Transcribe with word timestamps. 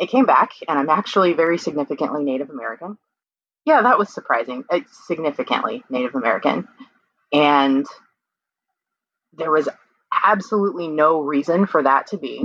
it 0.00 0.08
came 0.08 0.24
back, 0.24 0.52
and 0.66 0.78
I'm 0.78 0.88
actually 0.88 1.34
very 1.34 1.58
significantly 1.58 2.24
Native 2.24 2.48
American. 2.48 2.96
Yeah, 3.66 3.82
that 3.82 3.98
was 3.98 4.12
surprising. 4.12 4.64
It's 4.70 5.06
significantly 5.06 5.84
Native 5.90 6.14
American. 6.14 6.66
And 7.34 7.86
there 9.34 9.50
was 9.50 9.68
absolutely 10.24 10.88
no 10.88 11.20
reason 11.20 11.66
for 11.66 11.82
that 11.82 12.06
to 12.08 12.16
be. 12.16 12.38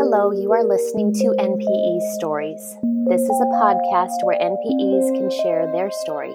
Hello, 0.00 0.32
you 0.32 0.50
are 0.52 0.64
listening 0.64 1.12
to 1.14 1.36
NPE 1.38 2.00
Stories. 2.14 2.76
This 3.06 3.22
is 3.22 3.40
a 3.40 3.54
podcast 3.62 4.24
where 4.24 4.38
NPEs 4.40 5.16
can 5.16 5.30
share 5.42 5.70
their 5.72 5.90
story. 6.02 6.34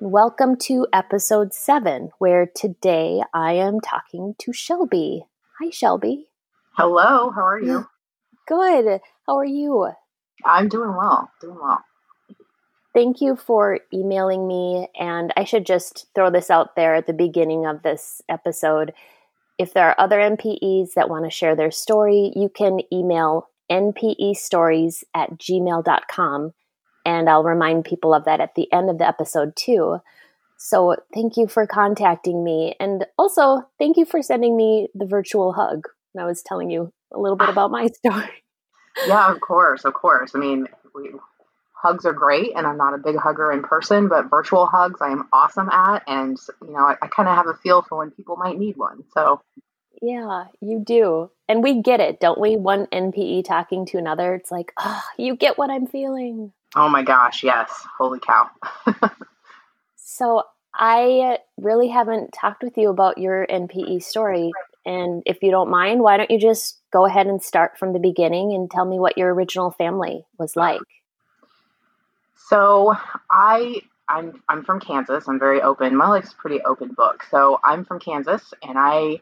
Welcome 0.00 0.56
to 0.64 0.86
episode 0.92 1.54
seven, 1.54 2.10
where 2.18 2.44
today 2.44 3.22
I 3.32 3.54
am 3.54 3.80
talking 3.80 4.34
to 4.40 4.52
Shelby. 4.52 5.24
Hi, 5.58 5.70
Shelby. 5.70 6.26
Hello, 6.72 7.30
how 7.30 7.40
are 7.40 7.58
you? 7.58 7.86
Good. 8.46 9.00
How 9.26 9.38
are 9.38 9.46
you? 9.46 9.90
I'm 10.44 10.68
doing 10.68 10.94
well, 10.94 11.30
doing 11.40 11.58
well. 11.58 11.82
Thank 12.92 13.22
you 13.22 13.36
for 13.36 13.80
emailing 13.92 14.46
me. 14.46 14.88
And 15.00 15.32
I 15.34 15.44
should 15.44 15.64
just 15.64 16.06
throw 16.14 16.30
this 16.30 16.50
out 16.50 16.76
there 16.76 16.94
at 16.94 17.06
the 17.06 17.14
beginning 17.14 17.64
of 17.64 17.82
this 17.82 18.20
episode. 18.28 18.92
If 19.56 19.72
there 19.72 19.88
are 19.88 19.98
other 19.98 20.18
NPEs 20.18 20.92
that 20.94 21.08
want 21.08 21.24
to 21.24 21.30
share 21.30 21.56
their 21.56 21.70
story, 21.70 22.32
you 22.36 22.50
can 22.50 22.80
email 22.92 23.48
npestories 23.72 25.04
at 25.14 25.38
gmail.com. 25.38 26.52
And 27.06 27.30
I'll 27.30 27.44
remind 27.44 27.84
people 27.84 28.12
of 28.12 28.24
that 28.24 28.40
at 28.40 28.56
the 28.56 28.70
end 28.72 28.90
of 28.90 28.98
the 28.98 29.06
episode, 29.06 29.54
too. 29.56 30.00
So 30.58 30.96
thank 31.14 31.36
you 31.36 31.46
for 31.46 31.66
contacting 31.66 32.42
me. 32.42 32.74
And 32.80 33.06
also, 33.16 33.62
thank 33.78 33.96
you 33.96 34.04
for 34.04 34.20
sending 34.22 34.56
me 34.56 34.88
the 34.94 35.06
virtual 35.06 35.52
hug. 35.52 35.86
I 36.18 36.24
was 36.24 36.42
telling 36.42 36.70
you 36.70 36.92
a 37.14 37.18
little 37.18 37.36
bit 37.36 37.48
ah. 37.48 37.52
about 37.52 37.70
my 37.70 37.86
story. 38.04 38.42
Yeah, 39.06 39.30
of 39.30 39.40
course, 39.40 39.84
of 39.84 39.94
course. 39.94 40.32
I 40.34 40.38
mean, 40.38 40.66
we, 40.94 41.10
hugs 41.74 42.06
are 42.06 42.12
great, 42.12 42.52
and 42.56 42.66
I'm 42.66 42.78
not 42.78 42.94
a 42.94 42.98
big 42.98 43.16
hugger 43.16 43.52
in 43.52 43.62
person, 43.62 44.08
but 44.08 44.30
virtual 44.30 44.66
hugs 44.66 45.00
I 45.00 45.10
am 45.10 45.28
awesome 45.32 45.68
at, 45.68 46.02
and 46.06 46.38
you 46.62 46.72
know, 46.72 46.80
I, 46.80 46.96
I 47.02 47.06
kind 47.06 47.28
of 47.28 47.36
have 47.36 47.46
a 47.46 47.54
feel 47.54 47.82
for 47.82 47.98
when 47.98 48.10
people 48.10 48.36
might 48.36 48.58
need 48.58 48.76
one. 48.76 49.04
So, 49.12 49.42
yeah, 50.00 50.46
you 50.60 50.82
do, 50.84 51.30
and 51.48 51.62
we 51.62 51.82
get 51.82 52.00
it, 52.00 52.18
don't 52.20 52.40
we? 52.40 52.56
One 52.56 52.86
NPE 52.86 53.44
talking 53.44 53.84
to 53.86 53.98
another, 53.98 54.34
it's 54.34 54.50
like, 54.50 54.72
oh, 54.78 55.02
you 55.18 55.36
get 55.36 55.58
what 55.58 55.70
I'm 55.70 55.86
feeling. 55.86 56.52
Oh 56.76 56.90
my 56.90 57.02
gosh, 57.02 57.42
yes! 57.42 57.70
Holy 57.98 58.20
cow! 58.20 58.50
so 59.96 60.42
I 60.74 61.38
really 61.56 61.88
haven't 61.88 62.32
talked 62.32 62.62
with 62.62 62.76
you 62.76 62.90
about 62.90 63.16
your 63.16 63.46
NPE 63.46 64.02
story. 64.02 64.52
And 64.84 65.22
if 65.24 65.42
you 65.42 65.50
don't 65.50 65.70
mind, 65.70 66.02
why 66.02 66.18
don't 66.18 66.30
you 66.30 66.38
just 66.38 66.80
go 66.92 67.06
ahead 67.06 67.26
and 67.26 67.42
start 67.42 67.78
from 67.78 67.94
the 67.94 67.98
beginning 67.98 68.52
and 68.52 68.70
tell 68.70 68.84
me 68.84 68.98
what 68.98 69.16
your 69.16 69.32
original 69.32 69.70
family 69.70 70.26
was 70.38 70.54
like? 70.54 70.82
So 72.36 72.94
I 73.30 73.80
I'm 74.08 74.42
I'm 74.48 74.62
from 74.62 74.78
Kansas. 74.80 75.26
I'm 75.28 75.38
very 75.38 75.62
open. 75.62 75.96
My 75.96 76.08
life's 76.08 76.32
a 76.32 76.36
pretty 76.36 76.60
open 76.62 76.92
book. 76.94 77.24
So 77.30 77.58
I'm 77.64 77.86
from 77.86 77.98
Kansas 77.98 78.52
and 78.62 78.78
I 78.78 79.20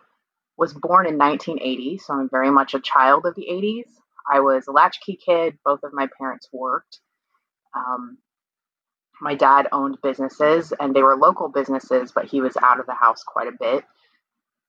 was 0.57 0.73
born 0.73 1.07
in 1.07 1.19
1980, 1.19 1.99
so 1.99 2.15
I'm 2.15 2.29
very 2.29 2.51
much 2.51 2.75
a 2.75 2.81
child 2.81 3.27
of 3.27 3.35
the 3.35 3.47
80s. 3.51 3.89
I 4.31 4.41
was 4.41 4.67
a 4.67 4.73
latchkey 4.73 5.19
kid. 5.25 5.59
Both 5.65 5.85
of 5.85 5.93
my 5.93 6.09
parents 6.19 6.49
worked. 6.53 6.99
Um, 7.75 8.19
my 9.21 9.35
dad 9.35 9.69
owned 9.73 9.99
businesses 10.03 10.73
and 10.79 10.95
they 10.95 11.03
were 11.03 11.17
local 11.17 11.49
businesses, 11.49 12.13
but 12.13 12.27
he 12.27 12.41
was 12.41 12.57
out 12.63 12.81
of 12.81 12.87
the 12.87 12.95
house 12.95 13.23
quite 13.23 13.49
a 13.49 13.57
bit. 13.59 13.85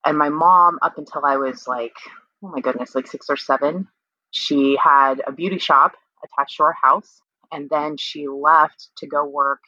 And 0.05 0.17
my 0.17 0.29
mom 0.29 0.77
up 0.83 0.97
until 0.97 1.25
i 1.25 1.35
was 1.35 1.67
like 1.67 1.95
oh 2.43 2.49
my 2.49 2.61
goodness 2.61 2.93
like 2.93 3.07
six 3.07 3.27
or 3.27 3.37
seven 3.37 3.87
she 4.29 4.77
had 4.81 5.15
a 5.25 5.31
beauty 5.31 5.57
shop 5.57 5.93
attached 6.23 6.57
to 6.57 6.63
our 6.63 6.75
house 6.79 7.21
and 7.51 7.69
then 7.69 7.97
she 7.97 8.27
left 8.27 8.89
to 8.97 9.07
go 9.07 9.25
work 9.25 9.61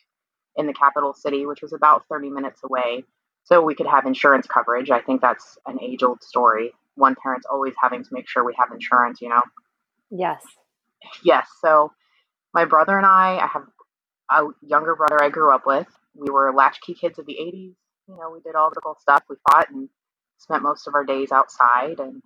in 0.55 0.67
the 0.67 0.73
capital 0.73 1.13
city 1.13 1.45
which 1.45 1.61
was 1.61 1.73
about 1.73 2.03
30 2.09 2.29
minutes 2.29 2.61
away 2.63 3.03
so 3.47 3.61
we 3.61 3.75
could 3.75 3.87
have 3.87 4.05
insurance 4.05 4.45
coverage. 4.45 4.91
I 4.91 4.99
think 4.99 5.21
that's 5.21 5.57
an 5.65 5.79
age 5.81 6.03
old 6.03 6.21
story. 6.21 6.73
One 6.95 7.15
parent's 7.23 7.47
always 7.49 7.73
having 7.81 8.03
to 8.03 8.09
make 8.11 8.27
sure 8.27 8.43
we 8.43 8.53
have 8.59 8.69
insurance 8.73 9.21
you 9.21 9.29
know? 9.29 9.41
Yes. 10.11 10.43
Yes 11.23 11.47
so 11.61 11.91
my 12.53 12.65
brother 12.65 12.97
and 12.97 13.05
i 13.05 13.37
i 13.37 13.47
have 13.47 13.63
a 14.31 14.47
younger 14.65 14.95
brother 14.95 15.21
i 15.23 15.29
grew 15.29 15.53
up 15.53 15.65
with. 15.65 15.87
We 16.15 16.31
were 16.31 16.53
latchkey 16.53 16.95
kids 16.95 17.19
of 17.19 17.25
the 17.25 17.37
80s 17.39 17.75
you 18.07 18.17
know 18.17 18.31
we 18.33 18.41
did 18.41 18.55
all 18.55 18.69
the 18.73 18.81
cool 18.81 18.97
stuff. 19.01 19.23
We 19.29 19.35
fought 19.49 19.69
and 19.71 19.89
spent 20.39 20.63
most 20.63 20.87
of 20.87 20.95
our 20.95 21.03
days 21.05 21.31
outside 21.31 21.99
and 21.99 22.21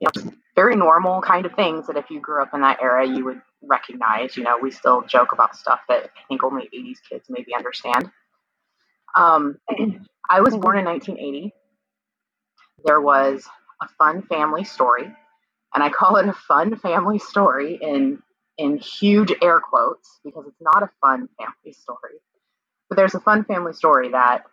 you 0.00 0.08
know 0.14 0.32
very 0.56 0.76
normal 0.76 1.20
kind 1.22 1.46
of 1.46 1.54
things 1.54 1.86
that 1.86 1.96
if 1.96 2.10
you 2.10 2.20
grew 2.20 2.42
up 2.42 2.54
in 2.54 2.62
that 2.62 2.80
era 2.82 3.06
you 3.06 3.24
would 3.26 3.42
recognize. 3.62 4.36
You 4.36 4.44
know 4.44 4.58
we 4.60 4.70
still 4.70 5.02
joke 5.02 5.32
about 5.32 5.56
stuff 5.56 5.80
that 5.88 6.04
i 6.04 6.20
think 6.28 6.44
only 6.44 6.68
80s 6.74 6.98
kids 7.08 7.26
maybe 7.28 7.54
understand. 7.54 8.10
Um, 9.16 9.58
i 10.30 10.40
was 10.40 10.56
born 10.56 10.78
in 10.78 10.84
1980 10.86 11.52
there 12.84 13.00
was 13.00 13.46
a 13.82 13.88
fun 13.98 14.22
family 14.22 14.64
story 14.64 15.04
and 15.74 15.82
i 15.82 15.90
call 15.90 16.16
it 16.16 16.28
a 16.28 16.32
fun 16.32 16.76
family 16.76 17.18
story 17.18 17.78
in 17.80 18.22
in 18.58 18.78
huge 18.78 19.32
air 19.42 19.60
quotes 19.60 20.20
because 20.24 20.46
it's 20.46 20.60
not 20.60 20.82
a 20.82 20.90
fun 21.00 21.28
family 21.38 21.72
story 21.72 22.18
but 22.88 22.96
there's 22.96 23.14
a 23.14 23.20
fun 23.20 23.44
family 23.44 23.72
story 23.72 24.10
that 24.10 24.44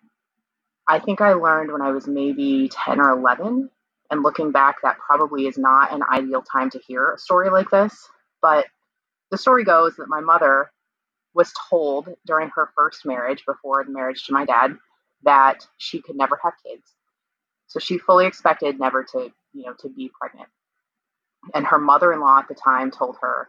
I 0.87 0.99
think 0.99 1.21
I 1.21 1.33
learned 1.33 1.71
when 1.71 1.81
I 1.81 1.91
was 1.91 2.07
maybe 2.07 2.69
10 2.69 2.99
or 2.99 3.11
11. 3.11 3.69
And 4.11 4.21
looking 4.23 4.51
back, 4.51 4.81
that 4.83 4.97
probably 4.99 5.47
is 5.47 5.57
not 5.57 5.93
an 5.93 6.03
ideal 6.03 6.41
time 6.41 6.69
to 6.71 6.79
hear 6.79 7.13
a 7.13 7.17
story 7.17 7.49
like 7.49 7.69
this. 7.69 8.07
But 8.41 8.65
the 9.31 9.37
story 9.37 9.63
goes 9.63 9.95
that 9.95 10.09
my 10.09 10.19
mother 10.19 10.71
was 11.33 11.51
told 11.69 12.09
during 12.25 12.49
her 12.55 12.69
first 12.75 13.05
marriage, 13.05 13.43
before 13.45 13.83
the 13.83 13.91
marriage 13.91 14.25
to 14.25 14.33
my 14.33 14.45
dad, 14.45 14.77
that 15.23 15.65
she 15.77 16.01
could 16.01 16.15
never 16.15 16.39
have 16.43 16.53
kids. 16.65 16.83
So 17.67 17.79
she 17.79 17.97
fully 17.97 18.27
expected 18.27 18.79
never 18.79 19.03
to, 19.03 19.31
you 19.53 19.63
know, 19.65 19.73
to 19.79 19.89
be 19.89 20.11
pregnant. 20.19 20.49
And 21.55 21.65
her 21.65 21.79
mother-in-law 21.79 22.39
at 22.39 22.47
the 22.47 22.55
time 22.55 22.91
told 22.91 23.17
her, 23.21 23.47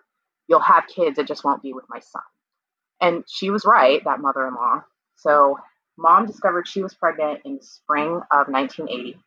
"You'll 0.49 0.61
have 0.61 0.87
kids, 0.89 1.19
it 1.19 1.29
just 1.29 1.45
won't 1.45 1.63
be 1.63 1.73
with 1.75 1.87
my 1.89 2.01
son." 2.01 2.23
And 3.01 3.25
she 3.29 3.51
was 3.51 3.65
right, 3.65 4.03
that 4.05 4.21
mother-in-law. 4.21 4.83
So 5.17 5.59
Mom 5.99 6.27
discovered 6.27 6.69
she 6.69 6.83
was 6.83 6.95
pregnant 6.95 7.41
in 7.45 7.57
the 7.57 7.63
spring 7.65 8.21
of 8.31 8.49
1980 8.49 9.19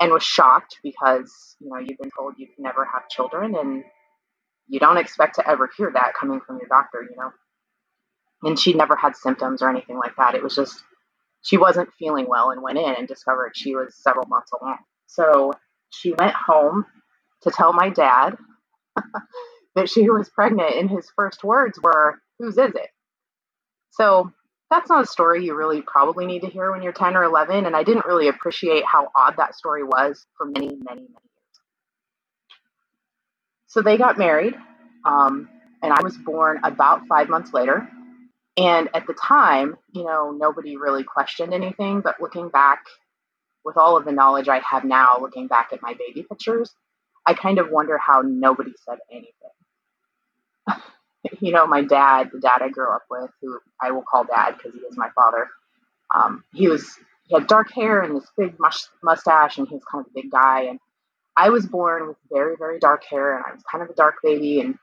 and 0.00 0.12
was 0.12 0.22
shocked 0.24 0.78
because, 0.82 1.56
you 1.60 1.70
know, 1.70 1.78
you've 1.78 1.98
been 1.98 2.10
told 2.16 2.34
you 2.38 2.46
can 2.46 2.64
never 2.64 2.84
have 2.86 3.08
children 3.08 3.56
and 3.56 3.84
you 4.68 4.80
don't 4.80 4.98
expect 4.98 5.36
to 5.36 5.48
ever 5.48 5.70
hear 5.76 5.90
that 5.94 6.14
coming 6.18 6.40
from 6.46 6.58
your 6.58 6.68
doctor, 6.68 7.02
you 7.08 7.16
know. 7.16 7.32
And 8.44 8.58
she 8.58 8.74
never 8.74 8.96
had 8.96 9.16
symptoms 9.16 9.62
or 9.62 9.70
anything 9.70 9.98
like 9.98 10.16
that. 10.16 10.34
It 10.34 10.42
was 10.42 10.54
just 10.56 10.82
she 11.42 11.58
wasn't 11.58 11.92
feeling 11.98 12.26
well 12.28 12.50
and 12.50 12.62
went 12.62 12.78
in 12.78 12.94
and 12.96 13.08
discovered 13.08 13.52
she 13.56 13.76
was 13.76 13.94
several 13.96 14.26
months 14.28 14.52
along. 14.60 14.78
So 15.06 15.52
she 15.90 16.14
went 16.14 16.34
home 16.34 16.86
to 17.42 17.50
tell 17.50 17.72
my 17.72 17.90
dad 17.90 18.36
that 19.74 19.88
she 19.88 20.08
was 20.10 20.28
pregnant, 20.28 20.74
and 20.76 20.90
his 20.90 21.10
first 21.16 21.44
words 21.44 21.78
were, 21.82 22.20
Whose 22.38 22.56
is 22.56 22.74
it? 22.74 22.88
So 23.90 24.32
that's 24.70 24.88
not 24.88 25.04
a 25.04 25.06
story 25.06 25.44
you 25.44 25.54
really 25.54 25.82
probably 25.82 26.26
need 26.26 26.42
to 26.42 26.48
hear 26.48 26.70
when 26.70 26.82
you're 26.82 26.92
10 26.92 27.16
or 27.16 27.24
11. 27.24 27.66
And 27.66 27.76
I 27.76 27.82
didn't 27.82 28.06
really 28.06 28.28
appreciate 28.28 28.84
how 28.84 29.08
odd 29.16 29.34
that 29.36 29.54
story 29.54 29.82
was 29.82 30.26
for 30.36 30.46
many, 30.46 30.68
many, 30.68 30.78
many 30.84 31.02
years. 31.02 31.60
So 33.66 33.82
they 33.82 33.98
got 33.98 34.16
married, 34.16 34.54
um, 35.04 35.48
and 35.82 35.92
I 35.92 36.02
was 36.02 36.16
born 36.16 36.60
about 36.64 37.06
five 37.08 37.28
months 37.28 37.52
later. 37.52 37.88
And 38.56 38.88
at 38.94 39.06
the 39.06 39.14
time, 39.14 39.76
you 39.92 40.04
know, 40.04 40.32
nobody 40.32 40.76
really 40.76 41.04
questioned 41.04 41.54
anything. 41.54 42.00
But 42.00 42.20
looking 42.20 42.48
back 42.48 42.80
with 43.64 43.76
all 43.76 43.96
of 43.96 44.04
the 44.04 44.12
knowledge 44.12 44.48
I 44.48 44.60
have 44.60 44.84
now, 44.84 45.18
looking 45.20 45.46
back 45.46 45.70
at 45.72 45.82
my 45.82 45.94
baby 45.94 46.26
pictures, 46.28 46.74
I 47.26 47.34
kind 47.34 47.58
of 47.58 47.70
wonder 47.70 47.98
how 47.98 48.22
nobody 48.22 48.72
said 48.84 48.98
anything. 49.10 49.59
you 51.40 51.52
know, 51.52 51.66
my 51.66 51.82
dad, 51.82 52.30
the 52.32 52.40
dad 52.40 52.62
I 52.62 52.68
grew 52.68 52.90
up 52.90 53.02
with, 53.10 53.30
who 53.40 53.58
I 53.80 53.90
will 53.90 54.04
call 54.08 54.24
dad 54.24 54.56
because 54.56 54.72
he 54.74 54.80
is 54.80 54.96
my 54.96 55.10
father. 55.14 55.48
Um, 56.14 56.44
he 56.54 56.68
was 56.68 56.96
he 57.24 57.36
had 57.36 57.46
dark 57.46 57.72
hair 57.72 58.02
and 58.02 58.16
this 58.16 58.28
big 58.36 58.56
mustache, 59.02 59.58
and 59.58 59.68
he 59.68 59.74
was 59.74 59.84
kind 59.90 60.04
of 60.04 60.10
a 60.10 60.14
big 60.14 60.30
guy. 60.30 60.62
And 60.62 60.80
I 61.36 61.50
was 61.50 61.66
born 61.66 62.08
with 62.08 62.16
very 62.32 62.56
very 62.58 62.78
dark 62.78 63.04
hair, 63.04 63.36
and 63.36 63.44
I 63.46 63.52
was 63.52 63.62
kind 63.70 63.84
of 63.84 63.90
a 63.90 63.94
dark 63.94 64.16
baby 64.22 64.60
and 64.60 64.76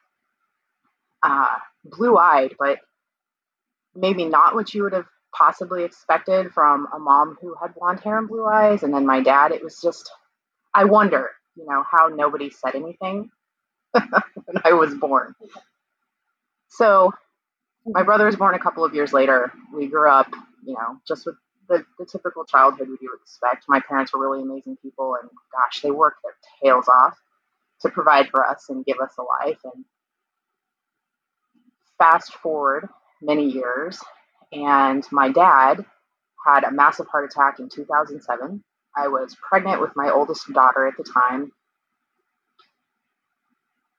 uh, 1.24 1.56
blue 1.84 2.18
eyed, 2.18 2.56
but 2.60 2.80
maybe 3.95 4.25
not 4.25 4.56
what 4.56 4.74
you 4.74 4.83
would 4.83 4.94
have 4.94 5.07
possibly 5.36 5.83
expected 5.83 6.51
from 6.54 6.88
a 6.94 7.00
mom 7.00 7.38
who 7.42 7.56
had 7.62 7.74
blonde 7.75 8.00
hair 8.00 8.18
and 8.18 8.28
blue 8.28 8.45
eyes. 8.45 8.83
And 8.83 8.94
then 8.94 9.06
my 9.06 9.22
dad, 9.22 9.51
it 9.51 9.63
was 9.63 9.80
just, 9.81 10.10
I 10.74 10.86
wonder, 10.86 11.30
you 11.56 11.66
know, 11.68 11.83
how 11.90 12.07
nobody 12.07 12.50
said 12.50 12.75
anything 12.75 13.30
when 13.94 14.62
I 14.63 14.74
was 14.74 14.94
born. 14.95 15.36
So 16.69 17.12
my 17.86 18.02
mm-hmm. 18.02 18.06
brother 18.06 18.25
was 18.25 18.36
born 18.36 18.56
a 18.56 18.60
couple 18.60 18.84
of 18.84 18.94
years 18.94 19.14
later. 19.14 19.52
We 19.74 19.88
grew 19.88 20.10
up, 20.10 20.28
you 20.66 20.74
know, 20.74 21.00
just 21.08 21.25
with 21.25 21.36
the, 21.69 21.86
the 21.98 22.06
typical 22.06 22.46
childhood 22.46 22.88
you 22.88 23.10
would 23.12 23.22
expect. 23.22 23.66
My 23.68 23.81
parents 23.88 24.14
were 24.14 24.19
really 24.19 24.44
amazing 24.44 24.78
people, 24.81 25.16
and 25.22 25.30
gosh, 25.52 25.81
they 25.81 25.92
worked 25.92 26.19
their 26.24 26.36
tails 26.64 26.88
off 26.88 27.14
to 27.81 27.90
provide 27.90 28.30
for 28.30 28.46
us 28.46 28.66
and 28.69 28.86
give 28.86 28.98
us 29.00 29.14
a 29.19 29.24
life. 29.46 29.60
And 29.64 29.86
fast 31.98 32.34
forward 32.34 32.88
many 33.22 33.50
years, 33.50 34.00
and 34.52 35.06
my 35.12 35.30
dad 35.30 35.86
had 36.46 36.64
a 36.64 36.72
massive 36.72 37.08
heart 37.08 37.30
attack 37.30 37.60
in 37.60 37.69
2007. 37.69 38.64
I 38.96 39.08
was 39.10 39.36
pregnant 39.48 39.81
with 39.81 39.92
my 39.96 40.10
oldest 40.10 40.52
daughter 40.54 40.88
at 40.88 40.94
the 40.98 41.04
time, 41.04 41.52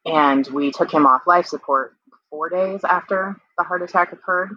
and 0.04 0.46
we 0.48 0.72
took 0.72 0.92
him 0.92 1.06
off 1.06 1.26
life 1.26 1.46
support 1.46 1.97
four 2.30 2.48
days 2.48 2.80
after 2.84 3.36
the 3.56 3.64
heart 3.64 3.82
attack 3.82 4.12
occurred. 4.12 4.56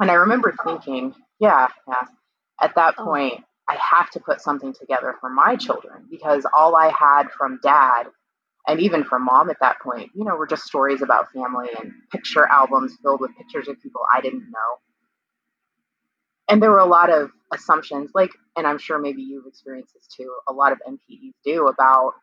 And 0.00 0.10
I 0.10 0.14
remember 0.14 0.54
oh. 0.58 0.64
thinking, 0.64 1.14
yeah, 1.38 1.68
yeah, 1.86 2.04
at 2.60 2.74
that 2.74 2.94
oh. 2.98 3.04
point, 3.04 3.44
I 3.68 3.76
have 3.76 4.10
to 4.10 4.20
put 4.20 4.40
something 4.40 4.72
together 4.72 5.14
for 5.20 5.30
my 5.30 5.56
children 5.56 6.06
because 6.10 6.44
all 6.56 6.74
I 6.74 6.90
had 6.90 7.30
from 7.30 7.60
dad 7.62 8.06
and 8.66 8.80
even 8.80 9.04
from 9.04 9.24
mom 9.24 9.48
at 9.50 9.60
that 9.60 9.78
point, 9.80 10.10
you 10.14 10.24
know, 10.24 10.36
were 10.36 10.46
just 10.46 10.64
stories 10.64 11.02
about 11.02 11.32
family 11.32 11.68
and 11.78 11.92
picture 12.10 12.46
albums 12.46 12.96
filled 13.02 13.20
with 13.20 13.36
pictures 13.36 13.68
of 13.68 13.80
people 13.80 14.02
I 14.12 14.20
didn't 14.20 14.50
know. 14.50 14.78
And 16.48 16.62
there 16.62 16.70
were 16.70 16.78
a 16.78 16.86
lot 16.86 17.10
of 17.10 17.30
assumptions, 17.52 18.10
like, 18.14 18.30
and 18.56 18.66
I'm 18.66 18.78
sure 18.78 18.98
maybe 18.98 19.22
you've 19.22 19.46
experienced 19.46 19.94
this 19.94 20.08
too, 20.08 20.34
a 20.48 20.52
lot 20.52 20.72
of 20.72 20.78
NPEs 20.86 21.32
do 21.44 21.68
about, 21.68 22.14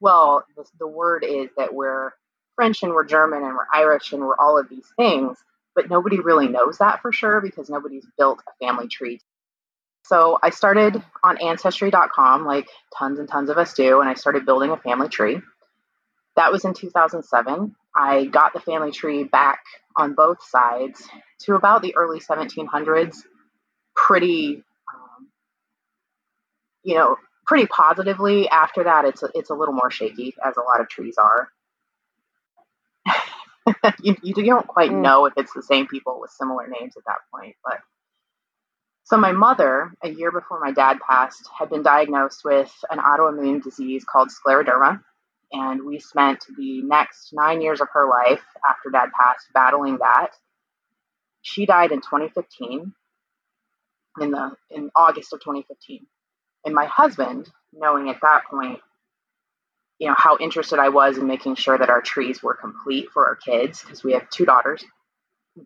well, 0.00 0.44
the, 0.56 0.64
the 0.78 0.88
word 0.88 1.24
is 1.24 1.48
that 1.56 1.72
we're 1.72 2.10
French 2.56 2.82
and 2.82 2.92
we're 2.92 3.04
German 3.04 3.42
and 3.44 3.54
we're 3.54 3.66
Irish 3.72 4.12
and 4.12 4.22
we're 4.22 4.36
all 4.36 4.58
of 4.58 4.68
these 4.68 4.86
things, 4.96 5.38
but 5.74 5.88
nobody 5.88 6.18
really 6.18 6.48
knows 6.48 6.78
that 6.78 7.00
for 7.02 7.12
sure 7.12 7.40
because 7.40 7.70
nobody's 7.70 8.06
built 8.18 8.40
a 8.48 8.64
family 8.64 8.88
tree. 8.88 9.20
So 10.04 10.38
I 10.42 10.50
started 10.50 11.02
on 11.22 11.38
Ancestry.com, 11.38 12.44
like 12.44 12.68
tons 12.96 13.18
and 13.18 13.28
tons 13.28 13.50
of 13.50 13.58
us 13.58 13.74
do, 13.74 14.00
and 14.00 14.08
I 14.08 14.14
started 14.14 14.46
building 14.46 14.70
a 14.70 14.76
family 14.76 15.08
tree. 15.08 15.40
That 16.36 16.52
was 16.52 16.64
in 16.64 16.74
2007. 16.74 17.74
I 17.94 18.26
got 18.26 18.52
the 18.52 18.60
family 18.60 18.92
tree 18.92 19.24
back 19.24 19.60
on 19.96 20.14
both 20.14 20.42
sides 20.42 21.08
to 21.40 21.54
about 21.54 21.82
the 21.82 21.96
early 21.96 22.20
1700s, 22.20 23.16
pretty, 23.96 24.62
um, 24.94 25.28
you 26.84 26.94
know, 26.94 27.16
pretty 27.46 27.66
positively. 27.66 28.48
After 28.48 28.84
that, 28.84 29.06
it's 29.06 29.24
it's 29.34 29.50
a 29.50 29.54
little 29.54 29.74
more 29.74 29.90
shaky, 29.90 30.34
as 30.44 30.56
a 30.56 30.60
lot 30.60 30.80
of 30.80 30.88
trees 30.88 31.16
are. 31.18 31.50
you, 34.02 34.16
you 34.22 34.34
don't 34.34 34.66
quite 34.66 34.90
mm. 34.90 35.02
know 35.02 35.26
if 35.26 35.34
it's 35.36 35.52
the 35.54 35.62
same 35.62 35.86
people 35.86 36.18
with 36.20 36.30
similar 36.30 36.66
names 36.68 36.94
at 36.96 37.04
that 37.06 37.18
point. 37.32 37.56
But 37.64 37.80
so 39.04 39.16
my 39.16 39.32
mother, 39.32 39.92
a 40.02 40.08
year 40.08 40.32
before 40.32 40.60
my 40.60 40.72
dad 40.72 40.98
passed, 41.08 41.48
had 41.56 41.70
been 41.70 41.82
diagnosed 41.82 42.42
with 42.44 42.72
an 42.90 42.98
autoimmune 42.98 43.62
disease 43.62 44.04
called 44.04 44.30
scleroderma. 44.30 45.00
And 45.52 45.84
we 45.84 46.00
spent 46.00 46.44
the 46.56 46.82
next 46.82 47.32
nine 47.32 47.60
years 47.60 47.80
of 47.80 47.88
her 47.92 48.08
life 48.08 48.42
after 48.68 48.90
dad 48.90 49.10
passed 49.16 49.46
battling 49.54 49.98
that. 49.98 50.30
She 51.42 51.66
died 51.66 51.92
in 51.92 52.00
2015, 52.00 52.92
in 54.20 54.30
the 54.32 54.50
in 54.70 54.90
August 54.96 55.32
of 55.32 55.38
2015. 55.40 56.04
And 56.64 56.74
my 56.74 56.86
husband, 56.86 57.48
knowing 57.72 58.10
at 58.10 58.20
that 58.22 58.42
point 58.50 58.80
you 59.98 60.08
know 60.08 60.14
how 60.16 60.36
interested 60.38 60.78
I 60.78 60.88
was 60.88 61.18
in 61.18 61.26
making 61.26 61.56
sure 61.56 61.78
that 61.78 61.90
our 61.90 62.02
trees 62.02 62.42
were 62.42 62.54
complete 62.54 63.10
for 63.12 63.26
our 63.26 63.36
kids 63.36 63.82
because 63.82 64.04
we 64.04 64.12
have 64.12 64.28
two 64.30 64.44
daughters, 64.44 64.84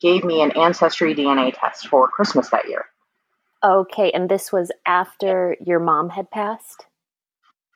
gave 0.01 0.25
me 0.25 0.43
an 0.43 0.53
ancestry 0.53 1.15
DNA 1.15 1.53
test 1.59 1.89
for 1.89 2.09
Christmas 2.09 2.51
that 2.51 2.69
year. 2.69 2.87
Okay, 3.65 4.11
and 4.13 4.29
this 4.29 4.53
was 4.53 4.71
after 4.87 5.57
your 5.65 5.81
mom 5.81 6.11
had 6.11 6.31
passed? 6.31 6.87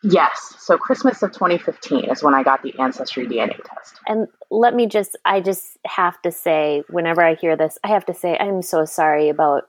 Yes. 0.03 0.55
So 0.59 0.77
Christmas 0.77 1.23
of 1.23 1.33
2015 1.33 2.11
is 2.11 2.23
when 2.23 2.35
I 2.35 2.43
got 2.43 2.63
the 2.63 2.79
ancestry 2.79 3.27
DNA 3.27 3.57
test. 3.65 3.99
And 4.07 4.29
let 4.51 4.75
me 4.75 4.87
just 4.87 5.17
I 5.25 5.41
just 5.41 5.79
have 5.87 6.21
to 6.23 6.31
say 6.31 6.85
whenever 6.89 7.23
I 7.23 7.35
hear 7.35 7.57
this, 7.57 7.79
I 7.83 7.89
have 7.89 8.05
to 8.07 8.15
say 8.15 8.37
I'm 8.39 8.61
so 8.61 8.85
sorry 8.85 9.31
about 9.31 9.65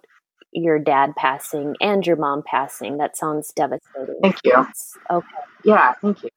your 0.52 0.78
dad 0.78 1.16
passing 1.18 1.76
and 1.80 2.06
your 2.06 2.18
mom 2.18 2.44
passing. 2.46 2.98
That 2.98 3.18
sounds 3.18 3.52
devastating. 3.56 4.20
Thank 4.22 4.38
you. 4.44 4.66
okay. 5.10 5.28
Yeah, 5.64 5.94
thank 6.02 6.24
you 6.24 6.30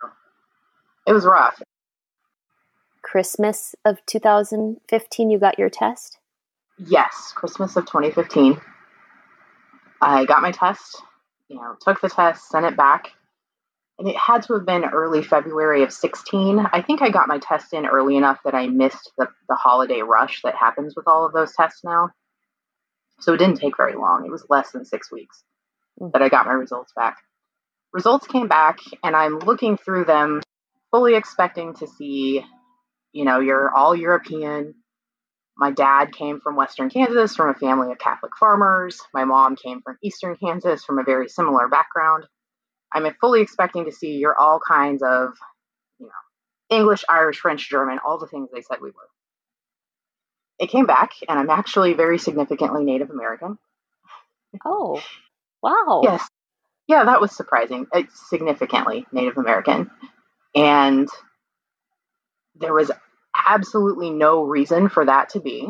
it 1.09 1.13
was 1.13 1.25
rough. 1.25 1.63
Christmas 3.03 3.75
of 3.87 4.05
2015, 4.07 5.31
you 5.31 5.39
got 5.39 5.59
your 5.59 5.71
test? 5.71 6.19
Yes, 6.77 7.33
Christmas 7.35 7.75
of 7.77 7.87
2015. 7.87 8.61
I 10.03 10.27
got 10.27 10.43
my 10.43 10.53
test, 10.53 11.03
you 11.49 11.57
know, 11.57 11.75
took 11.81 12.03
the 12.03 12.11
test, 12.11 12.51
sent 12.51 12.67
it 12.67 12.77
back, 12.77 13.13
and 13.99 14.07
it 14.07 14.17
had 14.17 14.43
to 14.43 14.53
have 14.53 14.67
been 14.67 14.85
early 14.85 15.23
February 15.23 15.83
of 15.83 15.93
16. 15.93 16.67
I 16.73 16.83
think 16.83 17.01
I 17.01 17.09
got 17.09 17.27
my 17.27 17.39
test 17.39 17.73
in 17.73 17.87
early 17.87 18.17
enough 18.17 18.39
that 18.45 18.55
I 18.55 18.69
missed 18.69 19.11
the, 19.17 19.29
the 19.49 19.57
holiday 19.57 20.03
rush 20.03 20.43
that 20.45 20.55
happens 20.55 20.95
with 20.95 21.09
all 21.09 21.25
of 21.25 21.33
those 21.33 21.55
tests 21.55 21.83
now. 21.83 22.11
So 23.21 23.33
it 23.33 23.39
didn't 23.39 23.57
take 23.57 23.79
very 23.79 23.97
long. 23.97 24.27
It 24.27 24.31
was 24.31 24.45
less 24.51 24.71
than 24.73 24.85
six 24.85 25.11
weeks 25.11 25.43
mm. 25.99 26.13
that 26.13 26.23
I 26.23 26.29
got 26.29 26.47
my 26.47 26.53
results 26.53 26.93
back. 26.95 27.17
Results 27.95 28.27
came 28.27 28.49
back, 28.49 28.81
and 29.03 29.17
I'm 29.17 29.39
looking 29.39 29.79
through 29.79 30.05
them 30.05 30.43
fully 30.91 31.15
expecting 31.15 31.75
to 31.75 31.87
see, 31.87 32.45
you 33.13 33.25
know, 33.25 33.41
you're 33.41 33.75
all 33.75 33.95
European. 33.95 34.75
My 35.57 35.73
dad 35.73 36.15
came 36.15 36.41
from 36.41 36.57
Western 36.57 36.89
Kansas 36.89 37.35
from 37.35 37.51
a 37.51 37.55
family 37.55 37.91
of 37.91 37.99
Catholic 37.99 38.33
farmers. 38.39 39.01
My 39.13 39.25
mom 39.25 39.57
came 39.57 39.83
from 39.83 39.99
Eastern 40.03 40.37
Kansas 40.37 40.85
from 40.85 40.99
a 40.99 41.05
very 41.05 41.29
similar 41.29 41.69
background. 41.69 42.25
I'm 42.93 43.07
fully 43.21 43.43
expecting 43.43 43.85
to 43.85 43.93
see 43.93 44.13
you're 44.13 44.39
all 44.39 44.61
kinds 44.67 45.03
of, 45.03 45.31
you 45.99 46.07
know, 46.07 46.77
English, 46.77 47.05
Irish, 47.09 47.41
French, 47.41 47.69
German, 47.69 47.99
all 48.05 48.19
the 48.19 48.27
things 48.27 48.49
they 48.53 48.63
said 48.63 48.79
we 48.81 48.91
were. 48.91 49.09
It 50.59 50.71
came 50.71 50.87
back, 50.87 51.13
and 51.29 51.39
I'm 51.39 51.51
actually 51.51 51.95
very 51.95 52.19
significantly 52.19 52.85
Native 52.85 53.11
American. 53.11 53.59
Oh, 54.65 55.03
wow. 55.63 56.01
yes. 56.03 56.27
Yeah, 56.87 57.05
that 57.05 57.21
was 57.21 57.37
surprising. 57.37 57.87
It's 57.93 58.29
significantly 58.29 59.07
Native 59.13 59.37
American. 59.37 59.91
And 60.55 61.09
there 62.57 62.75
was 62.75 62.91
absolutely 63.47 64.11
no 64.11 64.43
reason 64.43 64.89
for 64.89 65.05
that 65.05 65.31
to 65.31 65.41
be. 65.41 65.69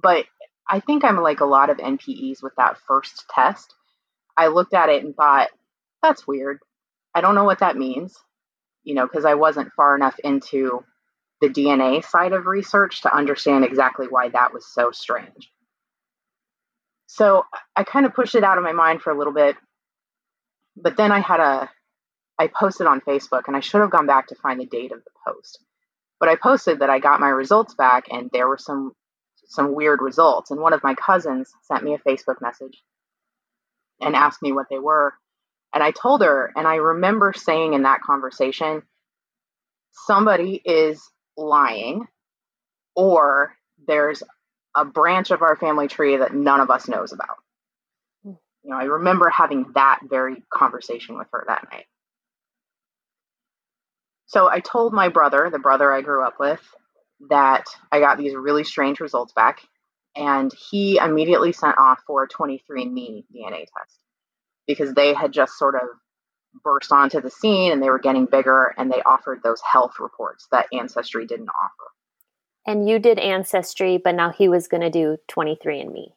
But 0.00 0.26
I 0.68 0.80
think 0.80 1.04
I'm 1.04 1.18
like 1.18 1.40
a 1.40 1.46
lot 1.46 1.70
of 1.70 1.78
NPEs 1.78 2.42
with 2.42 2.54
that 2.56 2.78
first 2.86 3.24
test. 3.34 3.74
I 4.36 4.46
looked 4.48 4.74
at 4.74 4.88
it 4.88 5.04
and 5.04 5.14
thought, 5.14 5.50
that's 6.02 6.26
weird. 6.26 6.58
I 7.14 7.20
don't 7.20 7.34
know 7.34 7.44
what 7.44 7.58
that 7.60 7.76
means, 7.76 8.16
you 8.82 8.94
know, 8.94 9.06
because 9.06 9.24
I 9.24 9.34
wasn't 9.34 9.72
far 9.74 9.94
enough 9.94 10.18
into 10.24 10.84
the 11.40 11.48
DNA 11.48 12.04
side 12.04 12.32
of 12.32 12.46
research 12.46 13.02
to 13.02 13.14
understand 13.14 13.64
exactly 13.64 14.06
why 14.08 14.28
that 14.30 14.54
was 14.54 14.66
so 14.66 14.90
strange. 14.92 15.52
So 17.06 17.44
I 17.76 17.84
kind 17.84 18.06
of 18.06 18.14
pushed 18.14 18.34
it 18.34 18.44
out 18.44 18.56
of 18.56 18.64
my 18.64 18.72
mind 18.72 19.02
for 19.02 19.10
a 19.10 19.18
little 19.18 19.34
bit. 19.34 19.56
But 20.76 20.96
then 20.96 21.12
I 21.12 21.20
had 21.20 21.40
a 21.40 21.70
I 22.38 22.48
posted 22.48 22.86
on 22.86 23.00
Facebook, 23.00 23.42
and 23.46 23.56
I 23.56 23.60
should 23.60 23.80
have 23.80 23.90
gone 23.90 24.06
back 24.06 24.28
to 24.28 24.34
find 24.36 24.60
the 24.60 24.66
date 24.66 24.92
of 24.92 25.04
the 25.04 25.10
post. 25.26 25.58
But 26.18 26.28
I 26.28 26.36
posted 26.36 26.80
that 26.80 26.90
I 26.90 26.98
got 26.98 27.20
my 27.20 27.28
results 27.28 27.74
back, 27.74 28.06
and 28.10 28.30
there 28.32 28.48
were 28.48 28.58
some 28.58 28.92
some 29.52 29.74
weird 29.74 30.00
results. 30.00 30.50
And 30.50 30.60
one 30.60 30.72
of 30.72 30.82
my 30.82 30.94
cousins 30.94 31.52
sent 31.62 31.84
me 31.84 31.94
a 31.94 31.98
Facebook 31.98 32.40
message 32.40 32.82
and 34.00 34.16
asked 34.16 34.40
me 34.42 34.52
what 34.52 34.66
they 34.70 34.78
were. 34.78 35.12
And 35.74 35.82
I 35.82 35.90
told 35.90 36.22
her, 36.22 36.52
and 36.56 36.66
I 36.66 36.76
remember 36.76 37.32
saying 37.36 37.74
in 37.74 37.82
that 37.82 38.00
conversation, 38.00 38.82
somebody 39.92 40.60
is 40.64 41.02
lying, 41.36 42.06
or 42.94 43.54
there's 43.86 44.22
a 44.74 44.84
branch 44.84 45.30
of 45.30 45.42
our 45.42 45.56
family 45.56 45.88
tree 45.88 46.16
that 46.16 46.34
none 46.34 46.60
of 46.60 46.70
us 46.70 46.88
knows 46.88 47.12
about. 47.12 47.36
Hmm. 48.22 48.32
You 48.64 48.70
know, 48.70 48.76
I 48.76 48.84
remember 48.84 49.28
having 49.28 49.72
that 49.74 50.00
very 50.02 50.42
conversation 50.52 51.18
with 51.18 51.28
her 51.32 51.44
that 51.46 51.68
night. 51.70 51.86
So 54.32 54.48
I 54.48 54.60
told 54.60 54.94
my 54.94 55.10
brother, 55.10 55.50
the 55.52 55.58
brother 55.58 55.92
I 55.92 56.00
grew 56.00 56.24
up 56.24 56.40
with, 56.40 56.62
that 57.28 57.66
I 57.92 58.00
got 58.00 58.16
these 58.16 58.34
really 58.34 58.64
strange 58.64 58.98
results 58.98 59.34
back, 59.34 59.60
and 60.16 60.50
he 60.70 60.96
immediately 60.96 61.52
sent 61.52 61.76
off 61.76 62.00
for 62.06 62.22
a 62.22 62.28
23andMe 62.28 63.24
DNA 63.34 63.66
test 63.66 63.98
because 64.66 64.94
they 64.94 65.12
had 65.12 65.32
just 65.32 65.58
sort 65.58 65.74
of 65.74 65.82
burst 66.64 66.92
onto 66.92 67.20
the 67.20 67.30
scene 67.30 67.72
and 67.72 67.82
they 67.82 67.90
were 67.90 67.98
getting 67.98 68.24
bigger 68.24 68.74
and 68.78 68.90
they 68.90 69.02
offered 69.02 69.40
those 69.42 69.60
health 69.60 69.96
reports 70.00 70.48
that 70.50 70.66
Ancestry 70.72 71.26
didn't 71.26 71.50
offer. 71.50 71.90
And 72.66 72.88
you 72.88 72.98
did 72.98 73.18
Ancestry, 73.18 73.98
but 73.98 74.14
now 74.14 74.30
he 74.30 74.48
was 74.48 74.66
going 74.66 74.82
to 74.82 74.90
do 74.90 75.18
23andMe. 75.30 76.12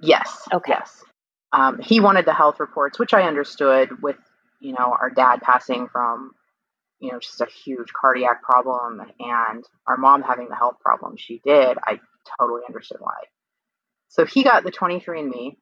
Yes. 0.00 0.46
Okay. 0.52 0.74
Yes. 0.78 1.04
Um, 1.52 1.80
he 1.80 1.98
wanted 1.98 2.24
the 2.24 2.34
health 2.34 2.60
reports, 2.60 3.00
which 3.00 3.12
I 3.12 3.22
understood 3.22 4.00
with, 4.00 4.16
you 4.60 4.72
know, 4.72 4.96
our 5.00 5.10
dad 5.10 5.40
passing 5.42 5.88
from, 5.88 6.32
you 7.02 7.10
know, 7.10 7.18
just 7.18 7.40
a 7.40 7.46
huge 7.64 7.92
cardiac 7.92 8.42
problem 8.44 9.02
and 9.18 9.64
our 9.88 9.96
mom 9.96 10.22
having 10.22 10.48
the 10.48 10.54
health 10.54 10.76
problem 10.80 11.16
she 11.18 11.40
did. 11.44 11.76
I 11.84 11.98
totally 12.38 12.62
understood 12.66 12.98
why. 13.00 13.16
So 14.08 14.24
he 14.24 14.44
got 14.44 14.62
the 14.62 14.70
23andMe. 14.70 15.56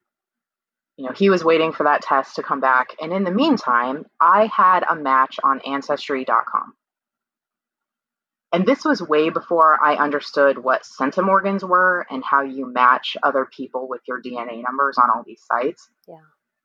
You 0.97 1.07
know, 1.07 1.13
he 1.17 1.31
was 1.31 1.43
waiting 1.43 1.73
for 1.73 1.85
that 1.85 2.03
test 2.03 2.37
to 2.37 2.43
come 2.43 2.61
back. 2.61 2.89
And 3.01 3.11
in 3.11 3.25
the 3.25 3.31
meantime, 3.31 4.05
I 4.21 4.51
had 4.55 4.85
a 4.89 4.95
match 4.95 5.41
on 5.43 5.61
Ancestry.com. 5.61 6.75
And 8.53 8.67
this 8.67 8.85
was 8.85 9.01
way 9.01 9.31
before 9.31 9.83
I 9.83 9.95
understood 9.95 10.59
what 10.59 10.83
centimorgans 10.83 11.67
were 11.67 12.07
and 12.11 12.23
how 12.23 12.43
you 12.43 12.71
match 12.71 13.17
other 13.23 13.49
people 13.51 13.89
with 13.89 14.03
your 14.07 14.21
DNA 14.21 14.63
numbers 14.63 14.99
on 15.03 15.09
all 15.09 15.23
these 15.25 15.43
sites. 15.51 15.89
Yeah. 16.07 16.17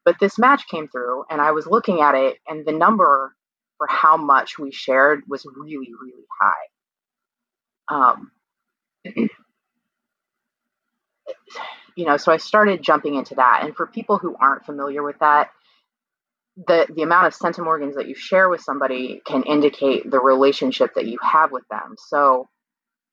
But 0.04 0.18
this 0.20 0.38
match 0.38 0.68
came 0.68 0.90
through, 0.90 1.24
and 1.30 1.40
I 1.40 1.52
was 1.52 1.66
looking 1.66 2.02
at 2.02 2.16
it, 2.16 2.40
and 2.48 2.66
the 2.66 2.74
number 2.74 3.36
for 3.78 3.88
how 3.88 4.18
much 4.18 4.58
we 4.58 4.72
shared 4.72 5.24
was 5.28 5.46
really, 5.56 5.92
really 6.02 6.26
high. 6.42 6.54
Um, 7.90 8.32
you 11.96 12.06
know, 12.06 12.18
so 12.18 12.32
I 12.32 12.38
started 12.38 12.82
jumping 12.82 13.16
into 13.16 13.36
that. 13.36 13.62
And 13.64 13.76
for 13.76 13.88
people 13.88 14.18
who 14.18 14.36
aren't 14.40 14.66
familiar 14.66 15.04
with 15.04 15.20
that, 15.20 15.50
the 16.68 16.88
the 16.96 17.02
amount 17.02 17.28
of 17.28 17.34
centimorgans 17.34 17.96
that 17.96 18.08
you 18.08 18.16
share 18.16 18.48
with 18.48 18.62
somebody 18.62 19.22
can 19.26 19.44
indicate 19.44 20.10
the 20.10 20.20
relationship 20.20 20.94
that 20.96 21.06
you 21.06 21.18
have 21.22 21.52
with 21.52 21.68
them. 21.70 21.96
So, 21.98 22.48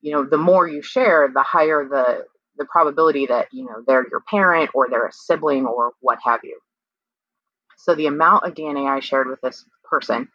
you 0.00 0.12
know, 0.12 0.24
the 0.24 0.38
more 0.38 0.68
you 0.68 0.80
share, 0.80 1.28
the 1.32 1.42
higher 1.42 1.88
the 1.88 2.24
the 2.56 2.66
probability 2.66 3.26
that 3.26 3.48
you 3.52 3.64
know 3.64 3.82
they're 3.86 4.06
your 4.10 4.22
parent 4.30 4.70
or 4.74 4.88
they're 4.88 5.06
a 5.06 5.12
sibling 5.12 5.66
or 5.66 5.92
what 6.00 6.18
have 6.24 6.40
you. 6.44 6.58
So 7.78 7.96
the 7.96 8.06
amount 8.06 8.44
of 8.44 8.54
DNA 8.54 8.88
I 8.88 9.00
shared 9.00 9.28
with 9.28 9.40
this 9.40 9.64
person 9.84 10.28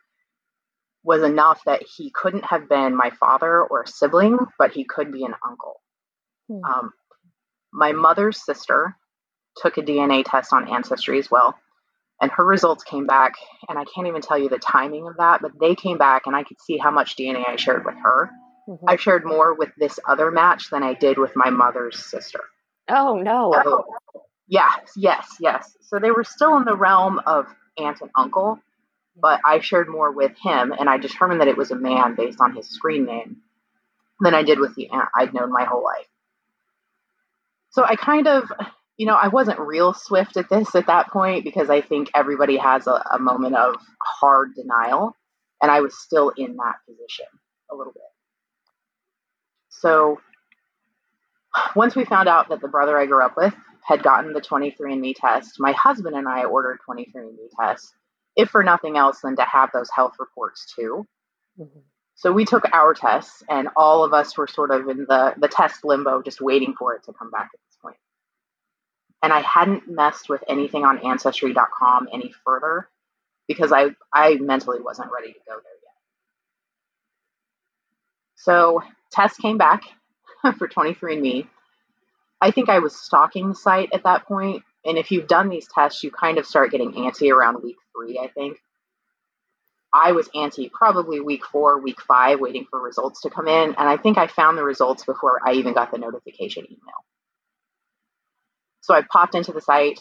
was 1.08 1.24
enough 1.24 1.62
that 1.66 1.82
he 1.84 2.12
couldn't 2.12 2.46
have 2.46 2.70
been 2.70 2.96
my 2.96 3.10
father 3.20 3.64
or 3.64 3.84
a 3.84 3.88
sibling, 3.88 4.38
but 4.60 4.72
he 4.72 4.84
could 4.84 5.12
be 5.12 5.24
an 5.24 5.34
uncle. 5.48 5.82
Hmm. 6.50 6.64
Um, 6.64 6.92
my 7.74 7.94
mother's 7.94 8.44
sister 8.44 8.96
took 9.56 9.78
a 9.78 9.82
DNA 9.82 10.24
test 10.26 10.54
on 10.54 10.68
Ancestry 10.68 11.18
as 11.18 11.32
well 11.32 11.56
and 12.22 12.32
her 12.32 12.46
results 12.46 12.84
came 12.84 13.06
back 13.06 13.34
and 13.70 13.78
i 13.78 13.86
can't 13.86 14.08
even 14.08 14.22
tell 14.22 14.38
you 14.38 14.50
the 14.50 14.60
timing 14.60 15.08
of 15.08 15.18
that 15.18 15.42
but 15.42 15.52
they 15.60 15.76
came 15.76 15.98
back 15.98 16.24
and 16.26 16.36
i 16.36 16.44
could 16.44 16.60
see 16.62 16.78
how 16.78 16.92
much 16.92 17.16
dna 17.16 17.44
i 17.48 17.56
shared 17.56 17.86
with 17.86 17.96
her 18.04 18.30
mm-hmm. 18.68 18.86
i 18.88 18.96
shared 18.96 19.26
more 19.26 19.54
with 19.54 19.70
this 19.78 20.00
other 20.08 20.32
match 20.32 20.70
than 20.70 20.84
i 20.84 20.94
did 20.94 21.18
with 21.18 21.32
my 21.36 21.50
mother's 21.50 22.04
sister 22.04 22.40
oh 22.90 23.16
no 23.16 23.54
so, 23.64 23.86
yes 24.48 24.92
yes 24.96 25.28
yes 25.40 25.76
so 25.82 26.00
they 26.00 26.12
were 26.12 26.24
still 26.24 26.58
in 26.58 26.66
the 26.66 26.76
realm 26.76 27.20
of 27.26 27.46
aunt 27.78 28.02
and 28.02 28.12
uncle 28.16 28.60
but 29.20 29.40
i 29.46 29.60
shared 29.60 29.90
more 29.90 30.12
with 30.12 30.34
him 30.42 30.72
and 30.72 30.90
i 30.90 30.98
determined 30.98 31.42
that 31.42 31.48
it 31.48 31.58
was 31.58 31.72
a 31.72 31.76
man 31.76 32.16
based 32.16 32.40
on 32.42 32.56
his 32.56 32.70
screen 32.70 33.06
name 33.06 33.38
than 34.22 34.34
i 34.34 34.44
did 34.44 34.60
with 34.60 34.76
the 34.76 34.90
aunt 34.90 35.10
i'd 35.16 35.34
known 35.34 35.52
my 35.52 35.64
whole 35.64 35.84
life 35.84 36.08
so 37.70 37.84
i 37.84 37.96
kind 37.96 38.28
of 38.28 38.52
you 38.98 39.06
know, 39.06 39.14
I 39.14 39.28
wasn't 39.28 39.60
real 39.60 39.94
swift 39.94 40.38
at 40.38 40.50
this 40.50 40.76
at 40.76 40.88
that 40.88 41.12
point 41.12 41.44
because 41.44 41.70
I 41.70 41.82
think 41.82 42.10
everybody 42.16 42.58
has 42.58 42.88
a, 42.88 43.04
a 43.12 43.20
moment 43.20 43.56
of 43.56 43.76
hard 44.02 44.56
denial. 44.56 45.16
And 45.62 45.72
I 45.72 45.82
was 45.82 45.98
still 45.98 46.30
in 46.36 46.56
that 46.58 46.76
position 46.88 47.26
a 47.72 47.76
little 47.76 47.94
bit. 47.94 48.02
So 49.70 50.20
once 51.76 51.96
we 51.96 52.06
found 52.06 52.28
out 52.28 52.50
that 52.50 52.62
the 52.62 52.68
brother 52.68 52.98
I 52.98 53.06
grew 53.06 53.24
up 53.24 53.38
with 53.38 53.54
had 53.84 54.04
gotten 54.04 54.34
the 54.34 54.42
23andMe 54.42 55.16
test, 55.16 55.60
my 55.60 55.72
husband 55.74 56.16
and 56.16 56.28
I 56.28 56.46
ordered 56.46 56.80
23andMe 56.88 57.50
tests, 57.60 57.94
if 58.38 58.50
for 58.51 58.63
nothing 58.63 58.98
else 58.98 59.22
than 59.22 59.36
to 59.38 59.44
have 59.44 59.72
those 59.74 59.89
health 59.91 60.13
reports 60.20 60.74
too. 60.75 61.06
Mm-hmm. 61.60 61.79
So 62.15 62.32
we 62.32 62.46
took 62.46 62.63
our 62.74 62.94
tests, 62.94 63.44
and 63.50 63.70
all 63.75 64.03
of 64.06 64.13
us 64.13 64.38
were 64.38 64.48
sort 64.48 64.72
of 64.72 64.88
in 64.89 65.00
the, 65.10 65.36
the 65.38 65.50
test 65.50 65.86
limbo, 65.86 66.22
just 66.24 66.41
waiting 66.41 66.74
for 66.79 66.96
it 66.96 67.03
to 67.06 67.13
come 67.13 67.32
back 67.32 67.50
at 67.53 67.60
this 67.67 67.77
point. 67.82 67.98
and 69.24 69.34
I 69.34 69.41
hadn't 69.41 69.89
messed 69.89 70.29
with 70.29 70.44
anything 70.50 70.86
on 70.86 71.00
ancestry.com 71.06 72.08
any 72.13 72.34
further 72.46 72.89
because 73.48 73.72
I 73.72 73.96
I 74.13 74.36
mentally 74.36 74.79
wasn't 74.82 75.12
ready 75.12 75.34
to 75.34 75.39
go 75.48 75.53
there 75.53 75.79
yet. 75.84 75.94
So 78.36 78.84
test 79.12 79.39
came 79.39 79.58
back 79.58 79.84
for 80.58 80.67
23andMe. 80.67 81.48
I 82.41 82.51
think 82.51 82.70
I 82.70 82.79
was 82.79 82.96
stalking 82.96 83.50
the 83.50 83.56
site 83.56 83.89
at 83.94 84.03
that 84.03 84.25
point, 84.25 84.63
and 84.88 84.98
if 84.98 85.12
you've 85.12 85.27
done 85.27 85.50
these 85.50 85.67
tests, 85.67 86.03
you 86.03 86.12
kind 86.12 86.38
of 86.38 86.46
start 86.46 86.72
getting 86.72 86.94
antsy 86.94 87.32
around 87.32 87.62
week 87.62 87.77
three. 87.94 88.17
I 88.17 88.29
think 88.29 88.58
I 89.94 90.13
was 90.13 90.27
antsy 90.29 90.72
probably 90.72 91.20
week 91.20 91.46
four, 91.46 91.82
week 91.82 92.01
five, 92.01 92.39
waiting 92.39 92.65
for 92.70 92.82
results 92.82 93.22
to 93.22 93.29
come 93.29 93.48
in, 93.48 93.70
and 93.70 93.75
I 93.77 93.98
think 93.98 94.17
I 94.17 94.27
found 94.27 94.58
the 94.58 94.63
results 94.63 95.06
before 95.06 95.39
I 95.46 95.53
even 95.53 95.74
got 95.74 95.91
the 95.91 95.98
notification 95.98 96.65
email. 96.65 97.06
So 98.82 98.94
I 98.94 99.01
popped 99.01 99.36
into 99.36 99.51
the 99.51 99.62
site. 99.62 100.00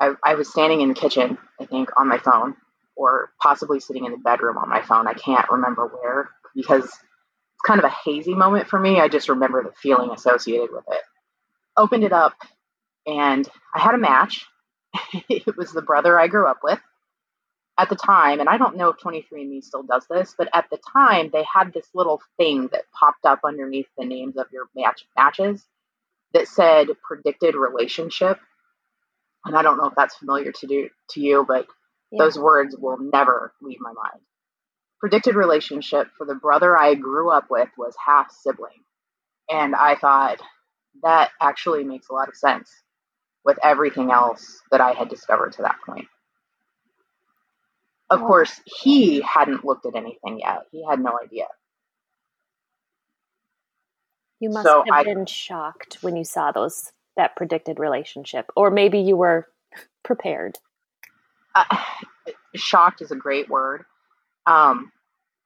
I, 0.00 0.14
I 0.24 0.34
was 0.34 0.50
standing 0.50 0.80
in 0.80 0.88
the 0.88 0.94
kitchen, 0.94 1.36
I 1.60 1.66
think, 1.66 1.90
on 1.98 2.08
my 2.08 2.18
phone, 2.18 2.56
or 2.96 3.32
possibly 3.40 3.80
sitting 3.80 4.06
in 4.06 4.12
the 4.12 4.18
bedroom 4.18 4.56
on 4.56 4.68
my 4.68 4.80
phone. 4.82 5.06
I 5.06 5.12
can't 5.12 5.50
remember 5.50 5.86
where 5.86 6.30
because 6.54 6.84
it's 6.84 7.66
kind 7.66 7.78
of 7.78 7.84
a 7.84 7.94
hazy 8.04 8.34
moment 8.34 8.68
for 8.68 8.78
me. 8.78 8.98
I 8.98 9.08
just 9.08 9.28
remember 9.28 9.62
the 9.62 9.72
feeling 9.72 10.10
associated 10.10 10.70
with 10.72 10.84
it. 10.88 11.02
Opened 11.76 12.04
it 12.04 12.12
up, 12.12 12.34
and 13.10 13.48
I 13.74 13.80
had 13.80 13.94
a 13.94 13.98
match. 13.98 14.46
it 15.28 15.56
was 15.56 15.72
the 15.72 15.82
brother 15.82 16.18
I 16.18 16.28
grew 16.28 16.46
up 16.46 16.60
with 16.62 16.80
at 17.78 17.88
the 17.88 17.96
time, 17.96 18.40
and 18.40 18.48
I 18.48 18.56
don't 18.56 18.76
know 18.76 18.90
if 18.90 18.98
23andMe 18.98 19.64
still 19.64 19.82
does 19.82 20.06
this, 20.08 20.34
but 20.36 20.48
at 20.54 20.68
the 20.70 20.78
time 20.92 21.30
they 21.32 21.44
had 21.52 21.72
this 21.72 21.88
little 21.94 22.20
thing 22.36 22.68
that 22.72 22.90
popped 22.98 23.24
up 23.24 23.40
underneath 23.44 23.88
the 23.98 24.04
names 24.04 24.36
of 24.36 24.46
your 24.52 24.66
match 24.76 25.06
matches 25.16 25.64
that 26.34 26.46
said 26.46 26.88
predicted 27.02 27.54
relationship. 27.54 28.38
And 29.44 29.56
I 29.56 29.62
don't 29.62 29.78
know 29.78 29.86
if 29.86 29.94
that's 29.96 30.16
familiar 30.16 30.52
to 30.52 30.66
do 30.66 30.88
to 31.10 31.20
you, 31.20 31.44
but 31.46 31.66
yeah. 32.12 32.22
those 32.22 32.38
words 32.38 32.76
will 32.78 32.98
never 32.98 33.52
leave 33.62 33.80
my 33.80 33.92
mind. 33.92 34.22
Predicted 35.00 35.34
relationship 35.34 36.08
for 36.16 36.26
the 36.26 36.34
brother 36.34 36.78
I 36.78 36.94
grew 36.94 37.30
up 37.30 37.46
with 37.50 37.70
was 37.78 37.94
half 38.04 38.30
sibling. 38.30 38.84
And 39.48 39.74
I 39.74 39.96
thought 39.96 40.40
that 41.02 41.30
actually 41.40 41.82
makes 41.82 42.08
a 42.10 42.12
lot 42.12 42.28
of 42.28 42.36
sense 42.36 42.70
with 43.44 43.58
everything 43.62 44.10
else 44.10 44.60
that 44.70 44.80
I 44.80 44.92
had 44.92 45.08
discovered 45.08 45.52
to 45.54 45.62
that 45.62 45.76
point. 45.86 46.06
Of 48.10 48.20
course, 48.20 48.60
he 48.64 49.20
hadn't 49.20 49.64
looked 49.64 49.86
at 49.86 49.94
anything 49.94 50.40
yet. 50.40 50.62
He 50.72 50.84
had 50.84 51.00
no 51.00 51.16
idea. 51.22 51.46
You 54.40 54.50
must 54.50 54.66
so 54.66 54.82
have 54.84 54.92
I, 54.92 55.04
been 55.04 55.26
shocked 55.26 55.98
when 56.00 56.16
you 56.16 56.24
saw 56.24 56.50
those 56.50 56.90
that 57.16 57.36
predicted 57.36 57.78
relationship, 57.78 58.50
or 58.56 58.70
maybe 58.70 58.98
you 58.98 59.16
were 59.16 59.46
prepared. 60.02 60.58
Uh, 61.54 61.64
shocked 62.56 63.02
is 63.02 63.10
a 63.10 63.16
great 63.16 63.48
word. 63.48 63.84
Um, 64.46 64.90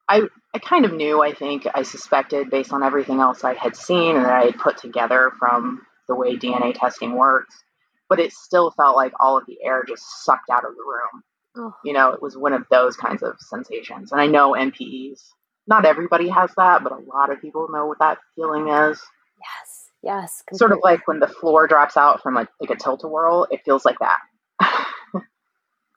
I 0.08 0.22
I 0.54 0.58
kind 0.58 0.84
of 0.84 0.92
knew. 0.92 1.22
I 1.22 1.34
think 1.34 1.66
I 1.74 1.82
suspected 1.82 2.50
based 2.50 2.72
on 2.72 2.82
everything 2.82 3.20
else 3.20 3.42
I 3.42 3.54
had 3.54 3.76
seen 3.76 4.16
and 4.16 4.24
that 4.24 4.32
I 4.32 4.44
had 4.46 4.58
put 4.58 4.78
together 4.78 5.32
from 5.38 5.82
the 6.06 6.14
way 6.14 6.36
DNA 6.36 6.78
testing 6.78 7.16
works, 7.16 7.63
but 8.08 8.20
it 8.20 8.32
still 8.32 8.70
felt 8.70 8.96
like 8.96 9.12
all 9.20 9.38
of 9.38 9.46
the 9.46 9.58
air 9.64 9.84
just 9.86 10.24
sucked 10.24 10.50
out 10.50 10.64
of 10.64 10.74
the 10.74 10.82
room. 10.82 11.22
Oh. 11.56 11.74
You 11.84 11.92
know, 11.92 12.10
it 12.10 12.20
was 12.22 12.36
one 12.36 12.52
of 12.52 12.64
those 12.70 12.96
kinds 12.96 13.22
of 13.22 13.36
sensations. 13.38 14.12
And 14.12 14.20
I 14.20 14.26
know 14.26 14.52
NPEs 14.52 15.20
not 15.66 15.84
everybody 15.84 16.28
has 16.28 16.50
that, 16.56 16.82
but 16.82 16.92
a 16.92 16.98
lot 17.12 17.30
of 17.30 17.40
people 17.40 17.68
know 17.70 17.86
what 17.86 17.98
that 17.98 18.18
feeling 18.36 18.68
is. 18.68 19.00
Yes, 19.40 19.90
yes. 20.02 20.42
Completely. 20.46 20.58
Sort 20.58 20.72
of 20.72 20.78
like 20.82 21.08
when 21.08 21.20
the 21.20 21.28
floor 21.28 21.66
drops 21.66 21.96
out 21.96 22.22
from 22.22 22.34
like, 22.34 22.48
like 22.60 22.70
a 22.70 22.76
tilt 22.76 23.02
a 23.04 23.08
whirl, 23.08 23.46
it 23.50 23.62
feels 23.64 23.84
like 23.84 23.96
that. 24.00 24.18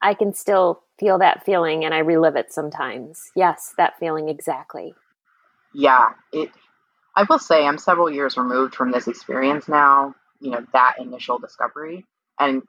I 0.01 0.13
can 0.13 0.33
still 0.33 0.83
feel 0.99 1.19
that 1.19 1.45
feeling 1.45 1.83
and 1.83 1.93
I 1.93 1.99
relive 1.99 2.35
it 2.35 2.53
sometimes. 2.53 3.31
Yes, 3.35 3.73
that 3.77 3.99
feeling 3.99 4.29
exactly. 4.29 4.93
Yeah, 5.73 6.09
it 6.31 6.49
I 7.15 7.25
will 7.27 7.39
say 7.39 7.65
I'm 7.65 7.79
several 7.79 8.11
years 8.11 8.37
removed 8.37 8.75
from 8.75 8.91
this 8.91 9.07
experience 9.07 9.67
now, 9.67 10.13
you 10.39 10.51
know, 10.51 10.65
that 10.73 10.95
initial 10.99 11.39
discovery, 11.39 12.05
and 12.39 12.63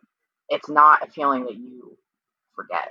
it's 0.48 0.68
not 0.68 1.06
a 1.06 1.10
feeling 1.10 1.44
that 1.44 1.56
you 1.56 1.96
forget. 2.56 2.90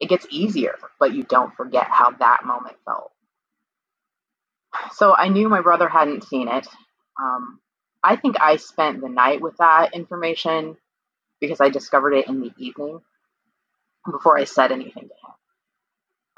It 0.00 0.08
gets 0.08 0.26
easier, 0.30 0.76
but 1.00 1.14
you 1.14 1.22
don't 1.24 1.54
forget 1.56 1.86
how 1.88 2.10
that 2.12 2.44
moment 2.44 2.76
felt. 2.84 3.12
so 4.92 5.14
I 5.14 5.28
knew 5.28 5.48
my 5.48 5.60
brother 5.60 5.88
hadn't 5.88 6.24
seen 6.24 6.48
it. 6.48 6.66
Um, 7.20 7.60
I 8.02 8.16
think 8.16 8.36
I 8.40 8.56
spent 8.56 9.00
the 9.00 9.08
night 9.08 9.40
with 9.40 9.56
that 9.58 9.94
information 9.94 10.76
because 11.40 11.60
I 11.60 11.68
discovered 11.70 12.14
it 12.14 12.28
in 12.28 12.40
the 12.40 12.52
evening 12.58 13.00
before 14.10 14.38
I 14.38 14.44
said 14.44 14.72
anything 14.72 15.04
to 15.04 15.08
him. 15.08 15.34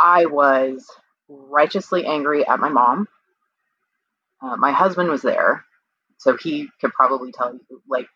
I 0.01 0.27
was 0.27 0.87
righteously 1.29 2.07
angry 2.07 2.47
at 2.47 2.61
my 2.61 2.69
mom. 2.69 3.09
Uh, 4.43 4.57
my 4.57 4.73
husband 4.73 5.11
was 5.11 5.23
there, 5.23 5.65
so 6.21 6.37
he 6.37 6.69
could 6.81 6.93
probably 6.93 7.33
tell 7.33 7.55
you, 7.55 7.83
like, 7.89 8.07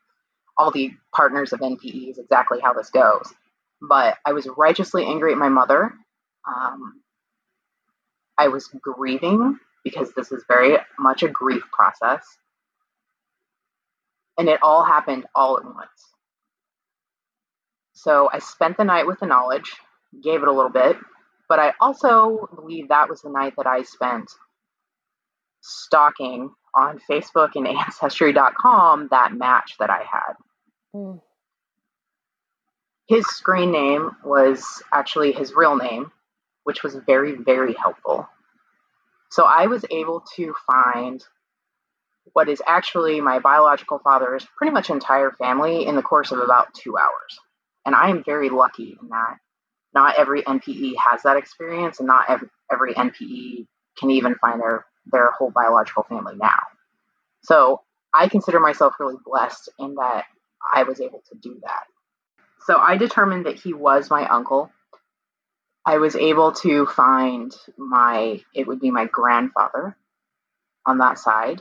all 0.59 0.71
the 0.71 0.93
partners 1.15 1.55
of 1.55 1.61
NPEs 1.61 2.19
exactly 2.19 2.61
how 2.63 2.75
this 2.75 2.91
goes. 2.91 3.33
But 3.81 4.19
I 4.27 4.35
was 4.35 4.47
righteously 4.59 5.07
angry 5.07 5.33
at 5.33 5.39
my 5.39 5.49
mother. 5.49 5.95
Um, 6.47 7.01
I 8.37 8.49
was 8.49 8.69
grieving 8.69 9.59
because 9.85 10.13
this 10.13 10.33
is 10.33 10.45
very 10.47 10.77
much 10.99 11.23
a 11.23 11.29
grief 11.29 11.63
process. 11.73 12.23
And 14.37 14.51
it 14.51 14.61
all 14.63 14.85
happened 14.85 15.25
all 15.35 15.59
at 15.59 15.65
once. 15.65 15.89
So 17.95 18.29
I 18.31 18.39
spent 18.41 18.77
the 18.77 18.85
night 18.85 19.07
with 19.07 19.19
the 19.19 19.27
knowledge, 19.27 19.73
gave 20.23 20.43
it 20.43 20.49
a 20.49 20.53
little 20.53 20.71
bit, 20.71 20.99
but 21.49 21.59
I 21.59 21.73
also 21.81 22.51
believe 22.55 22.89
that 22.89 23.09
was 23.09 23.23
the 23.23 23.31
night 23.31 23.55
that 23.57 23.67
I 23.67 23.83
spent 23.83 24.31
stalking 25.65 26.51
on 26.75 27.01
Facebook 27.11 27.51
and 27.55 27.67
Ancestry.com 27.85 29.09
that 29.11 29.33
match 29.33 29.75
that 29.79 29.91
I 29.91 30.05
had. 30.11 30.35
Mm. 30.95 31.21
His 33.07 33.27
screen 33.27 33.71
name 33.71 34.13
was 34.25 34.83
actually 34.93 35.33
his 35.33 35.55
real 35.55 35.77
name, 35.77 36.11
which 36.65 36.83
was 36.83 36.95
very, 36.95 37.35
very 37.37 37.75
helpful. 37.75 38.29
So 39.31 39.45
I 39.45 39.67
was 39.67 39.85
able 39.91 40.25
to 40.37 40.55
find 40.67 41.23
what 42.33 42.49
is 42.49 42.63
actually 42.67 43.21
my 43.21 43.39
biological 43.41 43.99
father's 43.99 44.47
pretty 44.57 44.73
much 44.73 44.89
entire 44.89 45.33
family 45.33 45.87
in 45.87 45.97
the 45.97 46.03
course 46.03 46.33
of 46.33 46.39
about 46.39 46.73
two 46.73 46.97
hours. 46.97 47.39
And 47.85 47.95
I 47.95 48.09
am 48.09 48.25
very 48.25 48.49
lucky 48.49 48.97
in 49.01 49.09
that 49.09 49.37
not 49.95 50.17
every 50.19 50.43
NPE 50.43 50.95
has 50.97 51.23
that 51.23 51.37
experience, 51.37 52.01
and 52.01 52.09
not 52.09 52.25
every, 52.29 52.49
every 52.71 52.95
NPE 52.95 53.67
can 53.99 54.11
even 54.11 54.35
find 54.35 54.61
their, 54.61 54.85
their 55.07 55.31
whole 55.31 55.51
biological 55.51 56.05
family 56.05 56.35
now. 56.37 56.61
So 57.43 57.83
I 58.13 58.29
consider 58.29 58.61
myself 58.61 58.95
really 58.99 59.17
blessed 59.25 59.69
in 59.79 59.95
that 59.97 60.25
I 60.75 60.85
was 60.85 61.01
able 61.01 61.23
to 61.31 61.39
do 61.39 61.61
that. 61.63 61.85
So 62.67 62.79
I 62.79 62.97
determined 62.97 63.47
that 63.47 63.59
he 63.59 63.75
was 63.75 64.09
my 64.09 64.27
uncle. 64.27 64.71
I 65.85 65.99
was 65.99 66.17
able 66.17 66.53
to 66.53 66.87
find 66.87 67.55
my, 67.77 68.41
it 68.55 68.67
would 68.67 68.81
be 68.81 68.91
my 68.91 69.05
grandfather 69.05 69.97
on 70.87 70.99
that 70.99 71.19
side. 71.19 71.61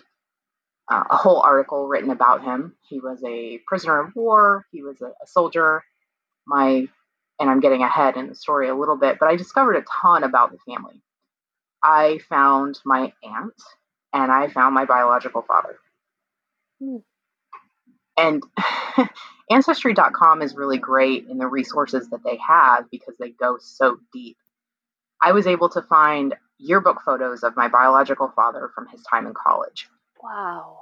Uh, 0.89 1.03
a 1.09 1.17
whole 1.17 1.41
article 1.41 1.87
written 1.87 2.09
about 2.09 2.43
him. 2.43 2.75
He 2.87 2.99
was 2.99 3.21
a 3.25 3.59
prisoner 3.67 3.99
of 3.99 4.15
war, 4.15 4.65
he 4.71 4.81
was 4.81 5.01
a, 5.01 5.07
a 5.07 5.27
soldier. 5.27 5.83
My, 6.45 6.87
and 7.39 7.49
I'm 7.49 7.59
getting 7.61 7.83
ahead 7.83 8.15
in 8.15 8.27
the 8.27 8.35
story 8.35 8.69
a 8.69 8.75
little 8.75 8.97
bit, 8.97 9.17
but 9.19 9.27
I 9.27 9.35
discovered 9.35 9.75
a 9.75 9.83
ton 10.01 10.23
about 10.23 10.51
the 10.51 10.57
family. 10.71 11.01
I 11.83 12.19
found 12.29 12.79
my 12.85 13.13
aunt 13.23 13.61
and 14.13 14.31
I 14.31 14.47
found 14.47 14.73
my 14.73 14.85
biological 14.85 15.41
father. 15.41 15.77
Hmm. 16.79 16.97
And 18.17 18.43
Ancestry.com 19.51 20.41
is 20.41 20.55
really 20.55 20.77
great 20.77 21.27
in 21.27 21.37
the 21.37 21.47
resources 21.47 22.09
that 22.09 22.23
they 22.23 22.37
have 22.47 22.89
because 22.89 23.15
they 23.19 23.29
go 23.29 23.57
so 23.59 23.97
deep. 24.13 24.37
I 25.21 25.31
was 25.33 25.47
able 25.47 25.69
to 25.69 25.81
find 25.81 26.35
yearbook 26.57 27.01
photos 27.03 27.43
of 27.43 27.55
my 27.55 27.67
biological 27.67 28.31
father 28.35 28.71
from 28.73 28.87
his 28.87 29.01
time 29.03 29.27
in 29.27 29.33
college. 29.33 29.89
Wow. 30.21 30.79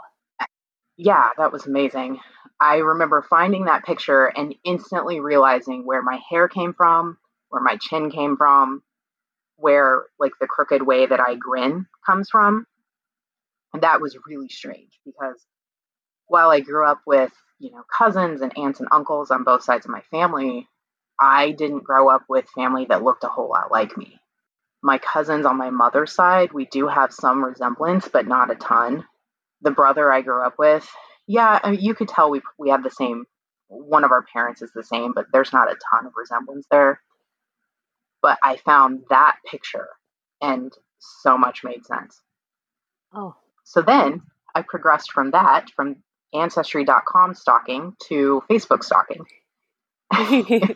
Yeah, 0.98 1.30
that 1.38 1.52
was 1.52 1.66
amazing. 1.66 2.20
I 2.60 2.78
remember 2.78 3.26
finding 3.28 3.66
that 3.66 3.86
picture 3.86 4.26
and 4.26 4.54
instantly 4.64 5.20
realizing 5.20 5.86
where 5.86 6.04
my 6.04 6.20
hair 6.30 6.48
came 6.48 6.74
from, 6.74 7.18
where 7.50 7.62
my 7.62 7.78
chin 7.82 8.12
came 8.12 8.38
from, 8.38 8.84
where 9.62 10.04
like 10.20 10.34
the 10.42 10.48
crooked 10.48 10.82
way 10.82 11.06
that 11.06 11.20
I 11.20 11.36
grin 11.36 11.86
comes 12.06 12.30
from. 12.30 12.66
And 13.74 13.84
that 13.84 14.02
was 14.02 14.18
really 14.28 14.50
strange 14.50 15.00
because 15.06 15.46
while 16.28 16.50
I 16.50 16.60
grew 16.60 16.86
up 16.86 17.00
with, 17.06 17.32
you 17.60 17.72
know, 17.72 17.84
cousins 17.96 18.42
and 18.42 18.52
aunts 18.58 18.80
and 18.80 18.90
uncles 18.92 19.32
on 19.32 19.44
both 19.44 19.64
sides 19.64 19.86
of 19.86 19.92
my 19.92 20.02
family, 20.12 20.68
I 21.20 21.52
didn't 21.52 21.84
grow 21.84 22.10
up 22.10 22.24
with 22.28 22.50
family 22.56 22.86
that 22.90 23.04
looked 23.04 23.24
a 23.24 23.28
whole 23.28 23.50
lot 23.50 23.72
like 23.72 23.96
me. 23.96 24.20
My 24.84 24.98
cousins 24.98 25.46
on 25.46 25.58
my 25.58 25.70
mother's 25.70 26.14
side, 26.14 26.52
we 26.52 26.66
do 26.66 26.88
have 26.88 27.14
some 27.14 27.46
resemblance, 27.46 28.08
but 28.08 28.28
not 28.28 28.52
a 28.52 28.56
ton. 28.56 29.06
The 29.62 29.72
brother 29.72 30.12
I 30.12 30.22
grew 30.22 30.44
up 30.44 30.56
with, 30.58 30.90
yeah, 31.28 31.60
I 31.62 31.72
mean, 31.72 31.80
you 31.80 31.94
could 31.94 32.08
tell 32.08 32.32
we 32.32 32.42
we 32.58 32.70
have 32.70 32.84
the 32.84 32.90
same. 32.90 33.26
One 33.68 34.04
of 34.04 34.12
our 34.12 34.26
parents 34.34 34.62
is 34.62 34.72
the 34.74 34.84
same, 34.84 35.14
but 35.14 35.28
there's 35.32 35.54
not 35.54 35.72
a 35.72 35.78
ton 35.92 36.08
of 36.08 36.14
resemblance 36.18 36.66
there. 36.72 37.00
But 38.22 38.38
I 38.44 38.58
found 38.58 39.04
that 39.10 39.38
picture, 39.50 39.88
and 40.42 40.72
so 41.00 41.38
much 41.38 41.64
made 41.64 41.86
sense. 41.86 42.22
Oh. 43.14 43.36
So 43.64 43.82
then 43.82 44.22
I 44.54 44.62
progressed 44.62 45.12
from 45.12 45.32
that, 45.32 45.70
from 45.76 45.98
ancestry.com 46.34 47.36
stalking 47.36 47.96
to 48.08 48.44
Facebook 48.50 48.84
stalking. 48.84 49.26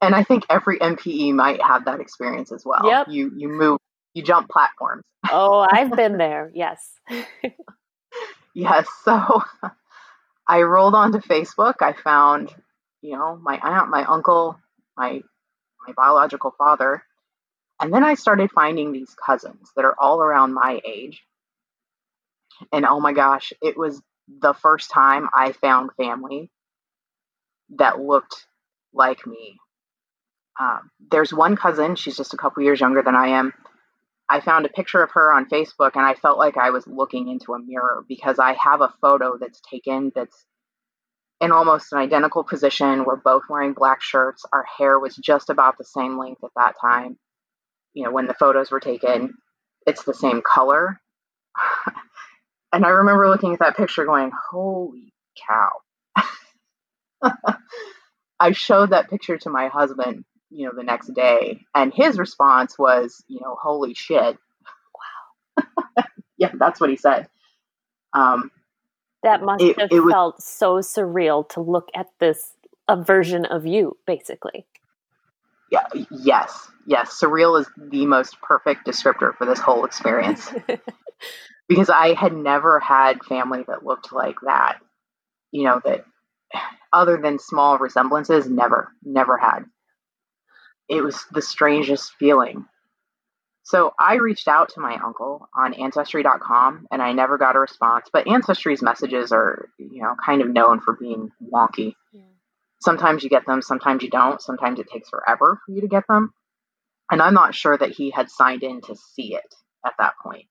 and 0.00 0.14
I 0.14 0.22
think 0.22 0.44
every 0.50 0.78
NPE 0.78 1.34
might 1.34 1.62
have 1.62 1.86
that 1.86 2.00
experience 2.00 2.52
as 2.52 2.64
well. 2.64 2.82
Yep. 2.84 3.06
You 3.10 3.32
you 3.36 3.48
move 3.48 3.78
you 4.14 4.22
jump 4.22 4.48
platforms. 4.50 5.02
oh, 5.30 5.66
I've 5.70 5.92
been 5.92 6.18
there. 6.18 6.50
Yes. 6.54 6.78
yes. 8.54 8.86
So 9.04 9.42
I 10.48 10.62
rolled 10.62 10.94
onto 10.94 11.18
Facebook. 11.18 11.76
I 11.80 11.92
found, 11.92 12.54
you 13.00 13.16
know, 13.16 13.38
my 13.42 13.58
aunt, 13.62 13.90
my 13.90 14.04
uncle, 14.04 14.58
my 14.96 15.22
my 15.88 15.92
biological 15.92 16.54
father. 16.56 17.02
And 17.80 17.92
then 17.92 18.04
I 18.04 18.14
started 18.14 18.50
finding 18.50 18.92
these 18.92 19.14
cousins 19.24 19.70
that 19.76 19.84
are 19.84 19.94
all 19.98 20.20
around 20.20 20.52
my 20.52 20.80
age. 20.84 21.22
And 22.72 22.84
oh 22.84 23.00
my 23.00 23.12
gosh, 23.12 23.52
it 23.62 23.78
was 23.78 24.02
the 24.28 24.52
first 24.52 24.90
time 24.90 25.28
I 25.34 25.52
found 25.52 25.90
family 25.96 26.50
that 27.76 28.00
looked 28.00 28.46
like 28.92 29.26
me. 29.26 29.58
Um, 30.60 30.90
there's 31.10 31.32
one 31.32 31.56
cousin, 31.56 31.94
she's 31.94 32.16
just 32.16 32.34
a 32.34 32.36
couple 32.36 32.62
years 32.62 32.80
younger 32.80 33.02
than 33.02 33.14
I 33.14 33.28
am. 33.28 33.54
I 34.28 34.40
found 34.40 34.66
a 34.66 34.70
picture 34.70 35.02
of 35.02 35.12
her 35.12 35.32
on 35.32 35.48
Facebook 35.48 35.92
and 35.94 36.04
I 36.04 36.14
felt 36.14 36.36
like 36.36 36.56
I 36.56 36.70
was 36.70 36.86
looking 36.86 37.28
into 37.28 37.54
a 37.54 37.58
mirror 37.58 38.04
because 38.08 38.38
I 38.38 38.54
have 38.54 38.80
a 38.80 38.92
photo 39.00 39.38
that's 39.38 39.60
taken 39.70 40.12
that's 40.14 40.44
in 41.40 41.52
almost 41.52 41.92
an 41.92 41.98
identical 41.98 42.44
position. 42.44 43.04
We're 43.04 43.16
both 43.16 43.44
wearing 43.48 43.72
black 43.74 44.02
shirts. 44.02 44.44
Our 44.52 44.64
hair 44.64 44.98
was 44.98 45.16
just 45.16 45.50
about 45.50 45.78
the 45.78 45.84
same 45.84 46.18
length 46.18 46.44
at 46.44 46.50
that 46.56 46.74
time. 46.80 47.18
You 47.94 48.04
know, 48.04 48.10
when 48.12 48.26
the 48.26 48.34
photos 48.34 48.70
were 48.70 48.80
taken, 48.80 49.34
it's 49.86 50.04
the 50.04 50.14
same 50.14 50.42
color. 50.42 51.00
And 52.72 52.84
I 52.84 52.90
remember 52.90 53.28
looking 53.28 53.54
at 53.54 53.60
that 53.60 53.76
picture 53.76 54.04
going, 54.04 54.30
holy 54.50 55.14
cow. 55.48 55.70
I 58.40 58.52
showed 58.52 58.90
that 58.90 59.10
picture 59.10 59.38
to 59.38 59.50
my 59.50 59.68
husband, 59.68 60.24
you 60.50 60.66
know, 60.66 60.72
the 60.76 60.82
next 60.82 61.14
day, 61.14 61.60
and 61.74 61.92
his 61.94 62.18
response 62.18 62.78
was, 62.78 63.24
you 63.28 63.40
know, 63.40 63.56
holy 63.60 63.94
shit. 63.94 64.36
Wow. 65.96 66.04
yeah, 66.36 66.52
that's 66.58 66.80
what 66.80 66.90
he 66.90 66.96
said. 66.96 67.28
Um, 68.12 68.50
that 69.22 69.42
must 69.42 69.62
it, 69.62 69.78
have 69.78 69.88
it 69.90 70.10
felt 70.10 70.42
so 70.42 70.76
surreal 70.76 71.48
to 71.50 71.60
look 71.60 71.88
at 71.94 72.06
this 72.18 72.52
a 72.88 72.96
version 73.02 73.44
of 73.44 73.66
you, 73.66 73.96
basically. 74.06 74.66
Yeah, 75.70 75.86
yes, 76.10 76.68
yes. 76.86 77.20
Surreal 77.20 77.60
is 77.60 77.68
the 77.76 78.06
most 78.06 78.40
perfect 78.40 78.86
descriptor 78.86 79.36
for 79.36 79.44
this 79.44 79.58
whole 79.58 79.84
experience. 79.84 80.50
because 81.68 81.90
I 81.90 82.14
had 82.14 82.32
never 82.32 82.80
had 82.80 83.22
family 83.24 83.64
that 83.68 83.84
looked 83.84 84.12
like 84.12 84.36
that. 84.44 84.78
You 85.50 85.64
know, 85.64 85.80
that 85.84 86.04
other 86.92 87.18
than 87.18 87.38
small 87.38 87.78
resemblances, 87.78 88.48
never, 88.48 88.92
never 89.04 89.36
had. 89.36 89.64
It 90.88 91.02
was 91.02 91.22
the 91.30 91.42
strangest 91.42 92.12
feeling. 92.18 92.64
So 93.68 93.92
I 93.98 94.14
reached 94.14 94.48
out 94.48 94.70
to 94.70 94.80
my 94.80 94.96
uncle 95.04 95.46
on 95.54 95.74
ancestry.com 95.74 96.86
and 96.90 97.02
I 97.02 97.12
never 97.12 97.36
got 97.36 97.54
a 97.54 97.58
response. 97.58 98.08
But 98.10 98.26
Ancestry's 98.26 98.80
messages 98.80 99.30
are, 99.30 99.68
you 99.78 100.00
know, 100.00 100.14
kind 100.24 100.40
of 100.40 100.48
known 100.48 100.80
for 100.80 100.96
being 100.98 101.28
wonky. 101.52 101.92
Yeah. 102.10 102.22
Sometimes 102.80 103.22
you 103.22 103.28
get 103.28 103.44
them, 103.44 103.60
sometimes 103.60 104.02
you 104.02 104.08
don't. 104.08 104.40
Sometimes 104.40 104.80
it 104.80 104.88
takes 104.90 105.10
forever 105.10 105.60
for 105.66 105.72
you 105.72 105.82
to 105.82 105.86
get 105.86 106.04
them. 106.08 106.32
And 107.10 107.20
I'm 107.20 107.34
not 107.34 107.54
sure 107.54 107.76
that 107.76 107.90
he 107.90 108.10
had 108.10 108.30
signed 108.30 108.62
in 108.62 108.80
to 108.86 108.96
see 108.96 109.34
it 109.34 109.54
at 109.84 109.92
that 109.98 110.14
point. 110.22 110.46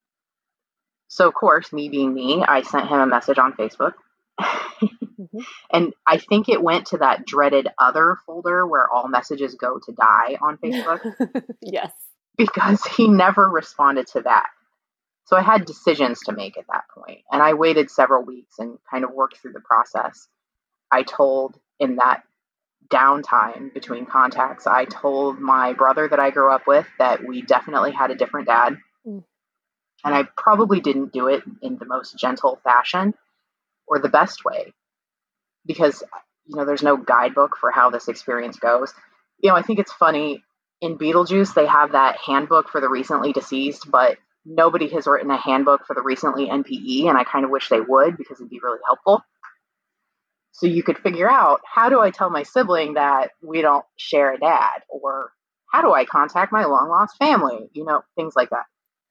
So, 1.07 1.27
of 1.27 1.33
course, 1.33 1.73
me 1.73 1.89
being 1.89 2.13
me, 2.13 2.43
I 2.47 2.61
sent 2.61 2.87
him 2.87 2.99
a 2.99 3.07
message 3.07 3.39
on 3.39 3.53
Facebook. 3.53 3.93
mm-hmm. 4.39 5.39
And 5.73 5.93
I 6.05 6.19
think 6.19 6.49
it 6.49 6.61
went 6.61 6.87
to 6.87 6.99
that 6.99 7.25
dreaded 7.25 7.67
other 7.79 8.17
folder 8.27 8.67
where 8.67 8.87
all 8.87 9.07
messages 9.07 9.55
go 9.55 9.79
to 9.83 9.91
die 9.91 10.37
on 10.39 10.57
Facebook. 10.63 11.43
yes. 11.63 11.91
Because 12.37 12.83
he 12.85 13.07
never 13.07 13.49
responded 13.49 14.07
to 14.07 14.21
that. 14.21 14.47
So 15.25 15.35
I 15.35 15.41
had 15.41 15.65
decisions 15.65 16.21
to 16.21 16.31
make 16.31 16.57
at 16.57 16.65
that 16.71 16.85
point, 16.93 17.19
and 17.31 17.41
I 17.41 17.53
waited 17.53 17.91
several 17.91 18.23
weeks 18.23 18.59
and 18.59 18.77
kind 18.89 19.03
of 19.03 19.11
worked 19.11 19.37
through 19.37 19.53
the 19.53 19.59
process. 19.59 20.27
I 20.89 21.03
told 21.03 21.59
in 21.79 21.97
that 21.97 22.23
downtime 22.89 23.73
between 23.73 24.05
contacts, 24.05 24.67
I 24.67 24.85
told 24.85 25.39
my 25.39 25.73
brother 25.73 26.07
that 26.07 26.19
I 26.19 26.29
grew 26.29 26.51
up 26.51 26.65
with 26.65 26.87
that 26.99 27.27
we 27.27 27.41
definitely 27.41 27.91
had 27.91 28.11
a 28.11 28.15
different 28.15 28.47
dad. 28.47 28.77
Mm. 29.05 29.23
And 30.05 30.15
I 30.15 30.23
probably 30.37 30.79
didn't 30.79 31.11
do 31.11 31.27
it 31.27 31.43
in 31.61 31.77
the 31.77 31.85
most 31.85 32.17
gentle 32.17 32.59
fashion 32.63 33.13
or 33.87 33.99
the 33.99 34.09
best 34.09 34.45
way 34.45 34.73
because, 35.65 36.03
you 36.45 36.55
know, 36.55 36.65
there's 36.65 36.83
no 36.83 36.97
guidebook 36.97 37.57
for 37.59 37.71
how 37.71 37.89
this 37.89 38.07
experience 38.07 38.57
goes. 38.57 38.93
You 39.39 39.49
know, 39.49 39.55
I 39.55 39.61
think 39.61 39.79
it's 39.79 39.91
funny 39.91 40.43
in 40.81 40.97
Beetlejuice, 40.97 41.53
they 41.53 41.65
have 41.65 41.93
that 41.93 42.17
handbook 42.25 42.69
for 42.69 42.81
the 42.81 42.89
recently 42.89 43.33
deceased, 43.33 43.89
but 43.89 44.17
nobody 44.45 44.87
has 44.89 45.07
written 45.07 45.31
a 45.31 45.37
handbook 45.37 45.85
for 45.85 45.95
the 45.95 46.01
recently 46.01 46.47
NPE, 46.47 47.09
and 47.09 47.17
I 47.17 47.23
kind 47.23 47.45
of 47.45 47.51
wish 47.51 47.69
they 47.69 47.81
would 47.81 48.17
because 48.17 48.39
it'd 48.39 48.49
be 48.49 48.59
really 48.61 48.79
helpful. 48.85 49.21
So 50.51 50.65
you 50.65 50.83
could 50.83 50.97
figure 50.97 51.29
out 51.29 51.61
how 51.71 51.89
do 51.89 51.99
I 51.99 52.09
tell 52.09 52.29
my 52.29 52.43
sibling 52.43 52.95
that 52.95 53.31
we 53.41 53.61
don't 53.61 53.85
share 53.95 54.33
a 54.33 54.39
dad, 54.39 54.81
or 54.89 55.31
how 55.71 55.81
do 55.81 55.93
I 55.93 56.05
contact 56.05 56.51
my 56.51 56.65
long 56.65 56.89
lost 56.89 57.17
family? 57.17 57.69
You 57.73 57.85
know, 57.85 58.01
things 58.15 58.35
like 58.35 58.49
that. 58.51 58.65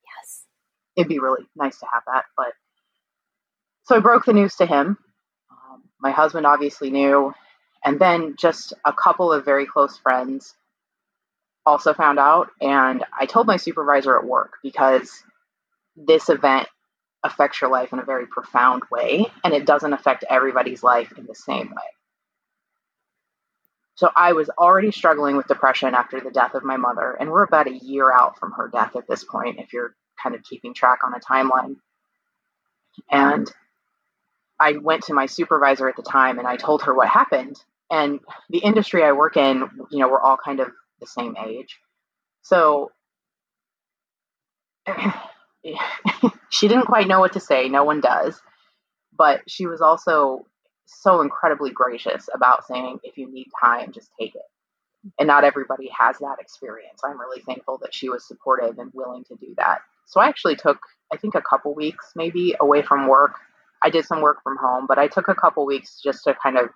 Yes. 0.05 0.45
It'd 0.97 1.09
be 1.09 1.19
really 1.19 1.47
nice 1.55 1.79
to 1.81 1.87
have 1.93 2.03
that. 2.07 2.25
But 2.37 2.53
so 3.85 3.97
I 3.97 4.01
broke 4.01 4.25
the 4.25 4.33
news 4.33 4.57
to 4.57 4.67
him. 4.67 4.99
Um, 5.51 5.83
my 6.01 6.11
husband 6.11 6.47
obviously 6.47 6.91
knew. 6.91 7.33
And 7.85 8.01
then 8.01 8.35
just 8.37 8.73
a 8.85 8.93
couple 8.93 9.33
of 9.33 9.45
very 9.45 9.67
close 9.67 9.97
friends 9.99 10.55
also 11.67 11.93
found 11.93 12.19
out. 12.19 12.51
And 12.61 13.05
I 13.19 13.27
told 13.27 13.47
my 13.47 13.57
supervisor 13.57 14.17
at 14.17 14.25
work 14.25 14.55
because 14.63 15.13
this 15.97 16.29
event 16.29 16.69
affects 17.25 17.61
your 17.61 17.71
life 17.71 17.93
in 17.93 17.99
a 17.99 18.05
very 18.05 18.27
profound 18.27 18.85
way 18.91 19.27
and 19.43 19.53
it 19.53 19.67
doesn't 19.67 19.93
affect 19.93 20.25
everybody's 20.31 20.83
life 20.83 21.13
in 21.19 21.27
the 21.27 21.35
same 21.35 21.69
way. 21.69 21.83
So 23.97 24.11
I 24.15 24.35
was 24.35 24.51
already 24.51 24.93
struggling 24.93 25.37
with 25.37 25.49
depression 25.49 25.95
after 25.95 26.21
the 26.21 26.31
death 26.31 26.55
of 26.55 26.63
my 26.63 26.77
mother, 26.77 27.17
and 27.19 27.31
we're 27.31 27.45
about 27.45 27.67
a 27.67 27.73
year 27.73 28.13
out 28.13 28.39
from 28.39 28.53
her 28.53 28.69
death 28.69 28.95
at 28.95 29.09
this 29.09 29.25
point, 29.25 29.59
if 29.59 29.73
you're 29.73 29.95
kind 30.23 30.35
of 30.35 30.43
keeping 30.43 30.75
track 30.75 30.99
on 31.03 31.15
a 31.15 31.21
timeline. 31.21 31.77
And 33.11 33.51
I 34.61 34.73
went 34.73 35.05
to 35.05 35.15
my 35.15 35.27
supervisor 35.27 35.89
at 35.89 35.97
the 35.97 36.03
time 36.03 36.39
and 36.39 36.47
I 36.47 36.57
told 36.57 36.83
her 36.83 36.95
what 36.95 37.09
happened. 37.09 37.57
And 37.91 38.21
the 38.51 38.59
industry 38.59 39.03
I 39.03 39.13
work 39.13 39.37
in, 39.37 39.69
you 39.91 39.99
know, 39.99 40.09
we're 40.09 40.21
all 40.21 40.37
kind 40.37 40.61
of 40.61 40.69
the 41.01 41.07
same 41.07 41.37
age. 41.47 41.79
So 42.43 42.91
she 46.51 46.69
didn't 46.69 46.87
quite 46.87 47.09
know 47.09 47.21
what 47.21 47.33
to 47.35 47.41
say. 47.41 47.69
No 47.69 47.85
one 47.85 48.01
does. 48.01 48.41
But 49.17 49.43
she 49.49 49.67
was 49.67 49.81
also 49.81 50.47
so 50.87 51.21
incredibly 51.21 51.71
gracious 51.71 52.29
about 52.33 52.67
saying, 52.67 53.01
if 53.03 53.19
you 53.19 53.33
need 53.33 53.49
time, 53.61 53.93
just 53.93 54.11
take 54.19 54.35
it. 54.35 54.43
And 55.19 55.27
not 55.27 55.45
everybody 55.45 55.89
has 55.97 56.19
that 56.19 56.37
experience. 56.41 57.01
I'm 57.05 57.19
really 57.19 57.41
thankful 57.43 57.79
that 57.83 57.95
she 57.95 58.09
was 58.09 58.27
supportive 58.27 58.79
and 58.79 58.91
willing 58.93 59.25
to 59.25 59.37
do 59.37 59.55
that. 59.57 59.79
So 60.07 60.21
I 60.21 60.29
actually 60.29 60.57
took, 60.57 60.79
I 61.13 61.17
think, 61.17 61.35
a 61.35 61.43
couple 61.43 61.75
weeks 61.75 62.13
maybe 62.17 62.55
away 62.61 62.83
from 62.83 63.09
work. 63.09 63.35
I 63.83 63.91
did 63.91 64.05
some 64.05 64.21
work 64.21 64.43
from 64.43 64.57
home, 64.57 64.87
but 64.89 64.99
I 64.99 65.07
took 65.07 65.29
a 65.29 65.35
couple 65.35 65.67
weeks 65.67 66.01
just 66.03 66.25
to 66.25 66.35
kind 66.35 66.57
of 66.59 66.71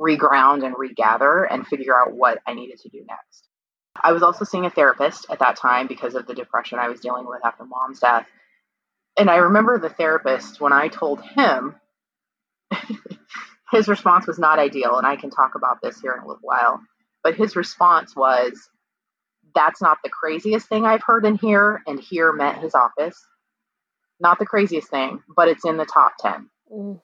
reground 0.00 0.64
and 0.64 0.74
regather 0.76 1.44
and 1.44 1.66
figure 1.66 1.94
out 1.98 2.12
what 2.14 2.38
I 2.46 2.54
needed 2.54 2.78
to 2.80 2.88
do 2.88 3.04
next. 3.08 3.48
I 4.02 4.12
was 4.12 4.22
also 4.22 4.44
seeing 4.44 4.66
a 4.66 4.70
therapist 4.70 5.26
at 5.30 5.38
that 5.38 5.56
time 5.56 5.86
because 5.86 6.14
of 6.14 6.26
the 6.26 6.34
depression 6.34 6.78
I 6.78 6.88
was 6.88 7.00
dealing 7.00 7.26
with 7.26 7.44
after 7.44 7.64
mom's 7.64 8.00
death. 8.00 8.26
And 9.16 9.30
I 9.30 9.36
remember 9.36 9.78
the 9.78 9.88
therapist, 9.88 10.60
when 10.60 10.72
I 10.72 10.88
told 10.88 11.22
him, 11.22 11.76
his 13.72 13.86
response 13.86 14.26
was 14.26 14.38
not 14.38 14.58
ideal. 14.58 14.98
And 14.98 15.06
I 15.06 15.14
can 15.16 15.30
talk 15.30 15.54
about 15.54 15.78
this 15.80 16.00
here 16.00 16.12
in 16.12 16.24
a 16.24 16.26
little 16.26 16.42
while. 16.42 16.80
But 17.22 17.36
his 17.36 17.54
response 17.54 18.16
was, 18.16 18.68
That's 19.54 19.80
not 19.80 19.98
the 20.02 20.10
craziest 20.10 20.68
thing 20.68 20.84
I've 20.84 21.04
heard 21.04 21.24
in 21.24 21.36
here. 21.36 21.80
And 21.86 22.00
here 22.00 22.32
meant 22.32 22.58
his 22.58 22.74
office. 22.74 23.16
Not 24.18 24.40
the 24.40 24.46
craziest 24.46 24.88
thing, 24.88 25.22
but 25.36 25.48
it's 25.48 25.64
in 25.64 25.76
the 25.76 25.86
top 25.86 26.14
10. 26.20 26.50
Mm. 26.72 27.00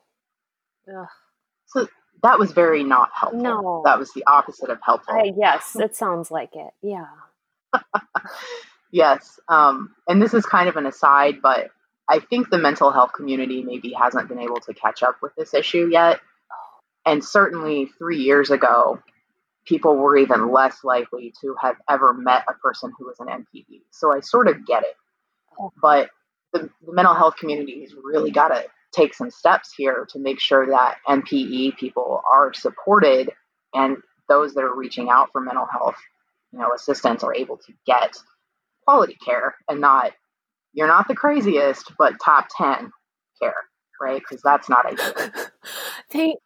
So 1.67 1.87
that 2.23 2.39
was 2.39 2.53
very 2.53 2.85
not 2.85 3.11
helpful. 3.15 3.43
No. 3.43 3.83
That 3.85 3.99
was 3.99 4.13
the 4.13 4.25
opposite 4.27 4.71
of 4.71 4.79
helpful. 4.83 5.15
I, 5.15 5.33
yes, 5.37 5.77
it 5.77 5.97
sounds 5.97 6.31
like 6.31 6.55
it. 6.55 6.73
Yeah. 6.83 7.07
yes. 8.91 9.39
Um, 9.49 9.95
and 10.09 10.21
this 10.21 10.35
is 10.35 10.45
kind 10.45 10.69
of 10.69 10.77
an 10.77 10.87
aside, 10.87 11.37
but 11.43 11.71
I 12.09 12.19
think 12.19 12.51
the 12.51 12.59
mental 12.59 12.91
health 12.91 13.13
community 13.13 13.63
maybe 13.63 13.93
hasn't 13.93 14.29
been 14.29 14.41
able 14.41 14.61
to 14.61 14.75
catch 14.75 15.03
up 15.03 15.17
with 15.23 15.35
this 15.37 15.55
issue 15.55 15.89
yet. 15.91 16.21
And 17.07 17.25
certainly 17.25 17.87
three 17.99 18.19
years 18.19 18.51
ago, 18.51 18.99
people 19.65 19.97
were 19.97 20.17
even 20.17 20.51
less 20.51 20.85
likely 20.85 21.33
to 21.41 21.55
have 21.61 21.77
ever 21.89 22.13
met 22.13 22.45
a 22.49 22.55
person 22.55 22.93
who 22.99 23.07
was 23.07 23.21
an 23.21 23.29
NPE. 23.29 23.83
So 23.91 24.13
I 24.13 24.21
sort 24.21 24.49
of 24.49 24.67
get 24.67 24.83
it. 24.83 24.97
Oh. 25.59 25.73
But 25.81 26.11
the, 26.53 26.69
the 26.85 26.93
mental 26.93 27.15
health 27.15 27.37
community 27.37 27.83
has 27.83 27.95
really 27.95 28.31
got 28.31 28.49
to 28.49 28.65
take 28.93 29.15
some 29.15 29.31
steps 29.31 29.73
here 29.77 30.07
to 30.11 30.19
make 30.19 30.41
sure 30.41 30.67
that 30.67 30.97
NPE 31.09 31.77
people 31.77 32.23
are 32.31 32.53
supported 32.53 33.31
and 33.75 33.99
those 34.29 34.55
that 34.55 34.65
are 34.65 34.75
reaching 34.75 35.09
out 35.11 35.31
for 35.33 35.41
mental 35.41 35.67
health, 35.71 35.97
you 36.53 36.59
know, 36.59 36.73
assistance 36.75 37.23
are 37.23 37.35
able 37.35 37.57
to 37.57 37.73
get 37.87 38.17
quality 38.85 39.17
care 39.25 39.55
and 39.69 39.81
not 39.81 40.13
you're 40.73 40.87
not 40.87 41.09
the 41.09 41.15
craziest, 41.15 41.93
but 41.99 42.15
top 42.25 42.47
10 42.57 42.93
care, 43.43 43.55
right? 44.01 44.21
Because 44.21 44.43
that's 44.43 44.69
not 44.69 44.87
ideal. 44.87 45.31
thank, 46.11 46.39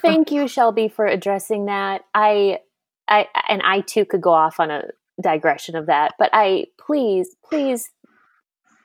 thank 0.00 0.30
you, 0.30 0.46
Shelby, 0.46 0.88
for 0.88 1.04
addressing 1.04 1.66
that. 1.66 2.02
I, 2.14 2.60
I, 3.08 3.26
and 3.48 3.60
I 3.62 3.80
too 3.80 4.04
could 4.04 4.20
go 4.20 4.32
off 4.32 4.60
on 4.60 4.70
a 4.70 4.84
digression 5.20 5.74
of 5.74 5.86
that, 5.86 6.14
but 6.18 6.30
I 6.32 6.66
please, 6.78 7.34
please 7.44 7.90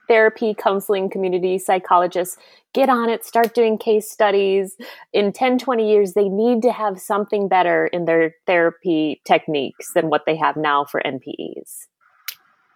therapy, 0.08 0.56
counseling 0.58 1.10
community, 1.10 1.58
psychologists, 1.58 2.38
get 2.74 2.89
on 2.89 3.10
it, 3.10 3.26
start 3.26 3.54
doing 3.54 3.78
case 3.78 4.10
studies. 4.10 4.78
In 5.13 5.32
10, 5.34 5.60
20 5.60 5.89
years, 5.89 6.13
they 6.13 6.30
need 6.30 6.62
to 6.63 6.72
have 6.72 7.00
something 7.00 7.48
better 7.48 7.88
in 7.88 8.06
their 8.06 8.36
therapy 8.46 9.22
techniques 9.26 9.93
than 9.93 10.10
what 10.10 10.24
they 10.26 10.36
have 10.36 10.56
now 10.56 10.86
for 10.86 11.02
NPEs. 11.06 11.88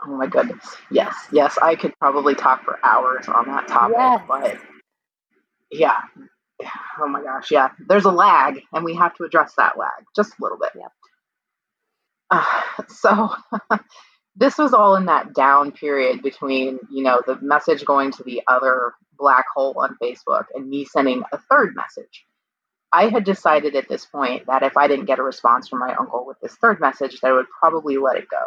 Oh 0.05 0.17
my 0.17 0.25
goodness. 0.27 0.65
Yes, 0.89 1.15
yes, 1.31 1.57
I 1.61 1.75
could 1.75 1.93
probably 1.99 2.33
talk 2.33 2.63
for 2.63 2.79
hours 2.83 3.27
on 3.27 3.45
that 3.47 3.67
topic, 3.67 3.97
yes. 3.97 4.21
but 4.27 4.57
yeah. 5.71 5.97
Oh 6.99 7.07
my 7.07 7.21
gosh, 7.21 7.51
yeah. 7.51 7.69
There's 7.87 8.05
a 8.05 8.11
lag, 8.11 8.61
and 8.73 8.83
we 8.83 8.95
have 8.95 9.15
to 9.15 9.23
address 9.23 9.53
that 9.57 9.77
lag 9.77 10.05
just 10.15 10.31
a 10.31 10.35
little 10.43 10.57
bit. 10.57 10.71
Yep. 10.75 10.91
Uh, 12.31 12.83
so 12.87 13.29
this 14.35 14.57
was 14.57 14.73
all 14.73 14.95
in 14.95 15.05
that 15.05 15.33
down 15.33 15.71
period 15.71 16.21
between, 16.21 16.79
you 16.89 17.03
know, 17.03 17.21
the 17.25 17.37
message 17.41 17.85
going 17.85 18.11
to 18.11 18.23
the 18.23 18.41
other 18.47 18.93
black 19.17 19.45
hole 19.53 19.75
on 19.77 19.97
Facebook 20.01 20.45
and 20.53 20.69
me 20.69 20.85
sending 20.85 21.23
a 21.31 21.37
third 21.37 21.75
message. 21.75 22.25
I 22.93 23.07
had 23.07 23.23
decided 23.23 23.75
at 23.75 23.87
this 23.87 24.05
point 24.05 24.47
that 24.47 24.63
if 24.63 24.75
I 24.77 24.87
didn't 24.87 25.05
get 25.05 25.19
a 25.19 25.23
response 25.23 25.67
from 25.67 25.79
my 25.79 25.93
uncle 25.95 26.25
with 26.25 26.39
this 26.41 26.55
third 26.55 26.79
message, 26.79 27.19
that 27.21 27.27
I 27.27 27.33
would 27.33 27.45
probably 27.59 27.97
let 27.97 28.17
it 28.17 28.29
go. 28.29 28.41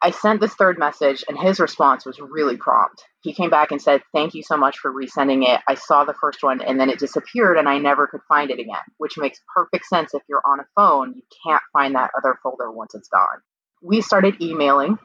I 0.00 0.10
sent 0.10 0.40
this 0.40 0.54
third 0.54 0.78
message, 0.78 1.24
and 1.28 1.38
his 1.38 1.58
response 1.58 2.04
was 2.04 2.20
really 2.20 2.56
prompt. 2.56 3.02
He 3.22 3.32
came 3.32 3.48
back 3.48 3.70
and 3.72 3.80
said, 3.80 4.02
Thank 4.12 4.34
you 4.34 4.42
so 4.42 4.56
much 4.56 4.78
for 4.78 4.92
resending 4.92 5.48
it. 5.48 5.60
I 5.66 5.74
saw 5.76 6.04
the 6.04 6.14
first 6.20 6.42
one, 6.42 6.60
and 6.60 6.78
then 6.78 6.90
it 6.90 6.98
disappeared, 6.98 7.56
and 7.56 7.68
I 7.68 7.78
never 7.78 8.06
could 8.06 8.20
find 8.28 8.50
it 8.50 8.58
again, 8.58 8.84
which 8.98 9.16
makes 9.16 9.40
perfect 9.54 9.86
sense. 9.86 10.12
If 10.12 10.22
you're 10.28 10.42
on 10.44 10.60
a 10.60 10.66
phone, 10.76 11.14
you 11.16 11.22
can't 11.44 11.62
find 11.72 11.94
that 11.94 12.10
other 12.16 12.38
folder 12.42 12.70
once 12.70 12.94
it's 12.94 13.08
gone 13.08 13.40
we 13.84 14.00
started 14.00 14.40
emailing. 14.40 14.98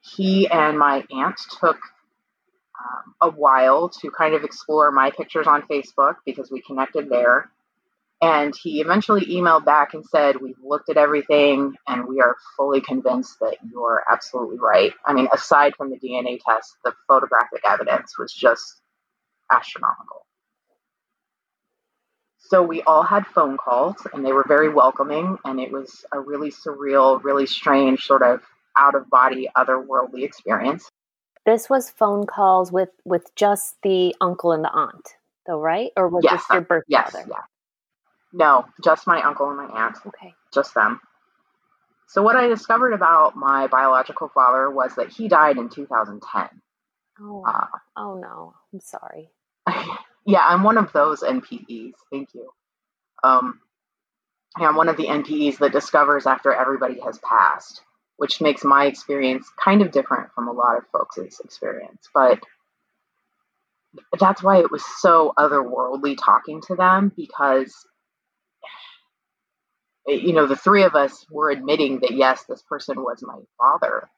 He 0.00 0.48
and 0.48 0.78
my 0.78 1.04
aunt 1.10 1.38
took 1.60 1.76
um, 2.78 3.14
a 3.20 3.30
while 3.30 3.90
to 4.00 4.10
kind 4.10 4.34
of 4.34 4.44
explore 4.44 4.90
my 4.92 5.10
pictures 5.10 5.46
on 5.46 5.62
Facebook 5.62 6.16
because 6.24 6.50
we 6.50 6.62
connected 6.62 7.10
there. 7.10 7.50
And 8.22 8.54
he 8.54 8.80
eventually 8.80 9.22
emailed 9.26 9.64
back 9.64 9.94
and 9.94 10.04
said, 10.06 10.36
We've 10.40 10.58
looked 10.62 10.88
at 10.90 10.96
everything 10.96 11.74
and 11.88 12.06
we 12.06 12.20
are 12.20 12.36
fully 12.56 12.80
convinced 12.80 13.40
that 13.40 13.56
you're 13.70 14.04
absolutely 14.10 14.58
right. 14.58 14.92
I 15.06 15.12
mean, 15.14 15.28
aside 15.32 15.74
from 15.76 15.90
the 15.90 15.98
DNA 15.98 16.38
test, 16.46 16.76
the 16.84 16.92
photographic 17.08 17.62
evidence 17.68 18.18
was 18.18 18.32
just 18.32 18.82
astronomical. 19.50 20.26
So 22.50 22.64
we 22.64 22.82
all 22.82 23.04
had 23.04 23.26
phone 23.28 23.56
calls 23.56 23.94
and 24.12 24.26
they 24.26 24.32
were 24.32 24.44
very 24.46 24.68
welcoming. 24.68 25.38
And 25.44 25.60
it 25.60 25.70
was 25.70 26.04
a 26.10 26.18
really 26.18 26.50
surreal, 26.50 27.22
really 27.22 27.46
strange, 27.46 28.04
sort 28.04 28.22
of 28.22 28.40
out 28.76 28.96
of 28.96 29.08
body, 29.08 29.48
otherworldly 29.56 30.24
experience. 30.24 30.88
This 31.46 31.70
was 31.70 31.90
phone 31.90 32.26
calls 32.26 32.72
with, 32.72 32.88
with 33.04 33.32
just 33.36 33.76
the 33.84 34.16
uncle 34.20 34.50
and 34.50 34.64
the 34.64 34.70
aunt, 34.72 35.14
though, 35.46 35.60
right? 35.60 35.92
Or 35.96 36.08
was 36.08 36.24
yes, 36.24 36.40
this 36.40 36.46
your 36.50 36.60
birth 36.62 36.84
yes, 36.88 37.12
father? 37.12 37.28
Yeah. 37.30 37.42
No, 38.32 38.64
just 38.82 39.06
my 39.06 39.22
uncle 39.22 39.48
and 39.48 39.56
my 39.56 39.84
aunt. 39.84 39.98
Okay. 40.04 40.34
Just 40.52 40.74
them. 40.74 41.00
So 42.08 42.20
what 42.20 42.34
I 42.34 42.48
discovered 42.48 42.94
about 42.94 43.36
my 43.36 43.68
biological 43.68 44.28
father 44.28 44.68
was 44.68 44.96
that 44.96 45.08
he 45.08 45.28
died 45.28 45.56
in 45.56 45.68
2010. 45.68 46.48
Oh, 47.20 47.44
uh, 47.46 47.66
oh 47.96 48.14
no, 48.16 48.54
I'm 48.72 48.80
sorry. 48.80 49.30
yeah, 50.26 50.42
I'm 50.44 50.62
one 50.62 50.78
of 50.78 50.92
those 50.92 51.22
NPEs. 51.22 51.92
Thank 52.12 52.34
you. 52.34 52.50
Um, 53.24 53.60
yeah, 54.58 54.68
I'm 54.68 54.76
one 54.76 54.88
of 54.88 54.96
the 54.96 55.06
NPEs 55.06 55.58
that 55.58 55.72
discovers 55.72 56.26
after 56.26 56.52
everybody 56.52 57.00
has 57.00 57.18
passed, 57.18 57.82
which 58.16 58.40
makes 58.40 58.64
my 58.64 58.86
experience 58.86 59.48
kind 59.62 59.82
of 59.82 59.92
different 59.92 60.32
from 60.34 60.48
a 60.48 60.52
lot 60.52 60.78
of 60.78 60.84
folks' 60.92 61.40
experience. 61.44 62.08
But 62.14 62.40
that's 64.18 64.42
why 64.42 64.58
it 64.60 64.70
was 64.70 64.84
so 65.00 65.32
otherworldly 65.38 66.16
talking 66.22 66.60
to 66.68 66.76
them 66.76 67.12
because 67.16 67.74
you 70.06 70.32
know 70.32 70.46
the 70.46 70.56
three 70.56 70.82
of 70.84 70.94
us 70.94 71.26
were 71.30 71.50
admitting 71.50 72.00
that 72.00 72.12
yes 72.12 72.44
this 72.48 72.62
person 72.62 73.02
was 73.02 73.22
my 73.22 73.38
father 73.58 74.08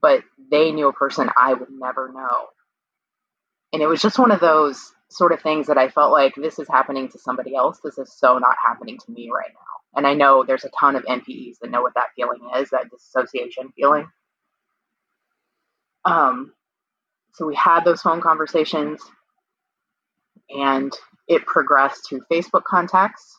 but 0.00 0.22
they 0.50 0.72
knew 0.72 0.88
a 0.88 0.92
person 0.92 1.30
i 1.36 1.52
would 1.54 1.70
never 1.70 2.12
know 2.12 2.46
and 3.72 3.82
it 3.82 3.86
was 3.86 4.02
just 4.02 4.18
one 4.18 4.30
of 4.30 4.40
those 4.40 4.92
sort 5.12 5.32
of 5.32 5.40
things 5.40 5.66
that 5.66 5.78
i 5.78 5.88
felt 5.88 6.12
like 6.12 6.34
this 6.36 6.58
is 6.58 6.68
happening 6.68 7.08
to 7.08 7.18
somebody 7.18 7.54
else 7.54 7.80
this 7.84 7.98
is 7.98 8.12
so 8.12 8.38
not 8.38 8.56
happening 8.64 8.98
to 8.98 9.12
me 9.12 9.30
right 9.34 9.50
now 9.52 9.98
and 9.98 10.06
i 10.06 10.14
know 10.14 10.44
there's 10.44 10.64
a 10.64 10.70
ton 10.78 10.96
of 10.96 11.04
npes 11.04 11.58
that 11.60 11.70
know 11.70 11.82
what 11.82 11.94
that 11.94 12.08
feeling 12.16 12.40
is 12.56 12.70
that 12.70 12.90
dissociation 12.90 13.72
feeling 13.76 14.06
um 16.04 16.52
so 17.34 17.46
we 17.46 17.54
had 17.54 17.84
those 17.84 18.02
phone 18.02 18.20
conversations 18.20 19.00
and 20.50 20.92
it 21.28 21.46
progressed 21.46 22.06
to 22.10 22.20
Facebook 22.30 22.64
contacts. 22.64 23.38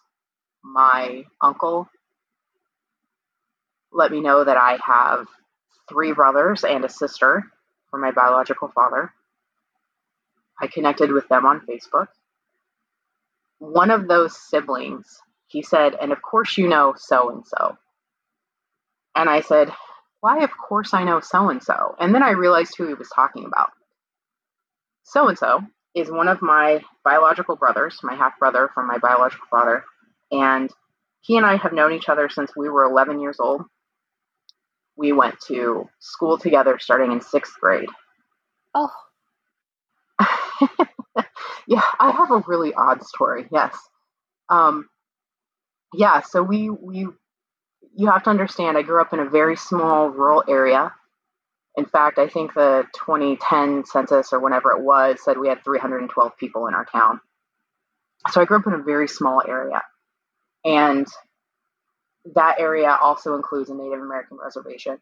My 0.63 1.23
uncle 1.41 1.88
let 3.91 4.12
me 4.12 4.21
know 4.21 4.43
that 4.43 4.57
I 4.57 4.79
have 4.83 5.27
three 5.89 6.13
brothers 6.13 6.63
and 6.63 6.83
a 6.83 6.89
sister 6.89 7.43
from 7.91 8.01
my 8.01 8.12
biological 8.12 8.69
father. 8.69 9.13
I 10.63 10.67
connected 10.67 11.12
with 11.12 11.28
them 11.28 11.45
on 11.45 11.62
Facebook. 11.67 12.08
One 13.60 13.91
of 13.91 14.08
those 14.08 14.36
siblings, 14.49 15.19
he 15.47 15.62
said, 15.62 15.95
and 16.02 16.12
of 16.12 16.21
course 16.21 16.58
you 16.58 16.67
know 16.67 16.93
so 16.97 17.30
and 17.30 17.45
so. 17.45 17.78
And 19.15 19.30
I 19.30 19.41
said, 19.41 19.69
why, 20.21 20.43
of 20.43 20.52
course 20.58 20.93
I 20.93 21.04
know 21.04 21.19
so 21.19 21.49
and 21.49 21.62
so. 21.62 21.95
And 21.99 22.15
then 22.15 22.23
I 22.23 22.32
realized 22.32 22.76
who 22.78 22.88
he 22.88 22.93
was 22.93 23.10
talking 23.10 23.45
about 23.45 23.71
so 25.04 25.28
and 25.28 25.38
so 25.38 25.62
is 25.93 26.10
one 26.10 26.28
of 26.28 26.41
my 26.41 26.82
biological 27.04 27.56
brothers, 27.56 27.99
my 28.02 28.15
half 28.15 28.39
brother 28.39 28.69
from 28.73 28.88
my 28.88 28.97
biological 28.97 29.45
father. 29.49 29.84
And 30.32 30.71
he 31.21 31.38
and 31.38 31.45
I 31.45 31.58
have 31.58 31.73
known 31.73 31.93
each 31.93 32.10
other 32.10 32.30
since 32.30 32.52
we 32.56 32.69
were 32.69 32.86
11 32.86 33.19
years 33.19 33.38
old. 33.39 33.63
We 34.95 35.12
went 35.12 35.39
to 35.47 35.89
school 35.99 36.38
together 36.38 36.80
starting 36.80 37.12
in 37.12 37.21
sixth 37.21 37.60
grade. 37.60 37.89
Oh. 38.73 38.89
yeah, 41.67 41.81
I 41.99 42.11
have 42.11 42.31
a 42.31 42.43
really 42.47 42.73
odd 42.73 43.03
story. 43.05 43.47
Yes. 43.51 43.75
Um, 44.49 44.87
yeah, 45.93 46.21
so 46.21 46.41
we, 46.41 46.69
we, 46.69 47.07
you 47.95 48.09
have 48.09 48.23
to 48.23 48.29
understand, 48.29 48.77
I 48.77 48.81
grew 48.81 49.01
up 49.01 49.13
in 49.13 49.19
a 49.19 49.29
very 49.29 49.55
small 49.55 50.09
rural 50.09 50.43
area 50.47 50.93
in 51.75 51.85
fact, 51.85 52.19
I 52.19 52.27
think 52.27 52.53
the 52.53 52.85
2010 52.93 53.85
census 53.85 54.31
or 54.31 54.39
whenever 54.39 54.71
it 54.71 54.83
was 54.83 55.19
said 55.23 55.37
we 55.37 55.47
had 55.47 55.63
312 55.63 56.37
people 56.37 56.67
in 56.67 56.75
our 56.75 56.85
town. 56.85 57.19
So 58.29 58.41
I 58.41 58.45
grew 58.45 58.57
up 58.57 58.67
in 58.67 58.73
a 58.73 58.83
very 58.83 59.07
small 59.07 59.41
area. 59.45 59.81
And 60.63 61.07
that 62.35 62.59
area 62.59 62.97
also 63.01 63.35
includes 63.35 63.69
a 63.69 63.75
Native 63.75 63.99
American 63.99 64.37
reservation. 64.37 64.99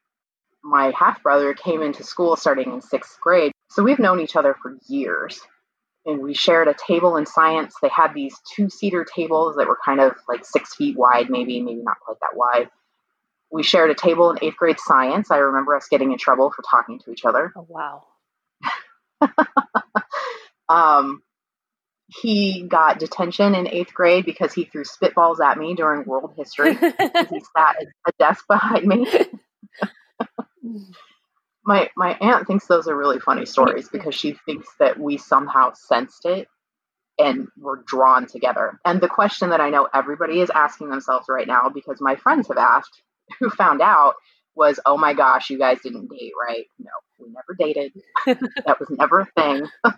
My 0.64 0.94
half 0.98 1.22
brother 1.22 1.54
came 1.54 1.82
into 1.82 2.04
school 2.04 2.36
starting 2.36 2.72
in 2.72 2.82
sixth 2.82 3.20
grade. 3.20 3.52
So 3.72 3.84
we've 3.84 4.00
known 4.00 4.20
each 4.20 4.36
other 4.36 4.56
for 4.62 4.78
years. 4.88 5.42
And 6.06 6.22
we 6.22 6.34
shared 6.34 6.68
a 6.68 6.74
table 6.88 7.16
in 7.18 7.28
science. 7.28 7.76
They 7.80 7.90
had 7.90 8.16
these 8.16 8.36
two 8.56 8.70
seater 8.70 9.06
tables 9.06 9.56
that 9.58 9.68
were 9.68 9.78
kind 9.86 10.00
of 10.00 10.14
like 10.28 10.46
six 10.46 10.74
feet 10.74 10.98
wide, 10.98 11.30
maybe, 11.30 11.62
maybe 11.62 11.82
not 11.84 12.00
quite 12.00 12.18
that 12.22 12.36
wide 12.36 12.70
we 13.52 13.64
shared 13.64 13.92
a 13.92 13.96
table 13.96 14.32
in 14.32 14.38
eighth 14.42 14.56
grade 14.56 14.80
science. 14.80 15.30
I 15.30 15.38
remember 15.38 15.76
us 15.76 15.88
getting 15.90 16.12
in 16.12 16.18
trouble 16.18 16.52
for 16.52 16.64
talking 16.70 17.00
to 17.00 17.12
each 17.12 17.26
other. 17.26 17.52
Oh, 17.56 17.68
wow. 17.68 18.04
um, 20.70 21.22
he 22.08 22.64
got 22.68 23.00
detention 23.00 23.56
in 23.56 23.68
eighth 23.68 23.94
grade 23.94 24.26
because 24.26 24.54
he 24.54 24.66
threw 24.66 24.84
spitballs 24.84 25.40
at 25.40 25.58
me 25.58 25.76
during 25.76 26.06
world 26.06 26.34
history. 26.38 26.76
he 26.76 27.42
sat 27.58 27.76
at 27.82 27.88
a 28.08 28.12
desk 28.18 28.46
behind 28.48 28.86
me. 28.88 29.08
my 31.64 31.90
my 31.96 32.18
aunt 32.20 32.48
thinks 32.48 32.68
those 32.68 32.88
are 32.88 32.96
really 32.96 33.20
funny 33.20 33.46
stories 33.46 33.90
because 33.90 34.16
she 34.16 34.38
thinks 34.46 34.68
that 34.80 35.00
we 35.00 35.18
somehow 35.18 35.74
sensed 35.74 36.26
it 36.26 36.48
and 37.20 37.48
were 37.58 37.84
drawn 37.86 38.26
together. 38.26 38.80
And 38.86 39.00
the 39.02 39.08
question 39.08 39.50
that 39.50 39.62
I 39.62 39.70
know 39.70 39.88
everybody 39.94 40.40
is 40.40 40.50
asking 40.50 40.90
themselves 40.90 41.28
right 41.30 41.48
now, 41.48 41.70
because 41.74 41.98
my 42.00 42.16
friends 42.16 42.48
have 42.48 42.58
asked, 42.58 43.02
who 43.40 43.50
found 43.50 43.82
out 43.82 44.16
was, 44.56 44.80
oh 44.86 44.98
my 44.98 45.14
gosh, 45.14 45.50
you 45.50 45.58
guys 45.58 45.80
didn't 45.82 46.10
date, 46.10 46.34
right? 46.40 46.66
No, 46.80 46.92
we 47.20 47.28
never 47.30 47.56
dated. 47.58 47.94
that 48.66 48.80
was 48.80 48.90
never 48.90 49.22
a 49.22 49.26
thing. 49.38 49.66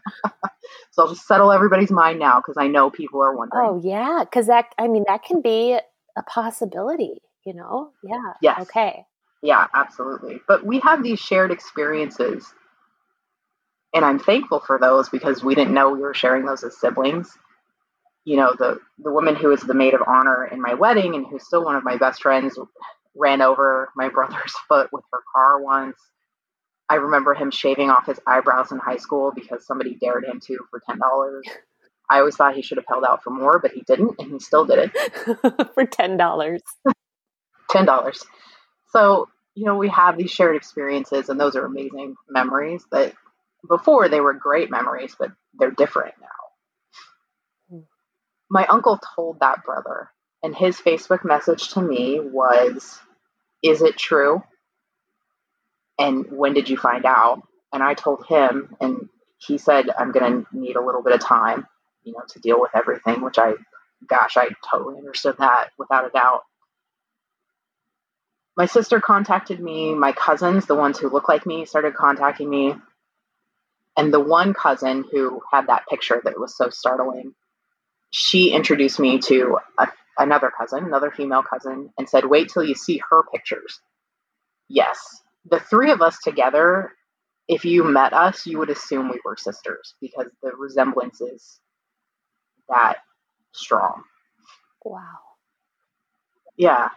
so 0.92 1.04
I'll 1.04 1.10
just 1.10 1.26
settle 1.26 1.52
everybody's 1.52 1.90
mind 1.90 2.20
now 2.20 2.40
because 2.40 2.56
I 2.58 2.68
know 2.68 2.92
people 2.92 3.24
are 3.24 3.36
wondering. 3.36 3.68
Oh, 3.68 3.82
yeah. 3.84 4.20
Because 4.24 4.48
that, 4.48 4.66
I 4.78 4.88
mean, 4.88 5.06
that 5.08 5.24
can 5.24 5.42
be 5.42 5.80
a 6.16 6.24
possibility, 6.24 7.22
you 7.46 7.56
know? 7.56 7.92
Yeah. 8.04 8.34
Yes. 8.42 8.62
Okay. 8.62 9.06
Yeah, 9.44 9.68
absolutely. 9.76 10.42
But 10.48 10.66
we 10.66 10.80
have 10.82 11.04
these 11.04 11.20
shared 11.20 11.52
experiences. 11.52 12.52
And 13.94 14.06
I'm 14.06 14.20
thankful 14.20 14.62
for 14.62 14.80
those 14.80 15.10
because 15.10 15.44
we 15.44 15.56
didn't 15.56 15.76
know 15.76 15.92
we 15.92 16.00
were 16.02 16.16
sharing 16.16 16.46
those 16.46 16.64
as 16.64 16.80
siblings 16.80 17.38
you 18.26 18.38
know 18.38 18.54
the 18.58 18.80
the 19.00 19.12
woman 19.12 19.36
who 19.36 19.50
was 19.50 19.62
the 19.62 19.74
maid 19.74 19.94
of 19.94 20.02
honor 20.08 20.46
in 20.46 20.62
my 20.62 20.74
wedding 20.74 21.16
and 21.16 21.26
who's 21.28 21.46
still 21.46 21.64
one 21.64 21.76
of 21.76 21.84
my 21.84 21.98
best 21.98 22.22
friends 22.22 22.58
ran 23.16 23.42
over 23.42 23.90
my 23.96 24.10
brother's 24.14 24.56
foot 24.68 24.92
with 24.92 25.04
her 25.12 25.20
car 25.34 25.62
once. 25.62 25.98
I 26.90 26.96
remember 26.96 27.34
him 27.34 27.52
shaving 27.52 27.90
off 27.90 28.06
his 28.06 28.20
eyebrows 28.28 28.72
in 28.72 28.78
high 28.80 28.98
school 28.98 29.32
because 29.34 29.66
somebody 29.66 29.96
dared 29.96 30.26
him 30.26 30.40
to 30.48 30.60
for 30.70 30.82
ten 30.88 31.00
dollars. 31.00 31.48
I 32.10 32.20
always 32.20 32.36
thought 32.36 32.56
he 32.56 32.62
should 32.62 32.78
have 32.78 32.86
held 32.88 33.06
out 33.06 33.24
for 33.24 33.30
more, 33.32 33.60
but 33.60 33.72
he 33.72 33.82
didn't, 33.88 34.16
and 34.20 34.34
he 34.34 34.40
still 34.40 34.66
did 34.66 34.92
it 34.94 35.72
for 35.74 35.86
ten 35.86 36.18
dollars. 36.18 36.62
ten 37.70 37.86
dollars. 37.86 38.26
So 38.96 39.28
you 39.56 39.66
know 39.66 39.78
we 39.78 39.90
have 39.90 40.18
these 40.18 40.32
shared 40.32 40.56
experiences, 40.56 41.30
and 41.30 41.40
those 41.40 41.56
are 41.56 41.66
amazing 41.66 42.16
memories. 42.30 42.86
That 42.92 43.14
before 43.68 44.10
they 44.10 44.22
were 44.22 44.34
great 44.34 44.70
memories, 44.70 45.16
but 45.18 45.32
they're 45.56 45.72
different 45.72 46.16
now. 46.22 46.28
Hmm. 47.78 47.84
My 48.50 48.66
uncle 48.68 49.00
told 49.16 49.40
that 49.40 49.64
brother 49.64 50.10
and 50.44 50.54
his 50.56 50.78
Facebook 50.78 51.24
message 51.24 51.70
to 51.70 51.82
me 51.82 52.20
was, 52.20 53.00
Is 53.64 53.82
it 53.82 53.98
true? 53.98 54.44
And 55.98 56.26
when 56.30 56.54
did 56.54 56.70
you 56.70 56.78
find 56.78 57.06
out? 57.06 57.42
And 57.72 57.82
I 57.82 57.94
told 57.94 58.26
him, 58.28 58.76
and 58.82 59.08
he 59.38 59.58
said, 59.58 59.90
I'm 59.98 60.12
going 60.12 60.44
to 60.44 60.58
need 60.58 60.76
a 60.76 60.84
little 60.86 61.02
bit 61.02 61.14
of 61.14 61.22
time, 61.22 61.66
you 62.04 62.14
know, 62.14 62.24
to 62.30 62.40
deal 62.40 62.60
with 62.60 62.72
everything, 62.76 63.22
which 63.22 63.40
I, 63.40 63.54
gosh, 64.08 64.36
I 64.38 64.50
totally 64.70 64.98
understood 64.98 65.36
that 65.40 65.70
without 65.80 66.06
a 66.06 66.10
doubt. 66.10 66.42
My 68.58 68.66
sister 68.68 69.02
contacted 69.02 69.60
me. 69.60 69.96
My 69.96 70.12
cousins, 70.14 70.66
the 70.66 70.76
ones 70.76 71.00
who 71.00 71.10
look 71.10 71.28
like 71.30 71.46
me, 71.46 71.66
started 71.66 71.96
contacting 71.96 72.50
me. 72.50 72.76
And 73.98 74.14
the 74.14 74.20
one 74.20 74.54
cousin 74.54 75.06
who 75.12 75.42
had 75.52 75.68
that 75.68 75.88
picture 75.90 76.22
that 76.24 76.40
was 76.40 76.56
so 76.58 76.70
startling, 76.70 77.34
she 78.12 78.52
introduced 78.52 79.00
me 79.00 79.20
to 79.20 79.60
a 79.80 79.88
another 80.20 80.52
cousin, 80.56 80.86
another 80.86 81.12
female 81.12 81.44
cousin, 81.44 81.92
and 81.98 82.08
said, 82.10 82.26
Wait 82.26 82.50
till 82.50 82.64
you 82.64 82.76
see 82.76 83.02
her 83.10 83.24
pictures. 83.34 83.80
Yes, 84.70 85.22
the 85.50 85.60
three 85.60 85.92
of 85.92 86.02
us 86.02 86.20
together, 86.20 86.94
if 87.48 87.66
you 87.66 87.84
met 87.84 88.14
us, 88.14 88.46
you 88.46 88.60
would 88.60 88.70
assume 88.70 89.10
we 89.10 89.20
were 89.26 89.38
sisters 89.38 89.96
because 90.02 90.28
the 90.44 90.52
resemblance 90.58 91.22
is 91.22 91.60
that 92.70 92.98
strong. 93.54 94.04
Wow. 94.86 95.02
Yeah. 96.58 96.90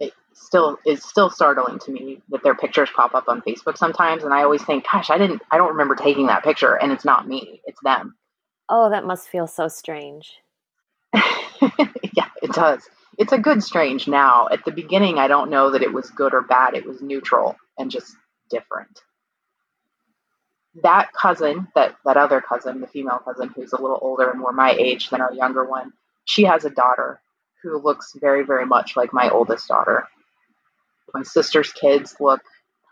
It 0.00 0.12
still 0.32 0.78
is 0.84 1.04
still 1.04 1.30
startling 1.30 1.78
to 1.80 1.92
me 1.92 2.22
that 2.30 2.42
their 2.42 2.54
pictures 2.54 2.88
pop 2.94 3.14
up 3.14 3.28
on 3.28 3.42
Facebook 3.42 3.76
sometimes 3.76 4.24
and 4.24 4.34
I 4.34 4.42
always 4.42 4.62
think, 4.62 4.86
gosh, 4.90 5.10
I 5.10 5.18
didn't 5.18 5.42
I 5.50 5.58
don't 5.58 5.72
remember 5.72 5.94
taking 5.94 6.26
that 6.26 6.42
picture 6.42 6.74
and 6.74 6.90
it's 6.90 7.04
not 7.04 7.28
me, 7.28 7.60
it's 7.66 7.80
them. 7.82 8.16
Oh, 8.68 8.90
that 8.90 9.04
must 9.04 9.28
feel 9.28 9.46
so 9.46 9.68
strange. 9.68 10.34
yeah, 11.12 12.28
it 12.40 12.52
does. 12.52 12.88
It's 13.18 13.32
a 13.32 13.38
good 13.38 13.62
strange 13.62 14.08
now. 14.08 14.48
At 14.50 14.64
the 14.64 14.70
beginning, 14.70 15.18
I 15.18 15.28
don't 15.28 15.50
know 15.50 15.70
that 15.70 15.82
it 15.82 15.92
was 15.92 16.08
good 16.10 16.32
or 16.32 16.42
bad. 16.42 16.74
It 16.74 16.86
was 16.86 17.02
neutral 17.02 17.56
and 17.76 17.90
just 17.90 18.16
different. 18.48 19.02
That 20.82 21.12
cousin, 21.12 21.68
that 21.74 21.96
that 22.04 22.16
other 22.16 22.40
cousin, 22.40 22.80
the 22.80 22.86
female 22.86 23.18
cousin 23.18 23.50
who's 23.54 23.72
a 23.72 23.80
little 23.80 23.98
older 24.00 24.30
and 24.30 24.40
more 24.40 24.52
my 24.52 24.70
age 24.70 25.10
than 25.10 25.20
our 25.20 25.34
younger 25.34 25.64
one, 25.68 25.92
she 26.24 26.44
has 26.44 26.64
a 26.64 26.70
daughter 26.70 27.20
who 27.62 27.78
looks 27.78 28.14
very, 28.20 28.44
very 28.44 28.66
much 28.66 28.96
like 28.96 29.12
my 29.12 29.28
oldest 29.30 29.68
daughter. 29.68 30.08
My 31.12 31.22
sister's 31.22 31.72
kids 31.72 32.16
look 32.20 32.40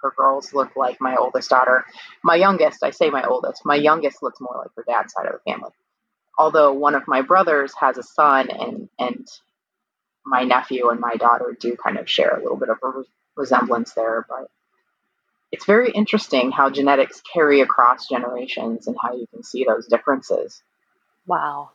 her 0.03 0.13
girls 0.17 0.53
look 0.53 0.77
like 0.77 1.01
my 1.01 1.17
oldest 1.17 1.51
daughter. 1.51 1.85
My 2.23 2.37
youngest, 2.37 2.83
I 2.83 2.91
say 2.91 3.11
my 3.11 3.25
oldest, 3.25 3.65
my 3.65 3.75
youngest 3.75 4.23
looks 4.23 4.41
more 4.41 4.57
like 4.57 4.71
her 4.77 4.85
dad's 4.87 5.13
side 5.13 5.27
of 5.27 5.33
the 5.33 5.51
family. 5.51 5.71
Although 6.39 6.73
one 6.73 6.95
of 6.95 7.09
my 7.09 7.23
brothers 7.23 7.73
has 7.81 7.99
a 7.99 8.03
son, 8.03 8.49
and 8.51 8.89
and 8.99 9.27
my 10.25 10.45
nephew 10.45 10.89
and 10.91 11.01
my 11.01 11.15
daughter 11.15 11.57
do 11.59 11.77
kind 11.77 11.99
of 11.99 12.09
share 12.09 12.37
a 12.37 12.43
little 12.43 12.57
bit 12.57 12.69
of 12.69 12.79
a 12.83 13.03
resemblance 13.37 13.93
there, 13.95 14.25
but 14.29 14.49
it's 15.51 15.65
very 15.65 15.91
interesting 15.91 16.53
how 16.53 16.71
genetics 16.71 17.23
carry 17.33 17.61
across 17.61 18.09
generations 18.09 18.87
and 18.87 18.97
how 19.01 19.15
you 19.15 19.27
can 19.33 19.43
see 19.43 19.65
those 19.65 19.87
differences. 19.87 20.63
Wow. 21.27 21.71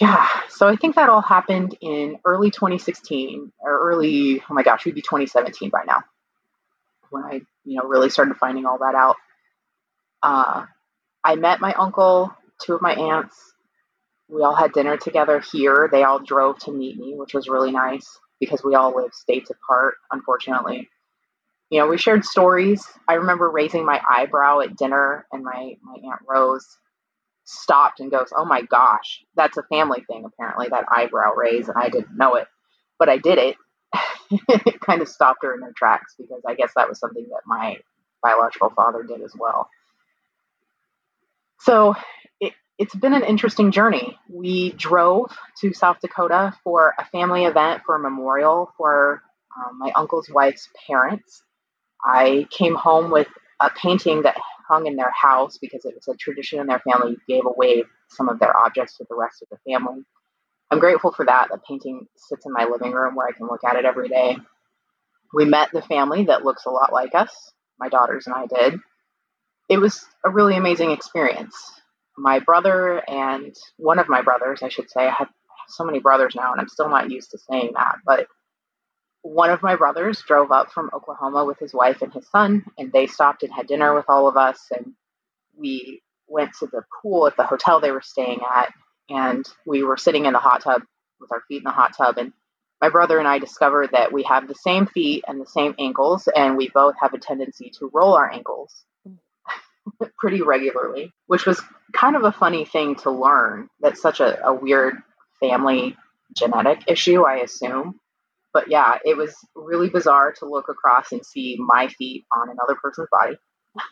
Yeah, 0.00 0.28
so 0.50 0.68
I 0.68 0.76
think 0.76 0.96
that 0.96 1.08
all 1.08 1.22
happened 1.22 1.76
in 1.80 2.18
early 2.24 2.50
2016 2.50 3.52
or 3.58 3.78
early, 3.78 4.42
oh 4.48 4.52
my 4.52 4.62
gosh, 4.62 4.84
we'd 4.84 4.94
be 4.94 5.00
2017 5.00 5.70
by 5.70 5.84
now 5.86 6.02
when 7.10 7.24
I, 7.24 7.40
you 7.64 7.78
know, 7.78 7.88
really 7.88 8.10
started 8.10 8.36
finding 8.36 8.66
all 8.66 8.78
that 8.78 8.94
out. 8.94 9.16
Uh, 10.22 10.66
I 11.24 11.36
met 11.36 11.60
my 11.60 11.72
uncle, 11.72 12.34
two 12.60 12.74
of 12.74 12.82
my 12.82 12.94
aunts. 12.94 13.36
We 14.28 14.42
all 14.42 14.54
had 14.54 14.72
dinner 14.72 14.98
together 14.98 15.40
here. 15.40 15.88
They 15.90 16.02
all 16.02 16.18
drove 16.18 16.58
to 16.60 16.72
meet 16.72 16.98
me, 16.98 17.14
which 17.16 17.32
was 17.32 17.48
really 17.48 17.70
nice 17.70 18.18
because 18.38 18.62
we 18.62 18.74
all 18.74 18.94
live 18.94 19.14
states 19.14 19.50
apart, 19.50 19.94
unfortunately. 20.10 20.90
You 21.70 21.80
know, 21.80 21.86
we 21.86 21.96
shared 21.96 22.24
stories. 22.24 22.84
I 23.08 23.14
remember 23.14 23.50
raising 23.50 23.86
my 23.86 24.00
eyebrow 24.10 24.60
at 24.60 24.76
dinner, 24.76 25.26
and 25.32 25.42
my, 25.42 25.76
my 25.82 25.94
Aunt 25.94 26.20
Rose 26.28 26.76
stopped 27.46 28.00
and 28.00 28.10
goes, 28.10 28.28
Oh 28.36 28.44
my 28.44 28.62
gosh, 28.62 29.24
that's 29.34 29.56
a 29.56 29.62
family 29.62 30.04
thing, 30.06 30.24
apparently, 30.24 30.68
that 30.68 30.84
eyebrow 30.94 31.32
raise. 31.34 31.68
And 31.68 31.78
I 31.78 31.88
didn't 31.88 32.16
know 32.16 32.34
it, 32.34 32.48
but 32.98 33.08
I 33.08 33.16
did 33.16 33.38
it. 33.38 33.56
it 34.48 34.80
kind 34.80 35.00
of 35.00 35.08
stopped 35.08 35.38
her 35.42 35.54
in 35.54 35.62
her 35.62 35.72
tracks 35.74 36.14
because 36.18 36.42
I 36.46 36.54
guess 36.54 36.72
that 36.76 36.88
was 36.88 36.98
something 36.98 37.26
that 37.30 37.42
my 37.46 37.78
biological 38.22 38.70
father 38.70 39.02
did 39.02 39.22
as 39.22 39.32
well. 39.38 39.70
So 41.60 41.94
it, 42.40 42.52
it's 42.78 42.94
been 42.94 43.14
an 43.14 43.24
interesting 43.24 43.70
journey. 43.70 44.18
We 44.28 44.72
drove 44.72 45.36
to 45.60 45.72
South 45.72 45.98
Dakota 46.02 46.54
for 46.64 46.94
a 46.98 47.04
family 47.06 47.44
event 47.44 47.82
for 47.86 47.96
a 47.96 48.00
memorial 48.00 48.72
for 48.76 49.22
um, 49.56 49.78
my 49.78 49.92
uncle's 49.94 50.28
wife's 50.28 50.68
parents. 50.86 51.42
I 52.04 52.46
came 52.50 52.74
home 52.74 53.10
with 53.10 53.28
a 53.60 53.70
painting 53.70 54.22
that 54.22 54.36
hung 54.68 54.86
in 54.86 54.96
their 54.96 55.10
house 55.10 55.58
because 55.58 55.84
it 55.84 55.94
was 55.94 56.08
a 56.08 56.16
tradition 56.16 56.60
in 56.60 56.66
their 56.66 56.80
family, 56.80 57.16
gave 57.28 57.44
away 57.46 57.84
some 58.08 58.28
of 58.28 58.38
their 58.38 58.56
objects 58.58 58.96
to 58.98 59.06
the 59.08 59.16
rest 59.16 59.42
of 59.42 59.48
the 59.50 59.70
family. 59.70 60.02
I'm 60.70 60.80
grateful 60.80 61.12
for 61.12 61.24
that. 61.26 61.48
The 61.50 61.58
painting 61.58 62.06
sits 62.16 62.46
in 62.46 62.52
my 62.52 62.64
living 62.64 62.92
room 62.92 63.14
where 63.14 63.28
I 63.28 63.32
can 63.32 63.46
look 63.46 63.62
at 63.64 63.76
it 63.76 63.84
every 63.84 64.08
day. 64.08 64.36
We 65.32 65.44
met 65.44 65.70
the 65.72 65.82
family 65.82 66.24
that 66.24 66.44
looks 66.44 66.64
a 66.66 66.70
lot 66.70 66.92
like 66.92 67.14
us. 67.14 67.52
My 67.78 67.88
daughters 67.88 68.26
and 68.26 68.34
I 68.34 68.46
did. 68.46 68.80
It 69.68 69.78
was 69.78 70.04
a 70.24 70.30
really 70.30 70.56
amazing 70.56 70.90
experience. 70.92 71.54
My 72.16 72.38
brother 72.38 73.02
and 73.08 73.54
one 73.76 73.98
of 73.98 74.08
my 74.08 74.22
brothers, 74.22 74.62
I 74.62 74.68
should 74.68 74.90
say, 74.90 75.06
I 75.06 75.14
have 75.18 75.28
so 75.68 75.84
many 75.84 75.98
brothers 75.98 76.34
now, 76.34 76.52
and 76.52 76.60
I'm 76.60 76.68
still 76.68 76.88
not 76.88 77.10
used 77.10 77.32
to 77.32 77.38
saying 77.38 77.72
that, 77.74 77.96
but 78.06 78.28
one 79.22 79.50
of 79.50 79.62
my 79.62 79.76
brothers 79.76 80.22
drove 80.26 80.52
up 80.52 80.70
from 80.72 80.90
Oklahoma 80.92 81.44
with 81.44 81.58
his 81.58 81.74
wife 81.74 82.02
and 82.02 82.12
his 82.12 82.28
son, 82.28 82.64
and 82.78 82.92
they 82.92 83.06
stopped 83.06 83.42
and 83.42 83.52
had 83.52 83.66
dinner 83.66 83.94
with 83.94 84.06
all 84.08 84.28
of 84.28 84.36
us. 84.36 84.58
And 84.74 84.92
we 85.56 86.02
went 86.28 86.52
to 86.60 86.66
the 86.66 86.82
pool 87.02 87.26
at 87.26 87.36
the 87.36 87.44
hotel 87.44 87.80
they 87.80 87.90
were 87.90 88.02
staying 88.02 88.40
at, 88.48 88.72
and 89.08 89.46
we 89.66 89.82
were 89.82 89.96
sitting 89.96 90.26
in 90.26 90.32
the 90.32 90.38
hot 90.38 90.62
tub 90.62 90.82
with 91.20 91.32
our 91.32 91.42
feet 91.48 91.58
in 91.58 91.64
the 91.64 91.70
hot 91.70 91.96
tub. 91.96 92.18
And 92.18 92.32
my 92.80 92.88
brother 92.88 93.18
and 93.18 93.26
I 93.26 93.38
discovered 93.38 93.90
that 93.92 94.12
we 94.12 94.22
have 94.24 94.48
the 94.48 94.54
same 94.54 94.86
feet 94.86 95.24
and 95.26 95.40
the 95.40 95.46
same 95.46 95.74
ankles, 95.78 96.28
and 96.34 96.56
we 96.56 96.68
both 96.68 96.94
have 97.00 97.14
a 97.14 97.18
tendency 97.18 97.72
to 97.78 97.90
roll 97.92 98.14
our 98.14 98.30
ankles 98.30 98.84
pretty 100.18 100.42
regularly, 100.42 101.12
which 101.26 101.46
was 101.46 101.60
kind 101.92 102.16
of 102.16 102.24
a 102.24 102.32
funny 102.32 102.64
thing 102.64 102.96
to 102.96 103.10
learn. 103.10 103.68
That's 103.80 104.00
such 104.00 104.20
a, 104.20 104.44
a 104.44 104.54
weird 104.54 104.96
family 105.40 105.96
genetic 106.34 106.84
issue, 106.86 107.22
I 107.22 107.36
assume 107.36 107.98
but 108.56 108.70
yeah, 108.70 108.96
it 109.04 109.18
was 109.18 109.36
really 109.54 109.90
bizarre 109.90 110.32
to 110.32 110.46
look 110.46 110.70
across 110.70 111.12
and 111.12 111.26
see 111.26 111.58
my 111.58 111.88
feet 111.88 112.24
on 112.34 112.48
another 112.48 112.74
person's 112.82 113.08
body. 113.12 113.36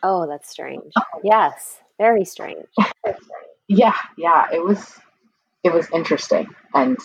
Oh, 0.01 0.25
that's 0.25 0.49
strange. 0.49 0.91
yes, 1.23 1.77
very 1.99 2.25
strange. 2.25 2.65
yeah, 3.67 3.93
yeah, 4.17 4.45
it 4.51 4.65
was 4.65 4.99
it 5.63 5.71
was 5.71 5.87
interesting 5.93 6.47
and 6.73 6.97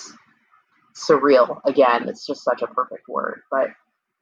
surreal. 0.97 1.61
Again, 1.67 2.09
it's 2.09 2.27
just 2.27 2.43
such 2.43 2.63
a 2.63 2.67
perfect 2.67 3.07
word. 3.11 3.43
But 3.51 3.69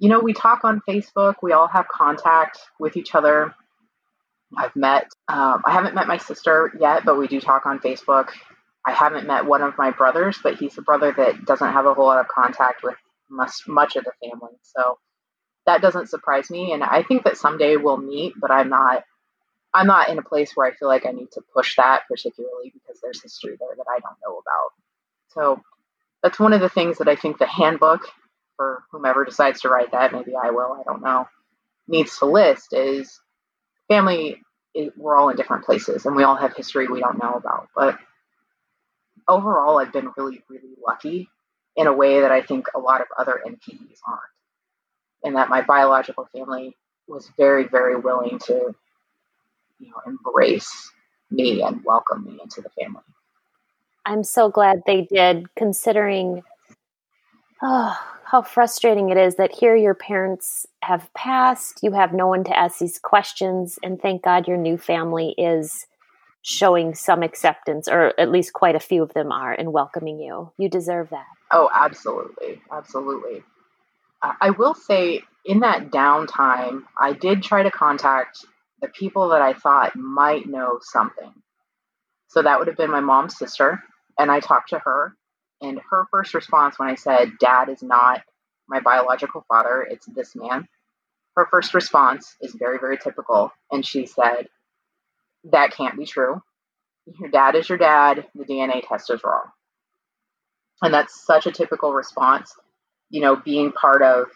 you 0.00 0.08
know, 0.08 0.18
we 0.18 0.32
talk 0.32 0.64
on 0.64 0.82
Facebook. 0.88 1.36
We 1.40 1.52
all 1.52 1.68
have 1.68 1.86
contact 1.86 2.58
with 2.80 2.96
each 2.96 3.14
other. 3.14 3.54
I've 4.56 4.74
met. 4.74 5.06
Um, 5.28 5.62
I 5.64 5.70
haven't 5.70 5.94
met 5.94 6.08
my 6.08 6.18
sister 6.18 6.72
yet, 6.80 7.04
but 7.04 7.16
we 7.16 7.28
do 7.28 7.40
talk 7.40 7.66
on 7.66 7.78
Facebook. 7.78 8.30
I 8.84 8.90
haven't 8.90 9.28
met 9.28 9.46
one 9.46 9.62
of 9.62 9.78
my 9.78 9.92
brothers, 9.92 10.40
but 10.42 10.56
he's 10.56 10.76
a 10.76 10.82
brother 10.82 11.14
that 11.16 11.44
doesn't 11.44 11.72
have 11.72 11.86
a 11.86 11.94
whole 11.94 12.06
lot 12.06 12.18
of 12.18 12.26
contact 12.26 12.82
with 12.82 12.96
much 13.30 13.52
much 13.66 13.96
of 13.96 14.04
the 14.04 14.12
family. 14.22 14.56
So 14.62 14.98
that 15.66 15.82
doesn't 15.82 16.08
surprise 16.08 16.50
me, 16.50 16.72
and 16.72 16.82
I 16.82 17.02
think 17.02 17.24
that 17.24 17.36
someday 17.36 17.76
we'll 17.76 17.98
meet. 17.98 18.34
But 18.40 18.50
I'm 18.50 18.68
not 18.68 19.04
I'm 19.74 19.86
not 19.86 20.08
in 20.08 20.18
a 20.18 20.22
place 20.22 20.52
where 20.54 20.66
I 20.66 20.74
feel 20.74 20.88
like 20.88 21.06
I 21.06 21.10
need 21.10 21.30
to 21.32 21.42
push 21.54 21.76
that 21.76 22.02
particularly 22.08 22.72
because 22.72 23.00
there's 23.00 23.22
history 23.22 23.56
there 23.58 23.76
that 23.76 23.86
I 23.88 24.00
don't 24.00 24.16
know 24.26 24.38
about. 24.38 24.72
So 25.28 25.62
that's 26.22 26.38
one 26.40 26.52
of 26.52 26.60
the 26.60 26.68
things 26.68 26.98
that 26.98 27.08
I 27.08 27.16
think 27.16 27.38
the 27.38 27.46
handbook 27.46 28.08
for 28.56 28.82
whomever 28.90 29.24
decides 29.24 29.60
to 29.60 29.68
write 29.68 29.92
that, 29.92 30.12
maybe 30.12 30.32
I 30.34 30.50
will, 30.50 30.72
I 30.72 30.82
don't 30.84 31.02
know, 31.02 31.28
needs 31.86 32.18
to 32.18 32.26
list 32.26 32.72
is 32.72 33.20
family. 33.88 34.40
Eh, 34.74 34.88
we're 34.96 35.16
all 35.16 35.28
in 35.28 35.36
different 35.36 35.64
places 35.64 36.06
and 36.06 36.16
we 36.16 36.24
all 36.24 36.36
have 36.36 36.56
history 36.56 36.88
we 36.88 37.00
don't 37.00 37.22
know 37.22 37.34
about. 37.34 37.68
But 37.74 37.98
overall, 39.28 39.78
I've 39.78 39.92
been 39.92 40.10
really, 40.16 40.42
really 40.48 40.74
lucky 40.84 41.28
in 41.78 41.86
a 41.86 41.92
way 41.92 42.20
that 42.20 42.32
I 42.32 42.42
think 42.42 42.66
a 42.74 42.78
lot 42.80 43.00
of 43.00 43.06
other 43.16 43.40
NPEs 43.46 43.98
aren't. 44.06 44.20
And 45.22 45.36
that 45.36 45.48
my 45.48 45.62
biological 45.62 46.28
family 46.36 46.76
was 47.06 47.30
very, 47.38 47.68
very 47.68 47.96
willing 47.96 48.38
to, 48.46 48.74
you 49.78 49.88
know, 49.88 50.00
embrace 50.04 50.90
me 51.30 51.62
and 51.62 51.80
welcome 51.84 52.24
me 52.24 52.38
into 52.42 52.60
the 52.60 52.68
family. 52.70 53.02
I'm 54.04 54.24
so 54.24 54.50
glad 54.50 54.82
they 54.86 55.02
did, 55.02 55.54
considering 55.54 56.42
oh, 57.62 57.96
how 58.24 58.42
frustrating 58.42 59.10
it 59.10 59.16
is 59.16 59.36
that 59.36 59.54
here 59.54 59.76
your 59.76 59.94
parents 59.94 60.66
have 60.82 61.12
passed, 61.14 61.80
you 61.82 61.92
have 61.92 62.12
no 62.12 62.26
one 62.26 62.42
to 62.44 62.58
ask 62.58 62.78
these 62.78 62.98
questions, 62.98 63.78
and 63.84 64.00
thank 64.00 64.22
God 64.22 64.48
your 64.48 64.56
new 64.56 64.78
family 64.78 65.34
is 65.38 65.86
showing 66.42 66.94
some 66.94 67.22
acceptance, 67.22 67.86
or 67.86 68.18
at 68.18 68.32
least 68.32 68.52
quite 68.52 68.74
a 68.74 68.80
few 68.80 69.02
of 69.02 69.14
them 69.14 69.30
are, 69.30 69.52
and 69.52 69.72
welcoming 69.72 70.18
you. 70.18 70.50
You 70.58 70.68
deserve 70.68 71.10
that. 71.10 71.26
Oh, 71.52 71.70
absolutely. 71.72 72.60
Absolutely. 72.70 73.42
I 74.22 74.50
will 74.50 74.74
say 74.74 75.22
in 75.44 75.60
that 75.60 75.90
downtime, 75.90 76.84
I 76.98 77.12
did 77.12 77.42
try 77.42 77.62
to 77.62 77.70
contact 77.70 78.44
the 78.80 78.88
people 78.88 79.28
that 79.30 79.42
I 79.42 79.54
thought 79.54 79.96
might 79.96 80.46
know 80.46 80.78
something. 80.82 81.32
So 82.28 82.42
that 82.42 82.58
would 82.58 82.68
have 82.68 82.76
been 82.76 82.90
my 82.90 83.00
mom's 83.00 83.38
sister. 83.38 83.82
And 84.18 84.30
I 84.30 84.40
talked 84.40 84.70
to 84.70 84.78
her. 84.80 85.14
And 85.60 85.80
her 85.90 86.06
first 86.10 86.34
response 86.34 86.78
when 86.78 86.88
I 86.88 86.94
said, 86.96 87.32
Dad 87.40 87.68
is 87.68 87.82
not 87.82 88.22
my 88.68 88.80
biological 88.80 89.44
father, 89.48 89.86
it's 89.88 90.06
this 90.06 90.36
man. 90.36 90.68
Her 91.36 91.46
first 91.50 91.74
response 91.74 92.36
is 92.40 92.54
very, 92.58 92.78
very 92.78 92.98
typical. 92.98 93.52
And 93.70 93.86
she 93.86 94.06
said, 94.06 94.48
That 95.44 95.72
can't 95.72 95.96
be 95.98 96.06
true. 96.06 96.42
Your 97.20 97.30
dad 97.30 97.56
is 97.56 97.68
your 97.68 97.78
dad. 97.78 98.26
The 98.34 98.44
DNA 98.44 98.86
test 98.86 99.10
is 99.10 99.22
wrong. 99.24 99.46
And 100.82 100.94
that's 100.94 101.24
such 101.24 101.46
a 101.46 101.52
typical 101.52 101.92
response. 101.92 102.54
You 103.10 103.20
know, 103.20 103.36
being 103.36 103.72
part 103.72 104.02
of 104.02 104.26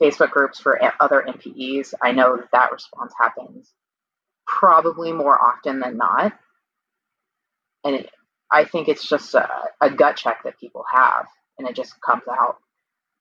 Facebook 0.00 0.30
groups 0.30 0.60
for 0.60 0.80
other 1.00 1.24
NPEs, 1.26 1.94
I 2.00 2.12
know 2.12 2.36
that 2.36 2.50
that 2.52 2.72
response 2.72 3.12
happens 3.18 3.70
probably 4.46 5.12
more 5.12 5.38
often 5.42 5.80
than 5.80 5.96
not. 5.96 6.32
And 7.84 7.96
it, 7.96 8.10
I 8.50 8.64
think 8.64 8.88
it's 8.88 9.08
just 9.08 9.34
a, 9.34 9.48
a 9.80 9.90
gut 9.90 10.16
check 10.16 10.42
that 10.44 10.60
people 10.60 10.84
have, 10.92 11.26
and 11.58 11.66
it 11.66 11.74
just 11.74 12.00
comes 12.00 12.24
out. 12.30 12.58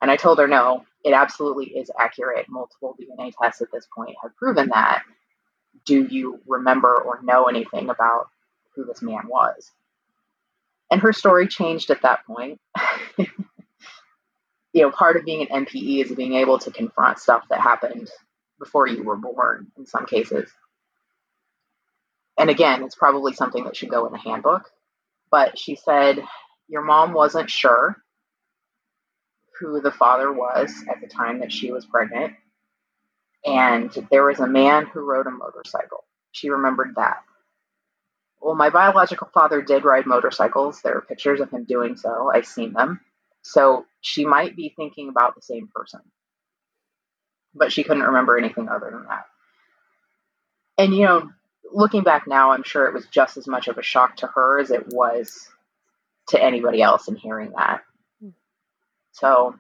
And 0.02 0.12
I 0.12 0.18
told 0.18 0.40
her, 0.40 0.48
no, 0.48 0.86
it 1.04 1.14
absolutely 1.14 1.68
is 1.68 1.92
accurate. 1.98 2.48
Multiple 2.50 2.96
DNA 3.00 3.32
tests 3.40 3.62
at 3.62 3.72
this 3.72 3.88
point 3.96 4.16
have 4.22 4.36
proven 4.36 4.70
that. 4.70 5.04
Do 5.86 6.06
you 6.06 6.40
remember 6.48 6.96
or 6.96 7.22
know 7.24 7.46
anything 7.46 7.90
about 7.90 8.28
who 8.76 8.86
this 8.86 9.02
man 9.02 9.28
was? 9.28 9.72
And 10.92 11.02
her 11.02 11.14
story 11.14 11.48
changed 11.48 11.92
at 11.92 12.04
that 12.04 12.26
point. 12.28 12.60
you 14.74 14.84
know, 14.84 14.92
part 14.92 15.18
of 15.18 15.26
being 15.26 15.48
an 15.50 15.66
NPE 15.66 16.06
is 16.06 16.12
being 16.14 16.36
able 16.36 16.60
to 16.60 16.72
confront 16.72 17.20
stuff 17.20 17.44
that 17.50 17.62
happened 17.62 18.10
before 18.60 18.88
you 18.88 19.04
were 19.04 19.18
born 19.18 19.68
in 19.78 19.86
some 19.88 20.06
cases. 20.06 20.50
And 22.40 22.50
again, 22.50 22.84
it's 22.84 22.96
probably 22.96 23.34
something 23.34 23.66
that 23.66 23.76
should 23.78 23.90
go 23.90 24.06
in 24.08 24.14
the 24.14 24.20
handbook. 24.20 24.70
But 25.32 25.60
she 25.60 25.76
said, 25.76 26.20
Your 26.70 26.84
mom 26.84 27.14
wasn't 27.14 27.50
sure 27.52 27.98
who 29.60 29.82
the 29.82 29.92
father 29.92 30.32
was 30.34 30.74
at 30.90 31.02
the 31.02 31.08
time 31.08 31.40
that 31.42 31.52
she 31.52 31.72
was 31.72 31.86
pregnant. 31.86 32.34
and 33.46 33.92
there 34.12 34.26
was 34.26 34.40
a 34.40 34.48
man 34.48 34.86
who 34.88 35.02
rode 35.02 35.28
a 35.28 35.32
motorcycle. 35.32 36.06
She 36.32 36.50
remembered 36.50 36.96
that. 36.98 37.24
Well, 38.42 38.56
my 38.56 38.70
biological 38.70 39.30
father 39.34 39.62
did 39.62 39.86
ride 39.86 40.08
motorcycles. 40.08 40.82
There 40.82 40.98
are 40.98 41.02
pictures 41.02 41.40
of 41.42 41.52
him 41.52 41.64
doing 41.64 41.96
so. 41.96 42.32
I've 42.34 42.48
seen 42.48 42.74
them. 42.74 43.00
So 43.44 43.86
she 44.02 44.26
might 44.26 44.56
be 44.56 44.74
thinking 44.76 45.10
about 45.10 45.36
the 45.36 45.42
same 45.42 45.70
person. 45.74 46.02
But 47.54 47.72
she 47.72 47.84
couldn't 47.84 48.04
remember 48.04 48.38
anything 48.38 48.68
other 48.68 48.90
than 48.92 49.06
that. 49.06 49.26
And, 50.78 50.94
you 50.96 51.06
know, 51.06 51.30
looking 51.72 52.04
back 52.04 52.28
now, 52.28 52.52
I'm 52.52 52.64
sure 52.64 52.88
it 52.88 52.94
was 52.94 53.06
just 53.08 53.38
as 53.38 53.48
much 53.48 53.68
of 53.68 53.78
a 53.78 53.84
shock 53.84 54.18
to 54.18 54.28
her 54.28 54.60
as 54.60 54.72
it 54.72 54.88
was 54.88 55.48
to 56.30 56.42
anybody 56.42 56.82
else 56.82 57.08
in 57.08 57.16
hearing 57.16 57.54
that. 57.58 57.82
So 59.12 59.56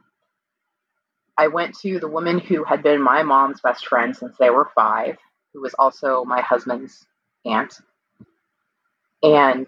I 1.37 1.47
went 1.47 1.77
to 1.79 1.99
the 1.99 2.07
woman 2.07 2.39
who 2.39 2.63
had 2.63 2.81
been 2.81 3.01
my 3.01 3.23
mom's 3.23 3.61
best 3.61 3.85
friend 3.85 4.15
since 4.15 4.35
they 4.37 4.49
were 4.49 4.69
five, 4.73 5.17
who 5.53 5.61
was 5.61 5.75
also 5.77 6.23
my 6.23 6.41
husband's 6.41 7.05
aunt, 7.45 7.79
and 9.23 9.67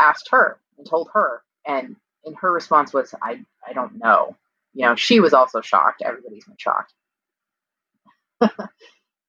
asked 0.00 0.28
her 0.30 0.58
and 0.78 0.86
told 0.86 1.08
her. 1.14 1.42
And 1.66 1.96
in 2.24 2.34
her 2.34 2.52
response 2.52 2.92
was, 2.92 3.14
I, 3.20 3.44
I 3.66 3.72
don't 3.72 3.98
know. 3.98 4.36
You 4.72 4.86
know, 4.86 4.96
she 4.96 5.20
was 5.20 5.34
also 5.34 5.60
shocked. 5.60 6.02
Everybody's 6.04 6.44
been 6.44 6.56
shocked. 6.58 6.92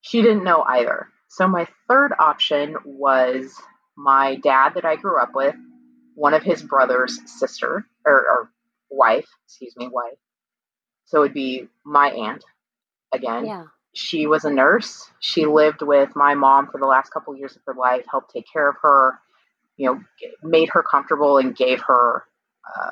she 0.01 0.21
didn't 0.21 0.43
know 0.43 0.61
either. 0.63 1.07
So 1.27 1.47
my 1.47 1.67
third 1.87 2.13
option 2.17 2.75
was 2.85 3.53
my 3.95 4.35
dad 4.35 4.73
that 4.75 4.85
I 4.85 4.95
grew 4.95 5.19
up 5.19 5.35
with, 5.35 5.55
one 6.15 6.33
of 6.33 6.43
his 6.43 6.63
brother's 6.63 7.19
sister 7.29 7.85
or, 8.05 8.13
or 8.13 8.51
wife, 8.89 9.27
excuse 9.45 9.75
me, 9.75 9.87
wife. 9.87 10.17
So 11.05 11.23
it'd 11.23 11.33
be 11.33 11.67
my 11.85 12.09
aunt 12.09 12.43
again. 13.13 13.45
Yeah. 13.45 13.65
She 13.95 14.27
was 14.27 14.43
a 14.45 14.51
nurse. 14.51 15.09
She 15.21 15.45
lived 15.45 15.81
with 15.81 16.15
my 16.15 16.35
mom 16.35 16.67
for 16.67 16.79
the 16.79 16.85
last 16.85 17.11
couple 17.11 17.33
of 17.33 17.39
years 17.39 17.55
of 17.55 17.61
her 17.65 17.73
life, 17.73 18.05
helped 18.11 18.33
take 18.33 18.45
care 18.51 18.69
of 18.69 18.75
her, 18.81 19.19
you 19.77 19.87
know, 19.87 20.01
made 20.43 20.69
her 20.73 20.83
comfortable 20.83 21.37
and 21.37 21.55
gave 21.55 21.81
her 21.81 22.25
uh, 22.77 22.91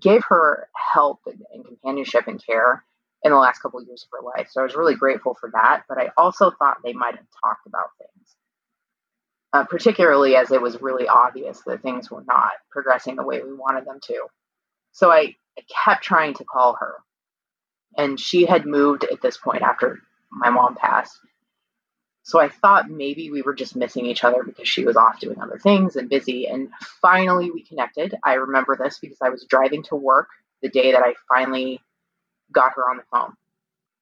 gave 0.00 0.22
her 0.24 0.68
help 0.74 1.20
and, 1.26 1.42
and 1.54 1.64
companionship 1.64 2.26
and 2.26 2.44
care 2.44 2.84
in 3.22 3.32
the 3.32 3.38
last 3.38 3.60
couple 3.60 3.80
of 3.80 3.86
years 3.86 4.04
of 4.04 4.18
her 4.18 4.26
life. 4.36 4.48
So 4.50 4.60
I 4.60 4.64
was 4.64 4.74
really 4.74 4.94
grateful 4.96 5.34
for 5.38 5.50
that. 5.52 5.82
But 5.88 5.98
I 5.98 6.10
also 6.16 6.50
thought 6.50 6.78
they 6.84 6.92
might 6.92 7.16
have 7.16 7.26
talked 7.44 7.66
about 7.66 7.90
things, 7.98 8.36
uh, 9.52 9.64
particularly 9.64 10.36
as 10.36 10.50
it 10.50 10.62
was 10.62 10.82
really 10.82 11.08
obvious 11.08 11.60
that 11.66 11.82
things 11.82 12.10
were 12.10 12.24
not 12.26 12.52
progressing 12.70 13.16
the 13.16 13.24
way 13.24 13.42
we 13.42 13.54
wanted 13.54 13.84
them 13.84 14.00
to. 14.04 14.26
So 14.92 15.10
I, 15.12 15.36
I 15.58 15.62
kept 15.84 16.02
trying 16.04 16.34
to 16.34 16.44
call 16.44 16.76
her. 16.80 16.94
And 17.96 18.18
she 18.18 18.46
had 18.46 18.66
moved 18.66 19.04
at 19.04 19.20
this 19.20 19.36
point 19.36 19.62
after 19.62 19.98
my 20.30 20.50
mom 20.50 20.76
passed. 20.76 21.18
So 22.22 22.40
I 22.40 22.48
thought 22.48 22.88
maybe 22.88 23.30
we 23.30 23.42
were 23.42 23.54
just 23.54 23.74
missing 23.74 24.06
each 24.06 24.24
other 24.24 24.42
because 24.44 24.68
she 24.68 24.84
was 24.84 24.96
off 24.96 25.18
doing 25.20 25.40
other 25.40 25.58
things 25.58 25.96
and 25.96 26.08
busy. 26.08 26.46
And 26.46 26.68
finally 27.00 27.50
we 27.50 27.64
connected. 27.64 28.14
I 28.24 28.34
remember 28.34 28.76
this 28.76 28.98
because 28.98 29.18
I 29.22 29.30
was 29.30 29.44
driving 29.48 29.82
to 29.84 29.96
work 29.96 30.28
the 30.62 30.68
day 30.68 30.92
that 30.92 31.02
I 31.02 31.14
finally 31.28 31.80
got 32.52 32.74
her 32.76 32.88
on 32.88 32.98
the 32.98 33.02
phone. 33.10 33.34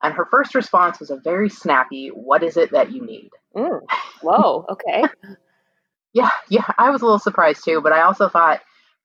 And 0.03 0.15
her 0.15 0.27
first 0.27 0.55
response 0.55 1.01
was 1.01 1.11
a 1.11 1.17
very 1.17 1.49
snappy, 1.49 2.09
What 2.09 2.43
is 2.43 2.57
it 2.57 2.73
that 2.73 2.93
you 2.93 3.05
need? 3.05 3.31
Mm. 3.57 3.81
Whoa, 4.23 4.67
okay. 4.69 5.05
yeah, 6.13 6.31
yeah, 6.49 6.65
I 6.77 6.91
was 6.91 7.03
a 7.03 7.05
little 7.05 7.19
surprised 7.19 7.65
too, 7.65 7.81
but 7.81 7.93
I 7.93 8.03
also 8.03 8.29
thought, 8.29 8.61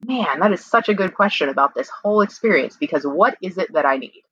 man, 0.06 0.40
that 0.40 0.52
is 0.52 0.64
such 0.64 0.90
a 0.90 0.94
good 0.94 1.16
question 1.16 1.50
about 1.50 1.74
this 1.74 1.90
whole 1.90 2.22
experience 2.22 2.78
because 2.78 3.06
what 3.06 3.38
is 3.42 3.58
it 3.58 3.74
that 3.74 3.86
I 3.86 3.98
need? 3.98 4.23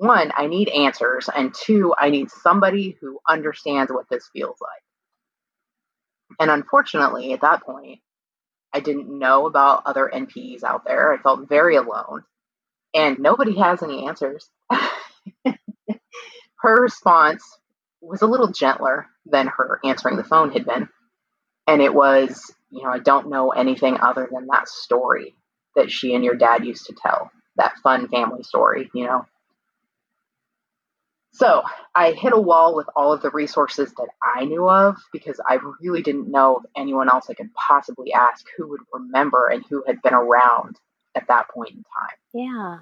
One, 0.00 0.32
I 0.36 0.46
need 0.46 0.68
answers, 0.68 1.28
and 1.34 1.52
two, 1.54 1.94
I 1.98 2.10
need 2.10 2.30
somebody 2.30 2.96
who 3.00 3.18
understands 3.28 3.92
what 3.92 4.08
this 4.08 4.28
feels 4.32 4.56
like. 4.60 4.82
And 6.40 6.50
unfortunately, 6.50 7.32
at 7.32 7.40
that 7.40 7.62
point, 7.64 8.00
I 8.72 8.80
didn't 8.80 9.10
know 9.10 9.46
about 9.46 9.82
other 9.86 10.10
NPEs 10.12 10.62
out 10.62 10.84
there. 10.84 11.12
I 11.12 11.18
felt 11.18 11.48
very 11.48 11.76
alone 11.76 12.24
and 12.94 13.18
nobody 13.18 13.56
has 13.58 13.82
any 13.82 14.06
answers. 14.06 14.48
her 15.44 16.82
response 16.82 17.58
was 18.00 18.22
a 18.22 18.26
little 18.26 18.48
gentler 18.48 19.06
than 19.26 19.48
her 19.48 19.80
answering 19.84 20.16
the 20.16 20.24
phone 20.24 20.52
had 20.52 20.64
been. 20.64 20.88
And 21.66 21.82
it 21.82 21.92
was, 21.92 22.52
you 22.70 22.82
know, 22.82 22.90
I 22.90 22.98
don't 22.98 23.30
know 23.30 23.50
anything 23.50 23.98
other 24.00 24.28
than 24.32 24.46
that 24.46 24.68
story 24.68 25.34
that 25.76 25.90
she 25.90 26.14
and 26.14 26.24
your 26.24 26.34
dad 26.34 26.64
used 26.64 26.86
to 26.86 26.94
tell, 26.94 27.30
that 27.56 27.76
fun 27.82 28.08
family 28.08 28.42
story, 28.42 28.90
you 28.94 29.04
know. 29.04 29.26
So 31.32 31.62
I 31.94 32.12
hit 32.12 32.32
a 32.32 32.40
wall 32.40 32.74
with 32.74 32.86
all 32.96 33.12
of 33.12 33.22
the 33.22 33.30
resources 33.30 33.92
that 33.94 34.08
I 34.22 34.44
knew 34.44 34.68
of 34.68 34.96
because 35.12 35.40
I 35.46 35.58
really 35.80 36.02
didn't 36.02 36.30
know 36.30 36.56
of 36.56 36.66
anyone 36.76 37.08
else 37.08 37.26
I 37.28 37.34
could 37.34 37.52
possibly 37.54 38.12
ask 38.12 38.44
who 38.56 38.68
would 38.68 38.80
remember 38.92 39.46
and 39.46 39.64
who 39.68 39.84
had 39.86 40.02
been 40.02 40.14
around 40.14 40.76
at 41.14 41.28
that 41.28 41.48
point 41.50 41.70
in 41.70 41.84
time. 41.84 42.16
Yeah. 42.32 42.78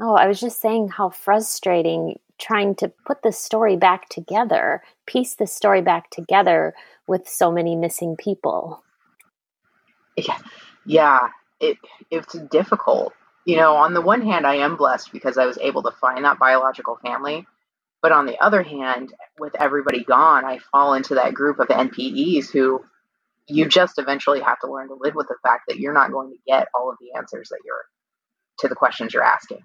Oh, 0.00 0.14
I 0.14 0.26
was 0.26 0.40
just 0.40 0.60
saying 0.60 0.88
how 0.88 1.10
frustrating 1.10 2.18
trying 2.38 2.74
to 2.76 2.92
put 3.06 3.22
the 3.22 3.32
story 3.32 3.76
back 3.76 4.08
together, 4.08 4.82
piece 5.06 5.34
the 5.34 5.46
story 5.46 5.82
back 5.82 6.10
together 6.10 6.74
with 7.06 7.28
so 7.28 7.52
many 7.52 7.76
missing 7.76 8.16
people. 8.16 8.82
Yeah, 10.16 10.38
yeah 10.86 11.28
it 11.60 11.78
it's 12.10 12.34
difficult. 12.50 13.12
You 13.44 13.56
know, 13.56 13.74
on 13.76 13.94
the 13.94 14.00
one 14.00 14.22
hand, 14.22 14.46
I 14.46 14.56
am 14.56 14.76
blessed 14.76 15.12
because 15.12 15.36
I 15.36 15.46
was 15.46 15.58
able 15.58 15.82
to 15.82 15.90
find 15.90 16.24
that 16.24 16.38
biological 16.38 16.96
family. 17.02 17.46
But 18.02 18.12
on 18.12 18.26
the 18.26 18.38
other 18.40 18.62
hand, 18.62 19.14
with 19.38 19.54
everybody 19.60 20.04
gone, 20.04 20.44
I 20.44 20.58
fall 20.72 20.94
into 20.94 21.14
that 21.16 21.34
group 21.34 21.60
of 21.60 21.68
NPEs 21.68 22.50
who 22.50 22.84
you 23.48 23.66
just 23.68 23.98
eventually 23.98 24.40
have 24.40 24.60
to 24.60 24.72
learn 24.72 24.88
to 24.88 24.94
live 24.94 25.14
with 25.14 25.28
the 25.28 25.36
fact 25.42 25.64
that 25.68 25.78
you're 25.78 25.94
not 25.94 26.12
going 26.12 26.30
to 26.30 26.38
get 26.46 26.68
all 26.74 26.90
of 26.90 26.96
the 27.00 27.16
answers 27.18 27.50
that 27.50 27.60
you're 27.64 27.84
to 28.60 28.68
the 28.68 28.74
questions 28.74 29.14
you're 29.14 29.22
asking 29.24 29.60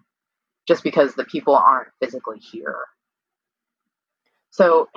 just 0.68 0.84
because 0.84 1.16
the 1.16 1.26
people 1.26 1.56
aren't 1.56 1.90
physically 2.02 2.40
here. 2.40 2.80
So 4.52 4.90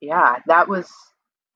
yeah, 0.00 0.36
that 0.46 0.68
was 0.68 0.90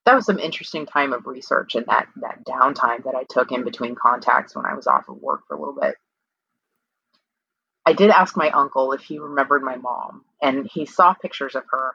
that 0.07 0.15
was 0.15 0.27
some 0.27 0.39
interesting 0.39 0.87
time 0.87 1.13
of 1.13 1.27
research 1.27 1.75
and 1.75 1.87
that 1.87 2.09
that 2.23 2.45
downtime 2.47 3.05
that 3.05 3.15
I 3.17 3.25
took 3.29 3.53
in 3.53 3.65
between 3.65 3.95
contacts 3.95 4.57
when 4.57 4.67
I 4.67 4.75
was 4.75 4.87
off 4.87 5.09
of 5.09 5.19
work 5.21 5.43
for 5.49 5.57
a 5.57 5.61
little 5.61 5.77
bit. 5.81 5.97
I 7.89 7.93
did 7.95 8.11
ask 8.11 8.37
my 8.37 8.51
uncle 8.51 8.93
if 8.93 9.03
he 9.03 9.19
remembered 9.19 9.63
my 9.63 9.77
mom, 9.77 10.25
and 10.43 10.69
he 10.73 10.87
saw 10.87 11.15
pictures 11.15 11.55
of 11.55 11.65
her. 11.71 11.95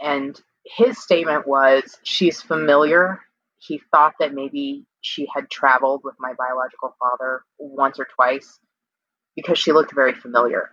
And 0.00 0.38
his 0.64 1.02
statement 1.02 1.46
was, 1.46 1.98
She's 2.02 2.42
familiar 2.42 3.20
he 3.66 3.80
thought 3.90 4.14
that 4.20 4.34
maybe 4.34 4.86
she 5.00 5.26
had 5.32 5.50
traveled 5.50 6.02
with 6.04 6.14
my 6.18 6.34
biological 6.34 6.94
father 6.98 7.42
once 7.58 7.98
or 7.98 8.06
twice 8.14 8.58
because 9.36 9.58
she 9.58 9.72
looked 9.72 9.94
very 9.94 10.14
familiar. 10.14 10.70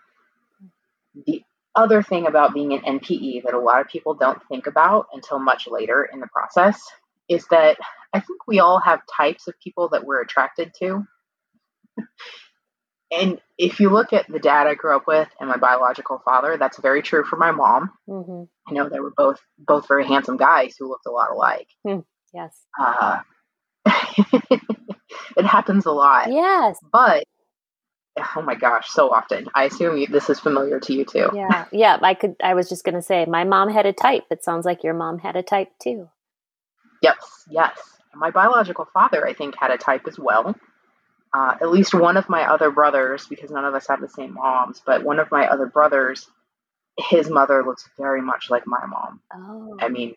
The 1.26 1.44
other 1.76 2.04
thing 2.04 2.28
about 2.28 2.54
being 2.54 2.74
an 2.74 3.00
NPE 3.00 3.44
that 3.44 3.54
a 3.54 3.60
lot 3.60 3.82
of 3.82 3.88
people 3.88 4.14
don't 4.14 4.42
think 4.50 4.68
about 4.68 5.08
until 5.14 5.40
much 5.40 5.68
later 5.70 6.08
in 6.12 6.20
the 6.20 6.28
process 6.28 6.84
is 7.30 7.46
that 7.50 7.78
I 8.14 8.20
think 8.20 8.46
we 8.48 8.60
all 8.60 8.80
have 8.80 9.02
types 9.16 9.48
of 9.48 9.54
people 9.64 9.90
that 9.90 10.06
we're 10.06 10.22
attracted 10.22 10.74
to. 10.80 11.06
And 13.12 13.40
if 13.58 13.80
you 13.80 13.90
look 13.90 14.14
at 14.14 14.28
the 14.28 14.40
dad 14.40 14.68
I 14.68 14.76
grew 14.76 14.96
up 14.96 15.04
with 15.06 15.28
and 15.40 15.50
my 15.50 15.58
biological 15.58 16.22
father, 16.24 16.58
that's 16.58 16.80
very 16.80 17.02
true 17.02 17.24
for 17.24 17.36
my 17.36 17.52
mom. 17.52 17.92
Mm-hmm. 18.08 18.44
I 18.68 18.74
know 18.74 18.90
they 18.90 19.00
were 19.00 19.14
both 19.16 19.40
both 19.60 19.88
very 19.88 20.08
handsome 20.08 20.38
guys 20.38 20.76
who 20.80 20.88
looked 20.88 21.06
a 21.06 21.12
lot 21.12 21.32
alike. 21.32 21.68
Mm. 21.86 22.06
Yes. 22.34 22.58
Uh, 22.80 23.20
it 25.38 25.46
happens 25.46 25.86
a 25.86 25.92
lot. 25.92 26.32
Yes. 26.32 26.78
But 26.92 27.26
oh 28.36 28.42
my 28.42 28.56
gosh, 28.56 28.90
so 28.90 29.10
often. 29.10 29.48
I 29.54 29.66
assume 29.66 29.98
you, 29.98 30.08
this 30.08 30.30
is 30.30 30.40
familiar 30.40 30.80
to 30.80 30.94
you 30.94 31.06
too. 31.06 31.30
Yeah. 31.34 31.66
Yeah. 31.72 31.98
I 32.02 32.14
could, 32.14 32.36
I 32.42 32.54
was 32.54 32.70
just 32.70 32.84
going 32.84 32.96
to 32.96 33.02
say, 33.02 33.26
my 33.26 33.44
mom 33.44 33.70
had 33.70 33.86
a 33.86 33.94
type. 33.94 34.24
It 34.32 34.44
sounds 34.44 34.66
like 34.66 34.84
your 34.84 34.94
mom 34.94 35.20
had 35.20 35.36
a 35.36 35.44
type 35.44 35.70
too. 35.82 36.10
Yes. 37.02 37.18
Yes. 37.50 37.78
My 38.14 38.32
biological 38.32 38.88
father, 38.94 39.26
I 39.26 39.34
think, 39.34 39.56
had 39.58 39.72
a 39.72 39.78
type 39.78 40.08
as 40.08 40.20
well. 40.20 40.56
Uh, 41.34 41.56
at 41.62 41.70
least 41.70 41.94
one 41.94 42.18
of 42.18 42.28
my 42.28 42.44
other 42.44 42.72
brothers, 42.72 43.26
because 43.28 43.52
none 43.52 43.64
of 43.64 43.74
us 43.74 43.88
have 43.88 44.02
the 44.02 44.10
same 44.10 44.34
moms, 44.34 44.82
but 44.86 45.04
one 45.04 45.20
of 45.20 45.32
my 45.32 45.48
other 45.48 45.66
brothers, 45.66 46.28
his 46.98 47.30
mother 47.30 47.64
looks 47.66 47.88
very 47.98 48.22
much 48.22 48.50
like 48.50 48.68
my 48.68 48.86
mom. 48.86 49.22
Oh. 49.34 49.78
I 49.80 49.88
mean, 49.88 50.16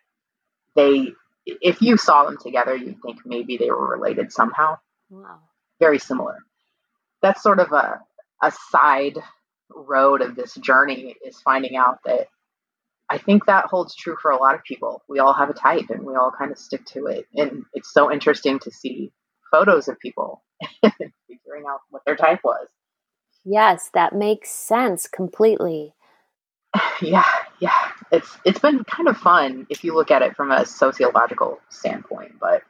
they 0.75 1.12
if 1.47 1.83
you 1.83 1.97
saw 1.97 2.25
them 2.25 2.39
together, 2.41 2.75
you'd 2.75 3.03
think 3.03 3.19
maybe 3.25 3.57
they 3.57 3.71
were 3.71 3.91
related 3.91 4.33
somehow. 4.33 4.79
Wow. 5.11 5.41
Very 5.79 5.99
similar. 5.99 6.39
That's 7.23 7.43
sort 7.43 7.61
of 7.61 7.73
a, 7.73 8.01
a 8.43 8.53
side 8.71 9.19
road 9.75 10.23
of 10.23 10.37
this 10.37 10.55
journey 10.55 11.17
is 11.25 11.41
finding 11.41 11.77
out 11.77 11.99
that 12.05 12.29
I 13.09 13.19
think 13.19 13.47
that 13.47 13.67
holds 13.67 13.95
true 13.95 14.17
for 14.21 14.31
a 14.31 14.39
lot 14.39 14.55
of 14.55 14.65
people. 14.65 15.03
We 15.09 15.19
all 15.19 15.35
have 15.35 15.51
a 15.51 15.55
type 15.55 15.91
and 15.91 16.05
we 16.05 16.15
all 16.15 16.33
kind 16.37 16.51
of 16.51 16.59
stick 16.59 16.85
to 16.87 17.07
it. 17.07 17.27
And 17.35 17.65
it's 17.75 17.93
so 17.93 18.11
interesting 18.11 18.59
to 18.61 18.71
see 18.71 19.12
photos 19.55 19.88
of 19.88 19.98
people 20.00 20.42
figuring 20.82 21.64
out 21.68 21.80
what 21.90 22.02
their 22.05 22.16
type 22.16 22.40
was. 22.42 22.66
Yes, 23.44 23.90
that 23.94 24.14
makes 24.14 24.50
sense 24.50 25.07
completely. 25.07 25.94
yeah, 27.02 27.24
yeah. 27.61 27.92
It's 28.11 28.36
it's 28.44 28.59
been 28.59 28.82
kind 28.84 29.09
of 29.09 29.16
fun 29.16 29.66
if 29.70 29.84
you 29.84 29.94
look 29.94 30.11
at 30.11 30.22
it 30.22 30.34
from 30.34 30.50
a 30.50 30.66
sociological 30.66 31.61
standpoint, 31.68 32.32
but 32.40 32.62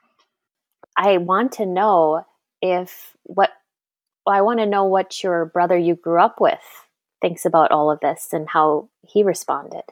I 0.97 1.19
want 1.19 1.53
to 1.53 1.67
know 1.67 2.27
if 2.61 3.17
what 3.23 3.51
well, 4.27 4.37
I 4.37 4.43
want 4.43 4.61
to 4.61 4.67
know 4.67 4.85
what 4.85 5.23
your 5.23 5.47
brother 5.47 5.79
you 5.79 5.95
grew 5.95 6.21
up 6.21 6.41
with 6.41 6.61
thinks 7.23 7.47
about 7.47 7.71
all 7.71 7.91
of 7.91 8.01
this 8.01 8.29
and 8.33 8.49
how 8.49 8.89
he 9.03 9.23
responded. 9.23 9.85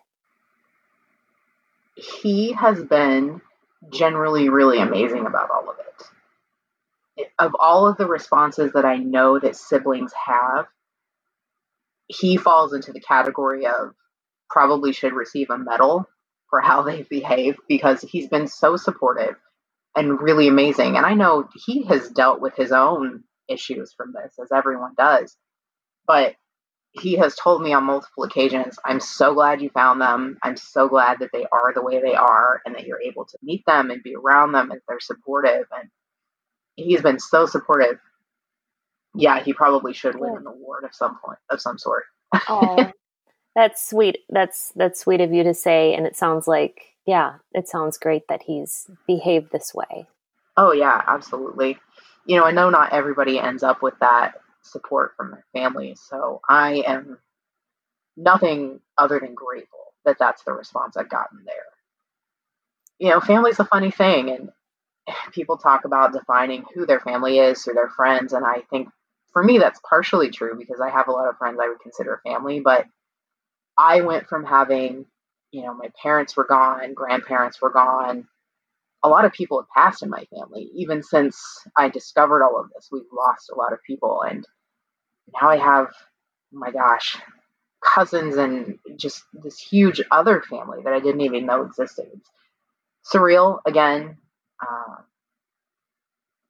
He 1.95 2.53
has 2.53 2.83
been 2.85 3.41
generally 3.91 4.49
really 4.49 4.79
amazing 4.79 5.27
about 5.27 5.51
all 5.51 5.71
of 5.71 5.79
it. 5.79 5.82
Of 7.39 7.53
all 7.59 7.87
of 7.87 7.97
the 7.97 8.07
responses 8.07 8.73
that 8.73 8.85
I 8.85 8.97
know 8.97 9.39
that 9.39 9.57
siblings 9.57 10.13
have, 10.27 10.67
he 12.07 12.37
falls 12.37 12.73
into 12.73 12.93
the 12.93 13.01
category 13.01 13.67
of 13.67 13.95
probably 14.51 14.93
should 14.93 15.15
receive 15.15 15.51
a 15.51 15.59
medal 15.59 16.07
for 16.51 16.61
how 16.61 16.83
they 16.83 17.03
behave 17.03 17.57
because 17.69 18.03
he's 18.03 18.29
been 18.29 18.47
so 18.47 18.77
supportive 18.77 19.37
and 19.97 20.21
really 20.21 20.49
amazing. 20.49 20.97
And 20.97 21.07
I 21.07 21.15
know 21.15 21.49
he 21.67 21.85
has 21.85 22.09
dealt 22.11 22.41
with 22.41 22.55
his 22.57 22.73
own 22.73 23.25
issues 23.49 23.93
from 23.95 24.13
this, 24.13 24.35
as 24.41 24.53
everyone 24.53 24.93
does. 24.97 25.37
But 26.07 26.35
he 26.93 27.15
has 27.15 27.35
told 27.37 27.63
me 27.63 27.73
on 27.73 27.85
multiple 27.85 28.25
occasions, 28.25 28.79
I'm 28.85 29.01
so 29.01 29.33
glad 29.33 29.63
you 29.63 29.71
found 29.71 30.01
them. 30.01 30.37
I'm 30.43 30.57
so 30.59 30.89
glad 30.89 31.21
that 31.21 31.31
they 31.33 31.47
are 31.51 31.73
the 31.73 31.83
way 31.83 32.03
they 32.03 32.15
are 32.15 32.61
and 32.67 32.75
that 32.75 32.87
you're 32.87 33.01
able 33.01 33.25
to 33.25 33.39
meet 33.43 33.65
them 33.67 33.91
and 33.91 34.03
be 34.03 34.15
around 34.15 34.53
them 34.53 34.71
and 34.71 34.81
they're 34.87 35.01
supportive. 35.01 35.67
And 35.73 35.89
he's 36.77 37.03
been 37.03 37.19
so 37.19 37.47
supportive. 37.47 37.99
Yeah, 39.15 39.43
he 39.43 39.53
probably 39.53 39.93
should 39.93 40.19
win 40.19 40.37
an 40.37 40.47
award 40.47 40.85
of 40.85 40.95
some 40.95 41.19
point 41.25 41.39
of 41.51 41.61
some 41.61 41.79
sort. 41.79 42.05
oh, 42.49 42.91
that's 43.55 43.89
sweet. 43.89 44.19
That's 44.31 44.73
that's 44.75 45.01
sweet 45.01 45.21
of 45.21 45.33
you 45.33 45.43
to 45.45 45.55
say. 45.55 45.95
And 45.95 46.07
it 46.07 46.17
sounds 46.17 46.49
like, 46.49 46.81
yeah, 47.07 47.35
it 47.53 47.69
sounds 47.69 47.99
great 47.99 48.23
that 48.29 48.43
he's 48.43 48.91
behaved 49.07 49.53
this 49.53 49.75
way. 49.75 50.07
Oh 50.57 50.73
yeah, 50.73 51.03
absolutely. 51.07 51.79
You 52.27 52.37
know, 52.37 52.45
I 52.45 52.53
know 52.53 52.71
not 52.71 52.93
everybody 52.93 53.39
ends 53.39 53.63
up 53.63 53.83
with 53.83 53.95
that 54.01 54.35
support 54.63 55.13
from 55.17 55.33
their 55.33 55.45
family, 55.53 55.97
So 55.97 56.41
I 56.49 56.83
am 56.87 57.19
nothing 58.17 58.81
other 58.97 59.19
than 59.21 59.35
grateful 59.35 59.93
that 60.05 60.19
that's 60.19 60.43
the 60.45 60.53
response 60.53 60.97
I've 60.97 61.09
gotten 61.09 61.41
there. 61.45 61.55
You 62.99 63.11
know, 63.11 63.21
family's 63.21 63.59
a 63.59 63.65
funny 63.65 63.91
thing, 63.91 64.31
and 64.31 64.51
people 65.33 65.57
talk 65.57 65.85
about 65.85 66.13
defining 66.13 66.65
who 66.75 66.87
their 66.87 67.01
family 67.01 67.39
is 67.39 67.63
through 67.63 67.75
their 67.75 67.91
friends. 67.91 68.33
And 68.33 68.45
I 68.45 68.63
think 68.71 68.89
for 69.33 69.43
me, 69.43 69.59
that's 69.59 69.81
partially 69.89 70.31
true 70.31 70.57
because 70.59 70.81
I 70.81 70.91
have 70.91 71.09
a 71.09 71.13
lot 71.13 71.29
of 71.29 71.37
friends 71.39 71.59
I 71.63 71.69
would 71.69 71.81
consider 71.81 72.21
family, 72.25 72.61
but 72.61 72.87
I 73.79 74.03
went 74.03 74.27
from 74.29 74.45
having, 74.45 75.07
you 75.51 75.63
know, 75.63 75.75
my 75.75 75.89
parents 76.01 76.37
were 76.37 76.47
gone, 76.47 76.95
grandparents 76.95 77.61
were 77.61 77.71
gone, 77.71 78.27
a 79.03 79.09
lot 79.09 79.25
of 79.25 79.33
people 79.33 79.61
have 79.61 79.69
passed 79.75 80.03
in 80.03 80.11
my 80.11 80.25
family. 80.37 80.71
Even 80.75 81.03
since 81.03 81.67
I 81.77 81.89
discovered 81.89 82.45
all 82.45 82.61
of 82.61 82.71
this, 82.75 82.89
we've 82.93 83.03
lost 83.13 83.51
a 83.51 83.57
lot 83.57 83.73
of 83.73 83.83
people. 83.87 84.23
And 84.23 84.47
now 85.41 85.49
I 85.49 85.57
have, 85.57 85.89
oh 86.55 86.59
my 86.59 86.71
gosh, 86.71 87.17
cousins 87.83 88.37
and 88.37 88.79
just 88.97 89.25
this 89.33 89.59
huge 89.59 90.01
other 90.11 90.43
family 90.43 90.79
that 90.85 90.93
I 90.93 91.01
didn't 91.01 91.23
even 91.23 91.47
know 91.47 91.63
existed. 91.63 92.07
It's 92.15 92.31
surreal 93.13 93.59
again, 93.67 94.19
uh, 94.63 95.03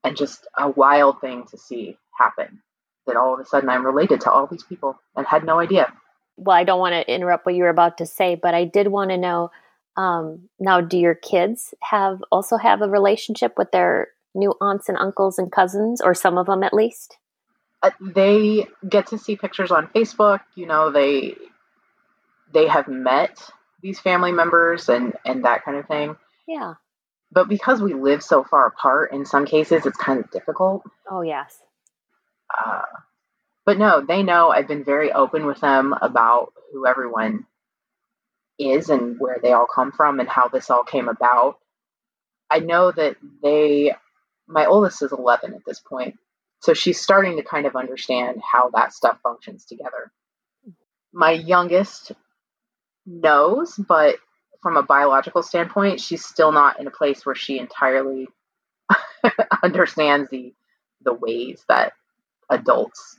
and 0.05 0.17
just 0.17 0.47
a 0.57 0.69
wild 0.69 1.21
thing 1.21 1.45
to 1.51 1.59
see 1.59 1.97
happen. 2.19 2.63
That 3.07 3.17
all 3.17 3.35
of 3.35 3.41
a 3.41 3.45
sudden 3.45 3.69
I'm 3.69 3.85
related 3.85 4.21
to 4.23 4.31
all 4.31 4.47
these 4.47 4.63
people 4.63 5.01
and 5.17 5.27
had 5.27 5.45
no 5.45 5.59
idea. 5.59 5.93
Well, 6.37 6.57
I 6.57 6.63
don't 6.63 6.79
want 6.79 6.95
to 6.95 7.13
interrupt 7.13 7.47
what 7.47 7.57
you 7.57 7.65
were 7.65 7.69
about 7.69 7.99
to 7.99 8.07
say, 8.07 8.37
but 8.37 8.55
I 8.55 8.65
did 8.65 8.89
want 8.89 9.11
to 9.11 9.19
know 9.19 9.51
um, 9.97 10.49
now, 10.59 10.81
do 10.81 10.99
your 10.99 11.15
kids 11.15 11.75
have 11.83 12.23
also 12.33 12.57
have 12.57 12.81
a 12.81 12.89
relationship 12.89 13.59
with 13.59 13.71
their 13.73 14.09
new 14.35 14.55
aunts 14.61 14.89
and 14.89 14.97
uncles 14.97 15.39
and 15.39 15.53
cousins, 15.53 16.01
or 16.01 16.15
some 16.15 16.39
of 16.39 16.47
them 16.47 16.63
at 16.63 16.73
least? 16.73 17.19
Uh, 17.83 17.91
they 18.01 18.67
get 18.89 19.09
to 19.09 19.19
see 19.19 19.37
pictures 19.37 19.71
on 19.71 19.89
Facebook. 19.89 20.41
You 20.55 20.67
know, 20.67 20.91
they 20.91 21.37
they 22.53 22.69
have 22.69 22.89
met 22.89 23.39
these 23.83 24.01
family 24.01 24.33
members 24.33 24.89
and 24.89 25.15
and 25.27 25.45
that 25.45 25.65
kind 25.65 25.77
of 25.77 25.87
thing. 25.87 26.17
Yeah. 26.47 26.75
But 27.33 27.49
because 27.49 27.81
we 27.81 27.95
live 27.95 28.23
so 28.23 28.45
far 28.45 28.67
apart, 28.67 29.13
in 29.13 29.25
some 29.25 29.47
cases, 29.47 29.87
it's 29.87 29.97
kind 29.97 30.21
of 30.21 30.31
difficult. 30.31 30.83
Oh 31.11 31.23
yes. 31.23 31.59
Uh, 32.53 32.83
but 33.65 33.79
no, 33.79 34.05
they 34.07 34.23
know 34.23 34.51
I've 34.51 34.69
been 34.69 34.85
very 34.85 35.13
open 35.13 35.47
with 35.47 35.61
them 35.61 35.95
about 36.03 36.53
who 36.73 36.87
everyone 36.87 37.47
is 38.59 38.91
and 38.91 39.19
where 39.19 39.39
they 39.43 39.53
all 39.53 39.67
come 39.73 39.93
from 39.93 40.21
and 40.21 40.29
how 40.29 40.49
this 40.49 40.69
all 40.69 40.85
came 40.85 41.09
about. 41.09 41.59
I 42.51 42.59
know 42.59 42.93
that 42.93 43.17
they, 43.43 43.95
my 44.47 44.67
oldest 44.67 45.03
is 45.03 45.13
11 45.13 45.55
at 45.55 45.65
this 45.67 45.81
point, 45.81 46.19
so 46.61 46.75
she's 46.75 47.01
starting 47.01 47.37
to 47.37 47.43
kind 47.43 47.67
of 47.67 47.77
understand 47.77 48.43
how 48.43 48.71
that 48.71 48.93
stuff 48.93 49.19
functions 49.23 49.65
together. 49.65 50.13
My 51.15 51.33
youngest 51.33 52.13
knows, 53.07 53.77
but 53.77 54.17
from 54.63 54.77
a 54.77 54.83
biological 54.83 55.43
standpoint, 55.43 56.01
she's 56.01 56.25
still 56.25 56.53
not 56.53 56.79
in 56.79 56.87
a 56.87 56.91
place 56.91 57.27
where 57.27 57.35
she 57.35 57.59
entirely 57.59 58.29
understands 59.63 60.31
the 60.31 60.55
the 61.05 61.13
ways 61.13 61.65
that 61.69 61.93
adults 62.49 63.19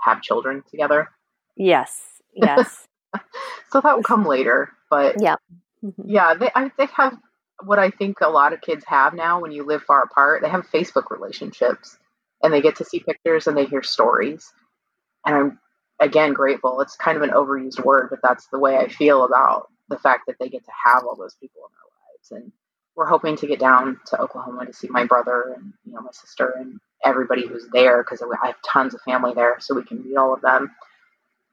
have 0.00 0.22
children 0.22 0.62
together. 0.70 1.08
Yes. 1.56 2.00
Yes. 2.32 2.86
so 3.70 3.80
that 3.80 3.96
will 3.96 4.04
come 4.04 4.24
later. 4.24 4.70
But 4.88 5.16
yeah, 5.20 5.36
mm-hmm. 5.84 6.02
yeah, 6.04 6.34
they 6.34 6.50
I, 6.54 6.70
they 6.78 6.86
have 6.96 7.18
what 7.64 7.78
I 7.78 7.90
think 7.90 8.18
a 8.20 8.28
lot 8.28 8.52
of 8.52 8.60
kids 8.60 8.84
have 8.86 9.12
now. 9.12 9.40
When 9.40 9.50
you 9.50 9.64
live 9.64 9.82
far 9.82 10.02
apart, 10.02 10.42
they 10.42 10.48
have 10.48 10.70
Facebook 10.70 11.10
relationships, 11.10 11.98
and 12.42 12.52
they 12.52 12.62
get 12.62 12.76
to 12.76 12.84
see 12.84 13.00
pictures 13.00 13.46
and 13.46 13.56
they 13.56 13.66
hear 13.66 13.82
stories. 13.82 14.52
And 15.26 15.34
I'm 15.34 15.58
again 15.98 16.32
grateful. 16.32 16.80
It's 16.80 16.96
kind 16.96 17.16
of 17.16 17.22
an 17.22 17.30
overused 17.30 17.84
word, 17.84 18.08
but 18.10 18.20
that's 18.22 18.46
the 18.46 18.58
way 18.58 18.76
I 18.76 18.88
feel 18.88 19.24
about 19.24 19.68
the 19.90 19.98
fact 19.98 20.22
that 20.26 20.36
they 20.40 20.48
get 20.48 20.64
to 20.64 20.70
have 20.86 21.04
all 21.04 21.16
those 21.16 21.34
people 21.34 21.62
in 21.66 21.72
their 21.74 22.40
lives. 22.40 22.44
And 22.44 22.52
we're 22.96 23.06
hoping 23.06 23.36
to 23.36 23.46
get 23.46 23.58
down 23.58 24.00
to 24.06 24.20
Oklahoma 24.20 24.66
to 24.66 24.72
see 24.72 24.88
my 24.88 25.04
brother 25.04 25.54
and 25.56 25.72
you 25.84 25.92
know 25.92 26.00
my 26.00 26.12
sister 26.12 26.54
and 26.58 26.80
everybody 27.04 27.46
who's 27.46 27.66
there 27.72 28.02
because 28.02 28.22
I 28.22 28.46
have 28.46 28.56
tons 28.66 28.94
of 28.94 29.00
family 29.02 29.34
there, 29.34 29.56
so 29.58 29.74
we 29.74 29.84
can 29.84 30.02
meet 30.02 30.16
all 30.16 30.32
of 30.32 30.40
them. 30.40 30.70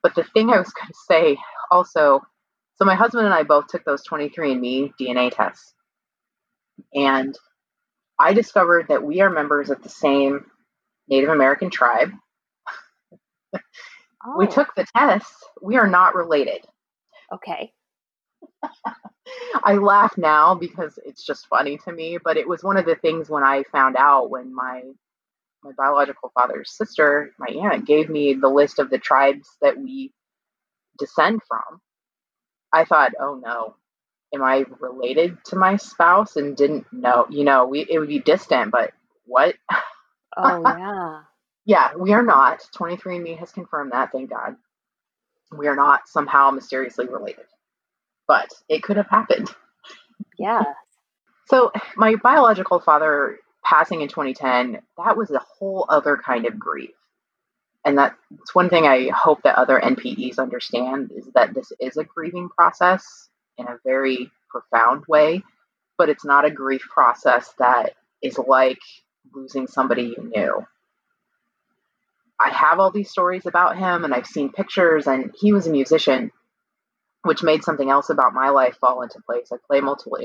But 0.01 0.15
the 0.15 0.23
thing 0.23 0.49
I 0.49 0.57
was 0.57 0.71
going 0.71 0.87
to 0.87 0.97
say 1.09 1.37
also, 1.71 2.21
so 2.75 2.85
my 2.85 2.95
husband 2.95 3.25
and 3.25 3.33
I 3.33 3.43
both 3.43 3.67
took 3.67 3.83
those 3.83 4.07
23andMe 4.07 4.93
DNA 4.99 5.35
tests. 5.35 5.73
And 6.93 7.35
I 8.19 8.33
discovered 8.33 8.87
that 8.89 9.03
we 9.03 9.21
are 9.21 9.29
members 9.29 9.69
of 9.69 9.81
the 9.81 9.89
same 9.89 10.45
Native 11.07 11.29
American 11.29 11.69
tribe. 11.69 12.11
oh. 13.55 14.37
We 14.37 14.47
took 14.47 14.75
the 14.75 14.85
tests. 14.95 15.43
We 15.61 15.77
are 15.77 15.87
not 15.87 16.15
related. 16.15 16.65
Okay. 17.33 17.73
I 19.63 19.73
laugh 19.75 20.17
now 20.17 20.55
because 20.55 20.99
it's 21.05 21.25
just 21.25 21.47
funny 21.47 21.77
to 21.85 21.91
me, 21.91 22.17
but 22.23 22.37
it 22.37 22.47
was 22.47 22.63
one 22.63 22.77
of 22.77 22.85
the 22.85 22.95
things 22.95 23.29
when 23.29 23.43
I 23.43 23.63
found 23.71 23.95
out 23.97 24.29
when 24.29 24.53
my 24.53 24.83
my 25.63 25.71
biological 25.77 26.31
father's 26.33 26.71
sister, 26.71 27.33
my 27.39 27.47
aunt, 27.47 27.85
gave 27.85 28.09
me 28.09 28.33
the 28.33 28.47
list 28.47 28.79
of 28.79 28.89
the 28.89 28.99
tribes 28.99 29.49
that 29.61 29.77
we 29.77 30.13
descend 30.97 31.41
from. 31.47 31.81
I 32.71 32.85
thought, 32.85 33.13
oh 33.19 33.41
no, 33.43 33.75
am 34.33 34.43
I 34.43 34.65
related 34.79 35.37
to 35.45 35.55
my 35.55 35.77
spouse? 35.77 36.35
And 36.35 36.55
didn't 36.55 36.85
know, 36.91 37.25
you 37.29 37.43
know, 37.43 37.65
we 37.67 37.85
it 37.89 37.99
would 37.99 38.09
be 38.09 38.19
distant, 38.19 38.71
but 38.71 38.93
what? 39.25 39.55
Oh 40.37 40.63
yeah. 40.77 41.21
yeah, 41.65 41.95
we 41.95 42.13
are 42.13 42.23
not. 42.23 42.61
23andMe 42.75 43.37
has 43.39 43.51
confirmed 43.51 43.91
that, 43.91 44.11
thank 44.11 44.29
God. 44.29 44.55
We 45.57 45.67
are 45.67 45.75
not 45.75 46.07
somehow 46.07 46.51
mysteriously 46.51 47.07
related. 47.07 47.45
But 48.27 48.51
it 48.67 48.83
could 48.83 48.97
have 48.97 49.09
happened. 49.09 49.49
Yeah. 50.37 50.63
So 51.45 51.71
my 51.95 52.15
biological 52.15 52.79
father 52.79 53.39
passing 53.63 54.01
in 54.01 54.07
2010, 54.07 54.81
that 54.97 55.17
was 55.17 55.31
a 55.31 55.39
whole 55.39 55.85
other 55.89 56.17
kind 56.17 56.45
of 56.45 56.59
grief. 56.59 56.91
And 57.85 57.97
that's 57.97 58.53
one 58.53 58.69
thing 58.69 58.85
I 58.85 59.09
hope 59.09 59.43
that 59.43 59.57
other 59.57 59.79
NPEs 59.79 60.39
understand 60.39 61.11
is 61.15 61.29
that 61.35 61.53
this 61.53 61.71
is 61.79 61.95
a 61.95 62.03
grieving 62.03 62.49
process 62.49 63.29
in 63.57 63.65
a 63.65 63.77
very 63.85 64.29
profound 64.49 65.05
way, 65.07 65.41
but 65.97 66.09
it's 66.09 66.25
not 66.25 66.43
a 66.43 66.51
grief 66.51 66.81
process 66.81 67.53
that 67.59 67.93
is 68.21 68.37
like 68.37 68.79
losing 69.33 69.67
somebody 69.67 70.15
you 70.17 70.31
knew. 70.35 70.65
I 72.39 72.49
have 72.49 72.79
all 72.79 72.91
these 72.91 73.09
stories 73.09 73.45
about 73.45 73.77
him 73.77 74.03
and 74.03 74.13
I've 74.13 74.27
seen 74.27 74.51
pictures, 74.51 75.07
and 75.07 75.33
he 75.39 75.53
was 75.53 75.65
a 75.65 75.71
musician, 75.71 76.31
which 77.27 77.43
made 77.43 77.63
something 77.63 77.89
else 77.89 78.09
about 78.09 78.33
my 78.33 78.49
life 78.49 78.77
fall 78.79 79.01
into 79.01 79.19
place. 79.25 79.51
I 79.51 79.57
play 79.67 79.81
multiple 79.81 80.17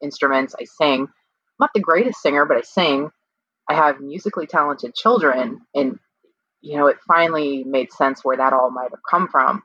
instruments, 0.00 0.54
I 0.60 0.64
sing, 0.64 1.08
I'm 1.52 1.66
not 1.66 1.70
the 1.74 1.80
greatest 1.80 2.20
singer, 2.22 2.44
but 2.46 2.56
I 2.56 2.62
sing. 2.62 3.10
I 3.68 3.74
have 3.74 4.00
musically 4.00 4.46
talented 4.46 4.94
children, 4.94 5.60
and 5.74 5.98
you 6.60 6.76
know, 6.76 6.86
it 6.86 6.98
finally 7.06 7.64
made 7.64 7.92
sense 7.92 8.24
where 8.24 8.36
that 8.36 8.52
all 8.52 8.70
might 8.70 8.90
have 8.90 9.00
come 9.08 9.28
from. 9.28 9.62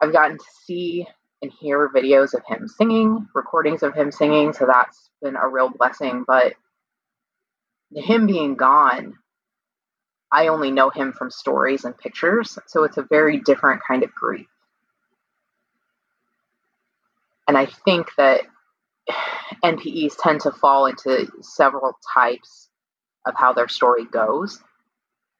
I've 0.00 0.12
gotten 0.12 0.38
to 0.38 0.44
see 0.64 1.06
and 1.42 1.50
hear 1.60 1.88
videos 1.88 2.34
of 2.34 2.42
him 2.46 2.68
singing, 2.68 3.26
recordings 3.34 3.82
of 3.82 3.94
him 3.94 4.12
singing, 4.12 4.52
so 4.52 4.66
that's 4.66 5.10
been 5.22 5.36
a 5.36 5.48
real 5.48 5.70
blessing. 5.70 6.24
But 6.26 6.54
him 7.94 8.26
being 8.26 8.56
gone, 8.56 9.14
I 10.32 10.48
only 10.48 10.70
know 10.70 10.90
him 10.90 11.12
from 11.12 11.30
stories 11.30 11.84
and 11.84 11.96
pictures, 11.96 12.58
so 12.66 12.84
it's 12.84 12.98
a 12.98 13.06
very 13.08 13.40
different 13.40 13.82
kind 13.86 14.02
of 14.02 14.14
grief. 14.14 14.48
And 17.50 17.58
I 17.58 17.66
think 17.66 18.14
that 18.16 18.42
NPEs 19.64 20.12
tend 20.16 20.42
to 20.42 20.52
fall 20.52 20.86
into 20.86 21.26
several 21.40 21.98
types 22.14 22.68
of 23.26 23.34
how 23.36 23.54
their 23.54 23.66
story 23.66 24.04
goes. 24.04 24.62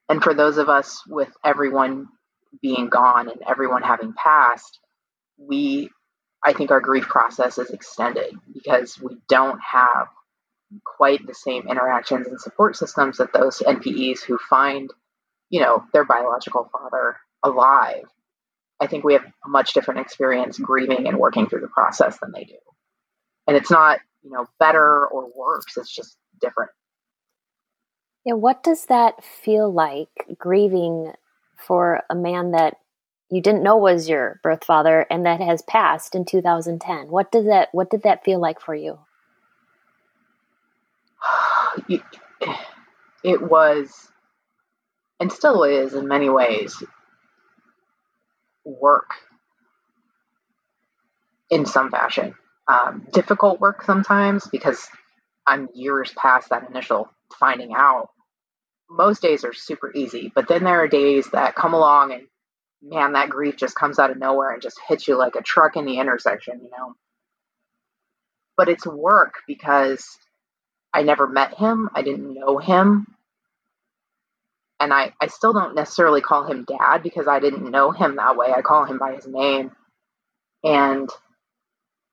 And 0.09 0.21
for 0.21 0.35
those 0.35 0.59
of 0.59 0.69
us 0.69 1.07
with 1.07 1.29
everyone 1.45 2.09
being 2.61 2.89
gone 2.89 3.29
and 3.29 3.41
everyone 3.49 3.83
having 3.83 4.13
passed, 4.13 4.81
we, 5.39 5.89
I 6.45 6.53
think 6.53 6.73
our 6.73 6.81
grief 6.81 7.05
process 7.05 7.59
is 7.59 7.71
extended 7.71 8.35
because 8.53 9.01
we 9.01 9.19
don't 9.29 9.61
have 9.61 10.09
quite 10.85 11.25
the 11.25 11.35
same 11.35 11.69
interactions 11.69 12.27
and 12.27 12.41
support 12.41 12.75
systems 12.75 13.19
that 13.19 13.33
those 13.33 13.61
NPEs 13.61 14.25
who 14.25 14.37
find, 14.37 14.91
you 15.49 15.61
know, 15.61 15.85
their 15.93 16.05
biological 16.05 16.69
father 16.73 17.19
alive. 17.45 18.07
I 18.81 18.87
think 18.87 19.05
we 19.05 19.13
have 19.13 19.25
a 19.25 19.49
much 19.49 19.75
different 19.75 20.01
experience 20.01 20.59
grieving 20.59 21.07
and 21.07 21.19
working 21.19 21.47
through 21.47 21.61
the 21.61 21.69
process 21.69 22.19
than 22.21 22.33
they 22.33 22.45
do. 22.45 22.57
And 23.47 23.57
it's 23.57 23.71
not, 23.71 24.01
you 24.23 24.31
know, 24.31 24.47
better 24.59 25.07
or 25.07 25.29
worse, 25.37 25.77
it's 25.77 25.95
just 25.95 26.17
different. 26.41 26.71
Yeah, 28.25 28.35
what 28.35 28.63
does 28.63 28.87
that 28.87 29.25
feel 29.25 29.73
like 29.73 30.09
grieving 30.39 31.13
for 31.57 32.03
a 32.11 32.15
man 32.15 32.53
that 32.53 32.77
you 33.31 33.41
didn't 33.41 33.63
know 33.63 33.77
was 33.77 34.09
your 34.09 34.41
birth 34.43 34.65
father 34.65 35.07
and 35.11 35.25
that 35.27 35.41
has 35.41 35.63
passed 35.63 36.15
in 36.15 36.25
2010? 36.25 37.09
What 37.09 37.31
does 37.31 37.47
that 37.47 37.69
what 37.73 37.91
did 37.91 38.03
that 38.03 38.25
feel 38.25 38.41
like 38.41 38.61
for 38.61 38.75
you? 38.75 38.99
it, 41.89 42.03
it 43.23 43.43
was 43.43 44.11
and 45.19 45.31
still 45.31 45.65
is 45.65 45.95
in 45.95 46.09
many 46.09 46.29
ways 46.29 46.83
work 48.81 49.11
in 51.51 51.67
some 51.67 51.91
fashion. 51.91 52.35
Um, 52.69 53.07
difficult 53.13 53.61
work 53.61 53.83
sometimes 53.83 54.47
because 54.47 54.89
I'm 55.47 55.69
years 55.75 56.13
past 56.17 56.51
that 56.51 56.69
initial 56.71 57.09
finding 57.39 57.73
out. 57.75 58.11
Most 58.89 59.23
days 59.23 59.45
are 59.45 59.53
super 59.53 59.93
easy, 59.95 60.31
but 60.35 60.49
then 60.49 60.65
there 60.65 60.83
are 60.83 60.89
days 60.89 61.29
that 61.33 61.55
come 61.55 61.75
along 61.75 62.13
and 62.13 62.27
man, 62.83 63.13
that 63.13 63.29
grief 63.29 63.57
just 63.57 63.75
comes 63.75 63.99
out 63.99 64.11
of 64.11 64.19
nowhere 64.19 64.53
and 64.53 64.63
just 64.63 64.81
hits 64.89 65.07
you 65.07 65.17
like 65.17 65.37
a 65.37 65.43
truck 65.43 65.77
in 65.77 65.85
the 65.85 65.99
intersection, 65.99 66.61
you 66.63 66.71
know. 66.71 66.95
But 68.57 68.69
it's 68.69 68.87
work 68.87 69.35
because 69.47 70.07
I 70.93 71.03
never 71.03 71.27
met 71.27 71.55
him, 71.55 71.91
I 71.95 72.03
didn't 72.03 72.35
know 72.35 72.59
him. 72.59 73.07
And 74.81 74.95
I, 74.95 75.13
I 75.21 75.27
still 75.27 75.53
don't 75.53 75.75
necessarily 75.75 76.23
call 76.23 76.47
him 76.47 76.65
dad 76.65 77.03
because 77.03 77.29
I 77.29 77.39
didn't 77.39 77.71
know 77.71 77.91
him 77.91 78.17
that 78.17 78.37
way. 78.37 78.51
I 78.51 78.63
call 78.63 78.87
him 78.87 78.99
by 78.99 79.15
his 79.15 79.27
name. 79.27 79.73
And 80.65 81.09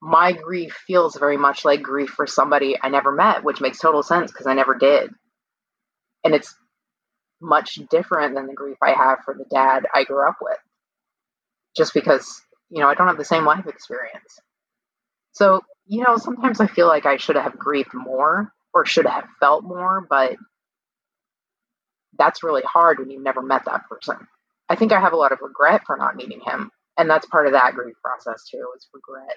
my 0.02 0.34
grief 0.34 0.78
feels 0.86 1.18
very 1.18 1.38
much 1.38 1.66
like 1.66 1.82
grief 1.82 2.10
for 2.10 2.28
somebody 2.28 2.78
I 2.82 2.90
never 2.90 3.12
met, 3.12 3.44
which 3.44 3.62
makes 3.62 3.80
total 3.80 4.04
sense 4.04 4.32
because 4.32 4.48
I 4.48 4.54
never 4.54 4.76
did. 4.76 5.10
And 6.24 6.36
it's 6.36 6.54
much 7.42 7.80
different 7.90 8.36
than 8.36 8.48
the 8.48 8.54
grief 8.54 8.78
I 8.82 8.92
have 8.92 9.20
for 9.24 9.34
the 9.34 9.46
dad 9.50 9.86
I 9.94 10.04
grew 10.04 10.28
up 10.28 10.38
with. 10.42 10.58
Just 11.76 11.94
because, 11.94 12.42
you 12.70 12.82
know, 12.82 12.88
I 12.90 12.96
don't 12.96 13.08
have 13.08 13.18
the 13.18 13.26
same 13.26 13.46
life 13.46 13.66
experience. 13.68 14.40
So, 15.32 15.62
you 15.86 16.04
know, 16.06 16.18
sometimes 16.18 16.60
I 16.60 16.68
feel 16.68 16.88
like 16.88 17.06
I 17.06 17.18
should 17.18 17.36
have 17.36 17.58
grieved 17.58 17.94
more 17.94 18.52
or 18.74 18.86
should 18.86 19.06
have 19.06 19.26
felt 19.40 19.64
more, 19.64 20.06
but 20.10 20.36
that's 22.18 22.44
really 22.44 22.64
hard 22.64 23.00
when 23.00 23.10
you've 23.10 23.24
never 23.24 23.42
met 23.42 23.66
that 23.66 23.88
person. 23.90 24.16
I 24.70 24.76
think 24.76 24.92
I 24.92 25.00
have 25.00 25.14
a 25.14 25.18
lot 25.18 25.32
of 25.32 25.40
regret 25.42 25.82
for 25.86 25.98
not 25.98 26.16
meeting 26.16 26.42
him. 26.46 26.72
And 26.98 27.10
that's 27.10 27.26
part 27.28 27.46
of 27.46 27.54
that 27.54 27.74
grief 27.76 27.96
process 28.04 28.44
too, 28.50 28.66
is 28.76 28.88
regret. 28.94 29.36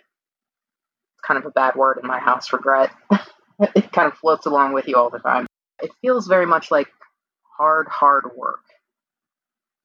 It's 1.14 1.26
kind 1.26 1.38
of 1.38 1.46
a 1.46 1.50
bad 1.50 1.76
word 1.76 1.98
in 2.02 2.08
my 2.08 2.18
house, 2.18 2.52
regret. 2.52 2.90
it 3.60 3.92
kind 3.92 4.10
of 4.10 4.18
floats 4.18 4.46
along 4.46 4.72
with 4.72 4.88
you 4.88 4.96
all 4.96 5.10
the 5.10 5.18
time. 5.18 5.46
It 5.82 5.90
feels 6.00 6.26
very 6.26 6.46
much 6.46 6.70
like 6.70 6.88
hard, 7.56 7.86
hard 7.88 8.24
work. 8.34 8.64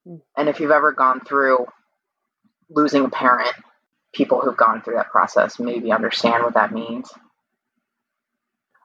Mm. 0.07 0.21
And 0.37 0.49
if 0.49 0.59
you've 0.59 0.71
ever 0.71 0.93
gone 0.93 1.21
through 1.21 1.65
losing 2.69 3.05
a 3.05 3.09
parent, 3.09 3.53
people 4.13 4.39
who've 4.39 4.57
gone 4.57 4.81
through 4.81 4.95
that 4.95 5.11
process 5.11 5.59
maybe 5.59 5.91
understand 5.91 6.43
what 6.43 6.53
that 6.53 6.71
means. 6.71 7.11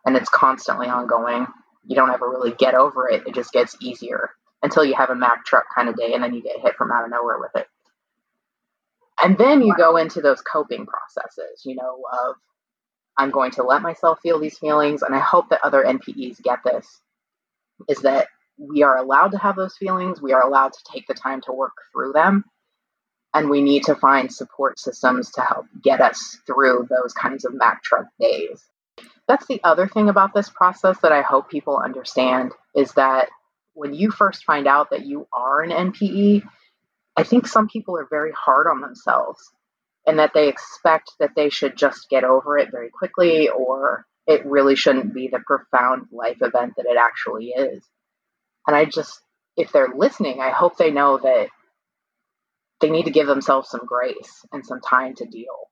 And 0.04 0.16
it's 0.16 0.28
constantly 0.28 0.88
ongoing. 0.88 1.46
You 1.86 1.96
don't 1.96 2.10
ever 2.10 2.28
really 2.28 2.52
get 2.52 2.74
over 2.74 3.08
it. 3.08 3.26
It 3.26 3.34
just 3.34 3.52
gets 3.52 3.76
easier 3.80 4.30
until 4.62 4.84
you 4.84 4.94
have 4.94 5.10
a 5.10 5.14
Mack 5.14 5.44
truck 5.44 5.64
kind 5.74 5.88
of 5.88 5.96
day 5.96 6.12
and 6.12 6.22
then 6.22 6.34
you 6.34 6.42
get 6.42 6.60
hit 6.60 6.76
from 6.76 6.92
out 6.92 7.04
of 7.04 7.10
nowhere 7.10 7.38
with 7.38 7.54
it. 7.54 7.66
And 9.22 9.36
then 9.36 9.62
you 9.62 9.74
go 9.76 9.96
into 9.96 10.20
those 10.20 10.40
coping 10.40 10.86
processes, 10.86 11.62
you 11.64 11.74
know, 11.74 12.02
of 12.12 12.36
I'm 13.16 13.30
going 13.30 13.50
to 13.52 13.62
let 13.62 13.82
myself 13.82 14.20
feel 14.22 14.38
these 14.38 14.58
feelings. 14.58 15.02
And 15.02 15.14
I 15.14 15.18
hope 15.18 15.50
that 15.50 15.60
other 15.62 15.84
NPEs 15.84 16.42
get 16.42 16.60
this 16.64 16.86
is 17.88 17.98
that 18.00 18.28
we 18.58 18.82
are 18.82 18.96
allowed 18.96 19.32
to 19.32 19.38
have 19.38 19.56
those 19.56 19.76
feelings. 19.76 20.22
We 20.22 20.32
are 20.32 20.42
allowed 20.42 20.72
to 20.72 20.84
take 20.90 21.06
the 21.06 21.14
time 21.14 21.40
to 21.42 21.52
work 21.52 21.72
through 21.92 22.12
them. 22.12 22.44
And 23.32 23.48
we 23.48 23.62
need 23.62 23.84
to 23.84 23.94
find 23.94 24.32
support 24.32 24.78
systems 24.78 25.30
to 25.32 25.42
help 25.42 25.66
get 25.82 26.00
us 26.00 26.38
through 26.46 26.88
those 26.90 27.12
kinds 27.12 27.44
of 27.44 27.54
Mack 27.54 27.82
truck 27.82 28.06
days. 28.18 28.64
That's 29.30 29.46
the 29.46 29.62
other 29.62 29.86
thing 29.86 30.08
about 30.08 30.34
this 30.34 30.50
process 30.50 30.98
that 31.02 31.12
I 31.12 31.22
hope 31.22 31.48
people 31.48 31.76
understand 31.76 32.50
is 32.74 32.90
that 32.94 33.28
when 33.74 33.94
you 33.94 34.10
first 34.10 34.42
find 34.42 34.66
out 34.66 34.90
that 34.90 35.06
you 35.06 35.28
are 35.32 35.62
an 35.62 35.70
NPE, 35.70 36.42
I 37.16 37.22
think 37.22 37.46
some 37.46 37.68
people 37.68 37.96
are 37.96 38.08
very 38.10 38.32
hard 38.32 38.66
on 38.66 38.80
themselves 38.80 39.40
and 40.04 40.18
that 40.18 40.32
they 40.34 40.48
expect 40.48 41.12
that 41.20 41.36
they 41.36 41.48
should 41.48 41.76
just 41.76 42.10
get 42.10 42.24
over 42.24 42.58
it 42.58 42.72
very 42.72 42.90
quickly 42.90 43.48
or 43.48 44.04
it 44.26 44.44
really 44.44 44.74
shouldn't 44.74 45.14
be 45.14 45.28
the 45.28 45.38
profound 45.46 46.08
life 46.10 46.38
event 46.40 46.72
that 46.76 46.86
it 46.86 46.98
actually 46.98 47.50
is. 47.50 47.88
And 48.66 48.74
I 48.74 48.84
just, 48.84 49.20
if 49.56 49.70
they're 49.70 49.94
listening, 49.94 50.40
I 50.40 50.50
hope 50.50 50.76
they 50.76 50.90
know 50.90 51.18
that 51.18 51.50
they 52.80 52.90
need 52.90 53.04
to 53.04 53.12
give 53.12 53.28
themselves 53.28 53.70
some 53.70 53.86
grace 53.86 54.44
and 54.50 54.66
some 54.66 54.80
time 54.80 55.14
to 55.18 55.24
deal. 55.24 55.68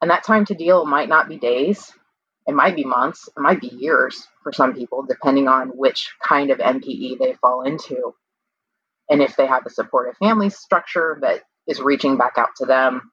And 0.00 0.12
that 0.12 0.22
time 0.22 0.44
to 0.44 0.54
deal 0.54 0.86
might 0.86 1.08
not 1.08 1.28
be 1.28 1.36
days, 1.36 1.92
it 2.46 2.54
might 2.54 2.76
be 2.76 2.84
months, 2.84 3.28
it 3.28 3.40
might 3.40 3.60
be 3.60 3.68
years 3.68 4.26
for 4.42 4.52
some 4.52 4.74
people, 4.74 5.04
depending 5.08 5.48
on 5.48 5.68
which 5.68 6.14
kind 6.22 6.50
of 6.50 6.58
NPE 6.58 7.18
they 7.18 7.34
fall 7.40 7.62
into. 7.62 8.14
And 9.10 9.20
if 9.22 9.36
they 9.36 9.46
have 9.46 9.66
a 9.66 9.70
supportive 9.70 10.16
family 10.18 10.50
structure 10.50 11.18
that 11.22 11.42
is 11.66 11.80
reaching 11.80 12.16
back 12.16 12.34
out 12.36 12.50
to 12.58 12.66
them. 12.66 13.10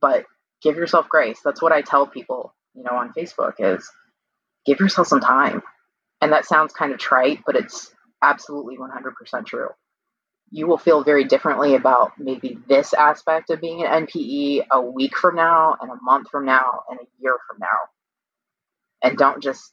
But 0.00 0.26
give 0.62 0.76
yourself 0.76 1.08
grace. 1.08 1.40
That's 1.44 1.62
what 1.62 1.72
I 1.72 1.82
tell 1.82 2.06
people, 2.06 2.54
you 2.74 2.84
know, 2.84 2.96
on 2.96 3.12
Facebook 3.12 3.54
is 3.58 3.90
give 4.66 4.80
yourself 4.80 5.08
some 5.08 5.20
time. 5.20 5.62
And 6.20 6.32
that 6.32 6.46
sounds 6.46 6.72
kind 6.72 6.92
of 6.92 6.98
trite, 6.98 7.40
but 7.44 7.56
it's 7.56 7.92
absolutely 8.22 8.76
100% 8.76 9.46
true. 9.46 9.68
You 10.50 10.66
will 10.66 10.78
feel 10.78 11.02
very 11.02 11.24
differently 11.24 11.74
about 11.74 12.12
maybe 12.18 12.58
this 12.68 12.94
aspect 12.94 13.50
of 13.50 13.60
being 13.60 13.84
an 13.84 14.06
NPE 14.06 14.66
a 14.70 14.80
week 14.80 15.16
from 15.16 15.34
now, 15.36 15.76
and 15.80 15.90
a 15.90 15.96
month 16.00 16.28
from 16.30 16.46
now, 16.46 16.82
and 16.88 17.00
a 17.00 17.06
year 17.20 17.34
from 17.48 17.58
now. 17.58 17.66
And 19.04 19.16
don't 19.16 19.40
just 19.40 19.72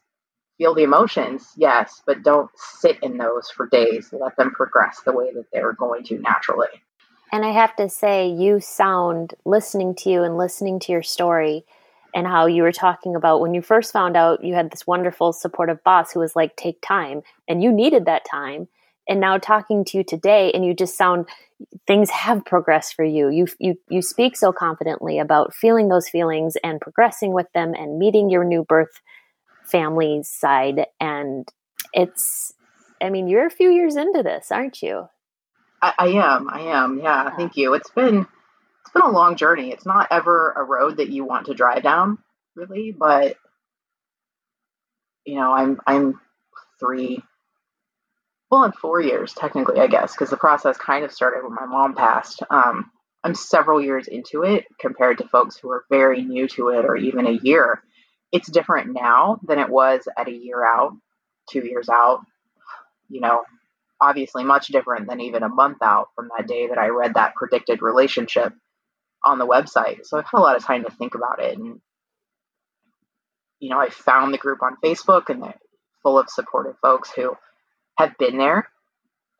feel 0.60 0.76
the 0.76 0.84
emotions, 0.84 1.48
yes, 1.58 2.04
but 2.06 2.22
don't 2.22 2.52
sit 2.56 3.00
in 3.02 3.18
those 3.18 3.50
for 3.50 3.68
days. 3.68 4.10
Let 4.12 4.38
them 4.38 4.52
progress 4.52 5.02
the 5.04 5.14
way 5.14 5.34
that 5.34 5.46
they're 5.52 5.74
going 5.74 6.04
to 6.04 6.20
naturally. 6.20 6.68
And 7.32 7.44
I 7.44 7.52
have 7.52 7.76
to 7.78 7.90
say, 7.90 8.30
you 8.30 8.60
sound, 8.60 9.34
listening 9.46 9.96
to 9.96 10.10
you 10.12 10.22
and 10.22 10.38
listening 10.38 10.80
to 10.82 10.92
your 10.92 11.02
story, 11.02 11.66
and 12.14 12.28
how 12.28 12.46
you 12.46 12.64
were 12.64 12.72
talking 12.72 13.16
about 13.16 13.42
when 13.42 13.54
you 13.54 13.62
first 13.62 13.94
found 13.94 14.18
out 14.18 14.44
you 14.44 14.54
had 14.54 14.72
this 14.72 14.86
wonderful 14.86 15.34
supportive 15.34 15.84
boss 15.84 16.12
who 16.12 16.20
was 16.20 16.36
like 16.36 16.56
take 16.56 16.82
time 16.82 17.22
and 17.48 17.64
you 17.64 17.72
needed 17.72 18.06
that 18.06 18.26
time 18.30 18.68
and 19.08 19.20
now 19.20 19.38
talking 19.38 19.84
to 19.86 19.98
you 19.98 20.04
today 20.04 20.52
and 20.54 20.66
you 20.66 20.74
just 20.74 20.98
sound 20.98 21.26
things 21.88 22.10
have 22.10 22.44
progressed 22.46 22.96
for 22.96 23.06
you 23.06 23.30
you 23.30 23.48
you 23.60 23.76
you 23.90 24.02
speak 24.02 24.36
so 24.36 24.52
confidently 24.52 25.20
about 25.20 25.54
feeling 25.54 25.90
those 25.90 26.10
feelings 26.10 26.56
and 26.64 26.82
progressing 26.82 27.34
with 27.34 27.48
them 27.54 27.74
and 27.74 28.00
meeting 28.00 28.30
your 28.30 28.44
new 28.44 28.64
birth 28.64 29.00
family's 29.72 30.30
side 30.30 30.86
and 31.00 31.48
it's 31.94 32.54
i 33.02 33.10
mean 33.10 33.28
you're 33.28 33.46
a 33.46 33.52
few 33.52 33.72
years 33.72 33.96
into 33.96 34.22
this 34.24 34.52
aren't 34.52 34.82
you 34.82 35.08
i, 35.82 35.94
I 35.98 36.08
am 36.08 36.50
i 36.50 36.62
am 36.62 37.00
yeah, 37.00 37.24
yeah 37.26 37.36
thank 37.36 37.58
you 37.58 37.74
it's 37.74 37.90
been 37.90 38.28
it's 38.92 39.02
been 39.02 39.10
a 39.10 39.16
long 39.16 39.38
journey. 39.38 39.72
It's 39.72 39.86
not 39.86 40.10
ever 40.12 40.52
a 40.52 40.64
road 40.64 40.98
that 40.98 41.10
you 41.10 41.24
want 41.24 41.46
to 41.46 41.54
drive 41.54 41.82
down, 41.82 42.18
really, 42.56 42.92
but 42.92 43.38
you 45.26 45.36
know, 45.36 45.54
I'm 45.54 45.80
I'm 45.88 46.20
three, 46.78 47.24
well, 48.50 48.66
in 48.66 48.74
four 48.74 49.00
years 49.00 49.34
technically, 49.34 49.80
I 49.80 49.88
guess, 49.88 50.14
because 50.14 50.30
the 50.30 50.36
process 50.36 50.78
kind 50.78 51.06
of 51.06 51.12
started 51.14 51.44
when 51.44 51.54
my 51.54 51.66
mom 51.66 51.96
passed. 51.96 52.44
Um, 52.50 52.92
I'm 53.24 53.36
several 53.36 53.82
years 53.82 54.10
into 54.10 54.44
it 54.44 54.66
compared 54.78 55.20
to 55.20 55.28
folks 55.30 55.56
who 55.56 55.72
are 55.72 55.86
very 55.90 56.24
new 56.24 56.50
to 56.50 56.70
it 56.70 56.84
or 56.84 56.98
even 56.98 57.28
a 57.28 57.40
year. 57.44 57.82
It's 58.32 58.50
different 58.50 58.94
now 58.94 59.40
than 59.44 59.60
it 59.60 59.70
was 59.70 60.08
at 60.18 60.28
a 60.28 60.32
year 60.32 60.66
out, 60.66 60.94
two 61.50 61.66
years 61.66 61.90
out. 61.90 62.22
You 63.10 63.22
know, 63.22 63.42
obviously 64.00 64.44
much 64.44 64.68
different 64.68 65.08
than 65.08 65.22
even 65.22 65.44
a 65.44 65.50
month 65.50 65.78
out 65.82 66.10
from 66.16 66.30
that 66.36 66.48
day 66.48 66.68
that 66.68 66.78
I 66.78 66.88
read 66.88 67.14
that 67.14 67.36
predicted 67.36 67.82
relationship 67.82 68.54
on 69.24 69.38
the 69.38 69.48
website. 69.48 70.06
So 70.06 70.18
I've 70.18 70.26
had 70.26 70.40
a 70.40 70.42
lot 70.42 70.56
of 70.56 70.66
time 70.66 70.84
to 70.84 70.92
think 70.92 71.14
about 71.14 71.42
it. 71.42 71.58
And, 71.58 71.80
you 73.60 73.70
know, 73.70 73.80
I 73.80 73.90
found 73.90 74.34
the 74.34 74.40
group 74.40 74.64
on 74.64 74.78
Facebook 74.84 75.30
and 75.30 75.44
they're 75.44 75.60
full 76.02 76.18
of 76.18 76.30
supportive 76.30 76.78
folks 76.82 77.12
who 77.12 77.38
have 77.98 78.18
been 78.18 78.38
there. 78.38 78.68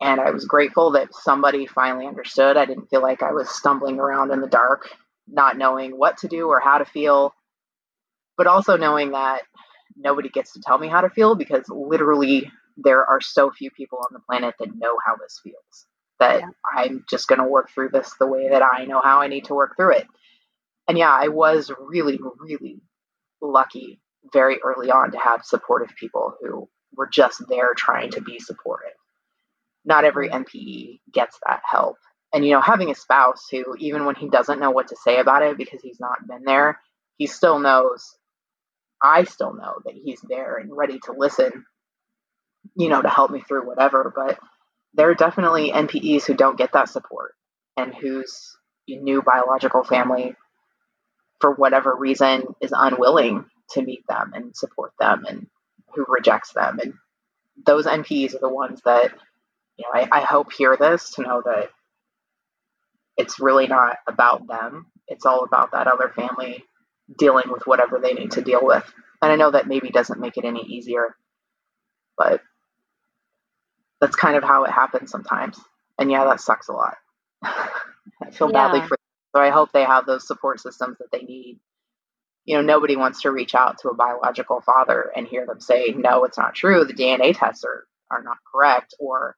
And 0.00 0.20
I 0.20 0.30
was 0.30 0.44
grateful 0.44 0.92
that 0.92 1.14
somebody 1.14 1.66
finally 1.66 2.06
understood. 2.06 2.56
I 2.56 2.64
didn't 2.64 2.90
feel 2.90 3.02
like 3.02 3.22
I 3.22 3.32
was 3.32 3.48
stumbling 3.48 3.98
around 3.98 4.32
in 4.32 4.40
the 4.40 4.48
dark, 4.48 4.88
not 5.26 5.56
knowing 5.56 5.92
what 5.92 6.18
to 6.18 6.28
do 6.28 6.48
or 6.48 6.60
how 6.60 6.78
to 6.78 6.84
feel, 6.84 7.34
but 8.36 8.46
also 8.46 8.76
knowing 8.76 9.12
that 9.12 9.42
nobody 9.96 10.28
gets 10.28 10.52
to 10.52 10.60
tell 10.64 10.78
me 10.78 10.88
how 10.88 11.00
to 11.00 11.10
feel 11.10 11.34
because 11.34 11.64
literally 11.68 12.50
there 12.76 13.04
are 13.04 13.20
so 13.20 13.50
few 13.50 13.70
people 13.70 13.98
on 13.98 14.12
the 14.12 14.20
planet 14.20 14.54
that 14.58 14.74
know 14.74 14.96
how 15.04 15.16
this 15.16 15.40
feels 15.42 15.86
that 16.22 16.40
yeah. 16.40 16.46
I'm 16.74 17.04
just 17.10 17.26
going 17.28 17.40
to 17.40 17.46
work 17.46 17.70
through 17.70 17.90
this 17.90 18.14
the 18.18 18.26
way 18.26 18.48
that 18.50 18.62
I 18.62 18.84
know 18.84 19.00
how 19.02 19.20
I 19.20 19.26
need 19.26 19.46
to 19.46 19.54
work 19.54 19.76
through 19.76 19.94
it. 19.94 20.06
And 20.88 20.96
yeah, 20.96 21.10
I 21.10 21.28
was 21.28 21.70
really, 21.78 22.18
really 22.40 22.80
lucky 23.40 24.00
very 24.32 24.60
early 24.62 24.90
on 24.90 25.12
to 25.12 25.18
have 25.18 25.44
supportive 25.44 25.94
people 25.98 26.34
who 26.40 26.68
were 26.96 27.08
just 27.12 27.42
there 27.48 27.74
trying 27.74 28.10
to 28.12 28.20
be 28.20 28.38
supportive. 28.38 28.92
Not 29.84 30.04
every 30.04 30.28
NPE 30.28 31.00
gets 31.12 31.38
that 31.44 31.62
help. 31.68 31.96
And, 32.32 32.44
you 32.44 32.52
know, 32.52 32.60
having 32.60 32.90
a 32.90 32.94
spouse 32.94 33.48
who, 33.50 33.64
even 33.78 34.04
when 34.04 34.14
he 34.14 34.28
doesn't 34.28 34.60
know 34.60 34.70
what 34.70 34.88
to 34.88 34.96
say 34.96 35.18
about 35.18 35.42
it 35.42 35.58
because 35.58 35.80
he's 35.82 36.00
not 36.00 36.26
been 36.26 36.44
there, 36.44 36.78
he 37.18 37.26
still 37.26 37.58
knows, 37.58 38.16
I 39.02 39.24
still 39.24 39.54
know 39.54 39.80
that 39.84 39.94
he's 39.94 40.20
there 40.22 40.56
and 40.56 40.74
ready 40.74 40.98
to 41.04 41.12
listen, 41.12 41.64
you 42.76 42.88
know, 42.88 43.02
to 43.02 43.08
help 43.08 43.30
me 43.30 43.40
through 43.40 43.66
whatever. 43.66 44.12
But 44.14 44.38
there 44.94 45.10
are 45.10 45.14
definitely 45.14 45.72
NPEs 45.72 46.24
who 46.24 46.34
don't 46.34 46.58
get 46.58 46.72
that 46.72 46.88
support 46.88 47.34
and 47.76 47.94
whose 47.94 48.56
new 48.88 49.22
biological 49.22 49.84
family, 49.84 50.36
for 51.40 51.52
whatever 51.52 51.94
reason, 51.96 52.44
is 52.60 52.72
unwilling 52.76 53.46
to 53.70 53.82
meet 53.82 54.06
them 54.08 54.32
and 54.34 54.56
support 54.56 54.92
them 55.00 55.24
and 55.26 55.46
who 55.94 56.04
rejects 56.08 56.52
them. 56.52 56.78
And 56.78 56.94
those 57.64 57.86
NPEs 57.86 58.34
are 58.34 58.40
the 58.40 58.48
ones 58.48 58.80
that, 58.84 59.12
you 59.76 59.84
know, 59.84 60.00
I, 60.00 60.20
I 60.20 60.20
hope 60.20 60.52
hear 60.52 60.76
this 60.76 61.12
to 61.14 61.22
know 61.22 61.42
that 61.44 61.70
it's 63.16 63.40
really 63.40 63.66
not 63.66 63.96
about 64.06 64.46
them. 64.46 64.86
It's 65.08 65.26
all 65.26 65.44
about 65.44 65.72
that 65.72 65.86
other 65.86 66.12
family 66.14 66.64
dealing 67.18 67.50
with 67.50 67.66
whatever 67.66 67.98
they 67.98 68.14
need 68.14 68.32
to 68.32 68.42
deal 68.42 68.60
with. 68.62 68.84
And 69.20 69.30
I 69.30 69.36
know 69.36 69.50
that 69.50 69.68
maybe 69.68 69.90
doesn't 69.90 70.20
make 70.20 70.36
it 70.36 70.44
any 70.44 70.62
easier, 70.62 71.16
but 72.16 72.40
that's 74.00 74.16
kind 74.16 74.36
of 74.36 74.42
how 74.42 74.64
it 74.64 74.70
happens 74.70 75.10
sometimes. 75.10 75.58
And 75.98 76.10
yeah, 76.10 76.24
that 76.24 76.40
sucks 76.40 76.68
a 76.68 76.72
lot. 76.72 76.96
I 77.42 78.30
feel 78.32 78.50
yeah. 78.50 78.52
badly 78.52 78.80
for 78.80 78.96
them. 78.96 78.96
So 79.34 79.40
I 79.40 79.50
hope 79.50 79.70
they 79.72 79.84
have 79.84 80.06
those 80.06 80.26
support 80.26 80.60
systems 80.60 80.98
that 80.98 81.10
they 81.12 81.22
need. 81.22 81.60
You 82.44 82.56
know, 82.56 82.62
nobody 82.62 82.96
wants 82.96 83.22
to 83.22 83.30
reach 83.30 83.54
out 83.54 83.78
to 83.78 83.88
a 83.88 83.94
biological 83.94 84.60
father 84.60 85.12
and 85.14 85.26
hear 85.26 85.46
them 85.46 85.60
say, 85.60 85.94
no, 85.96 86.24
it's 86.24 86.36
not 86.36 86.54
true. 86.54 86.84
The 86.84 86.92
DNA 86.92 87.38
tests 87.38 87.64
are, 87.64 87.84
are 88.10 88.22
not 88.22 88.38
correct. 88.52 88.94
Or, 88.98 89.36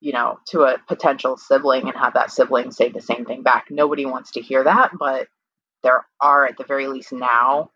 you 0.00 0.12
know, 0.12 0.38
to 0.48 0.62
a 0.62 0.78
potential 0.88 1.36
sibling 1.36 1.82
and 1.88 1.96
have 1.96 2.14
that 2.14 2.30
sibling 2.30 2.70
say 2.70 2.88
the 2.88 3.02
same 3.02 3.26
thing 3.26 3.42
back. 3.42 3.66
Nobody 3.70 4.06
wants 4.06 4.32
to 4.32 4.40
hear 4.40 4.64
that, 4.64 4.92
but 4.98 5.28
there 5.82 6.06
are, 6.20 6.46
at 6.46 6.56
the 6.58 6.64
very 6.64 6.86
least 6.86 7.12
now, 7.12 7.70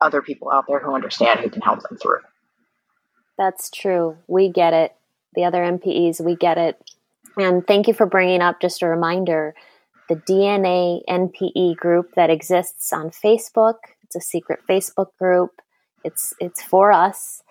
other 0.00 0.22
people 0.22 0.50
out 0.50 0.64
there 0.68 0.80
who 0.80 0.94
understand 0.94 1.40
who 1.40 1.50
can 1.50 1.62
help 1.62 1.82
them 1.82 1.98
through. 1.98 2.20
That's 3.38 3.70
true. 3.70 4.16
We 4.26 4.50
get 4.50 4.72
it. 4.74 4.94
The 5.34 5.44
other 5.44 5.62
NPEs, 5.62 6.20
we 6.20 6.36
get 6.36 6.58
it. 6.58 6.76
And 7.36 7.66
thank 7.66 7.86
you 7.86 7.94
for 7.94 8.06
bringing 8.06 8.42
up 8.42 8.60
just 8.60 8.82
a 8.82 8.86
reminder 8.86 9.54
the 10.08 10.16
DNA 10.16 11.02
NPE 11.08 11.76
group 11.76 12.14
that 12.16 12.30
exists 12.30 12.92
on 12.92 13.10
Facebook. 13.10 13.76
It's 14.02 14.16
a 14.16 14.20
secret 14.20 14.58
Facebook 14.68 15.16
group. 15.18 15.62
It's 16.02 16.34
it's 16.40 16.60
for 16.60 16.90
us, 16.90 17.42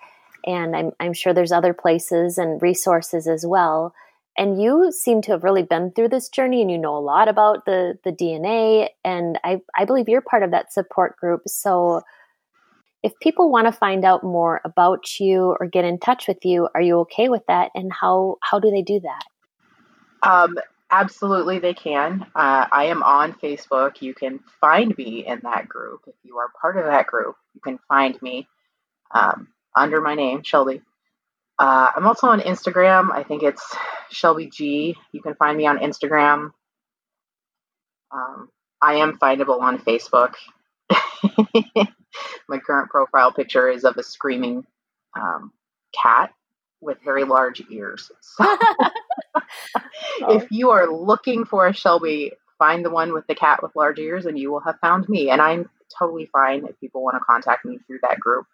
and 0.44 0.76
I'm 0.76 0.90
I'm 1.00 1.14
sure 1.14 1.32
there's 1.32 1.52
other 1.52 1.72
places 1.72 2.36
and 2.36 2.60
resources 2.60 3.26
as 3.26 3.46
well. 3.46 3.94
And 4.40 4.60
you 4.60 4.90
seem 4.90 5.20
to 5.22 5.32
have 5.32 5.44
really 5.44 5.64
been 5.64 5.92
through 5.92 6.08
this 6.08 6.30
journey, 6.30 6.62
and 6.62 6.70
you 6.70 6.78
know 6.78 6.96
a 6.96 6.98
lot 6.98 7.28
about 7.28 7.66
the 7.66 7.98
the 8.04 8.10
DNA. 8.10 8.88
And 9.04 9.38
I 9.44 9.60
I 9.76 9.84
believe 9.84 10.08
you're 10.08 10.22
part 10.22 10.42
of 10.42 10.50
that 10.52 10.72
support 10.72 11.18
group. 11.18 11.42
So 11.46 12.00
if 13.02 13.12
people 13.20 13.52
want 13.52 13.66
to 13.66 13.72
find 13.72 14.02
out 14.02 14.24
more 14.24 14.62
about 14.64 15.20
you 15.20 15.54
or 15.60 15.66
get 15.66 15.84
in 15.84 15.98
touch 15.98 16.26
with 16.26 16.38
you, 16.42 16.70
are 16.74 16.80
you 16.80 17.00
okay 17.00 17.28
with 17.28 17.42
that? 17.48 17.70
And 17.74 17.92
how 17.92 18.38
how 18.40 18.58
do 18.58 18.70
they 18.70 18.80
do 18.80 18.98
that? 19.00 19.24
Um, 20.22 20.56
absolutely, 20.90 21.58
they 21.58 21.74
can. 21.74 22.22
Uh, 22.34 22.66
I 22.72 22.84
am 22.84 23.02
on 23.02 23.34
Facebook. 23.34 24.00
You 24.00 24.14
can 24.14 24.40
find 24.58 24.96
me 24.96 25.26
in 25.26 25.40
that 25.42 25.68
group. 25.68 26.00
If 26.06 26.14
you 26.22 26.38
are 26.38 26.48
part 26.58 26.78
of 26.78 26.86
that 26.86 27.06
group, 27.06 27.36
you 27.54 27.60
can 27.60 27.78
find 27.88 28.20
me 28.22 28.48
um, 29.10 29.48
under 29.76 30.00
my 30.00 30.14
name, 30.14 30.42
Shelby. 30.42 30.80
Uh, 31.60 31.88
I'm 31.94 32.06
also 32.06 32.28
on 32.28 32.40
Instagram. 32.40 33.12
I 33.12 33.22
think 33.22 33.42
it's 33.42 33.62
Shelby 34.10 34.46
G. 34.46 34.96
You 35.12 35.20
can 35.20 35.34
find 35.34 35.58
me 35.58 35.66
on 35.66 35.78
Instagram. 35.78 36.52
Um, 38.10 38.48
I 38.80 38.94
am 38.94 39.18
findable 39.18 39.60
on 39.60 39.78
Facebook. 39.78 40.36
my 42.48 42.58
current 42.58 42.88
profile 42.88 43.30
picture 43.30 43.68
is 43.68 43.84
of 43.84 43.98
a 43.98 44.02
screaming 44.02 44.64
um, 45.14 45.52
cat 45.94 46.32
with 46.80 46.96
very 47.04 47.24
large 47.24 47.62
ears. 47.70 48.10
So 50.18 50.26
oh. 50.26 50.36
if 50.36 50.50
you 50.50 50.70
are 50.70 50.90
looking 50.90 51.44
for 51.44 51.66
a 51.66 51.72
Shelby, 51.72 52.32
find 52.58 52.84
the 52.84 52.90
one 52.90 53.12
with 53.12 53.26
the 53.26 53.34
cat 53.34 53.62
with 53.62 53.74
large 53.74 53.98
ears 53.98 54.26
and 54.26 54.38
you 54.38 54.50
will 54.50 54.60
have 54.60 54.78
found 54.80 55.08
me. 55.08 55.30
And 55.30 55.40
I'm 55.40 55.68
totally 55.98 56.28
fine 56.32 56.66
if 56.66 56.78
people 56.78 57.02
want 57.02 57.16
to 57.16 57.20
contact 57.20 57.64
me 57.64 57.78
through 57.86 58.00
that 58.02 58.20
group 58.20 58.46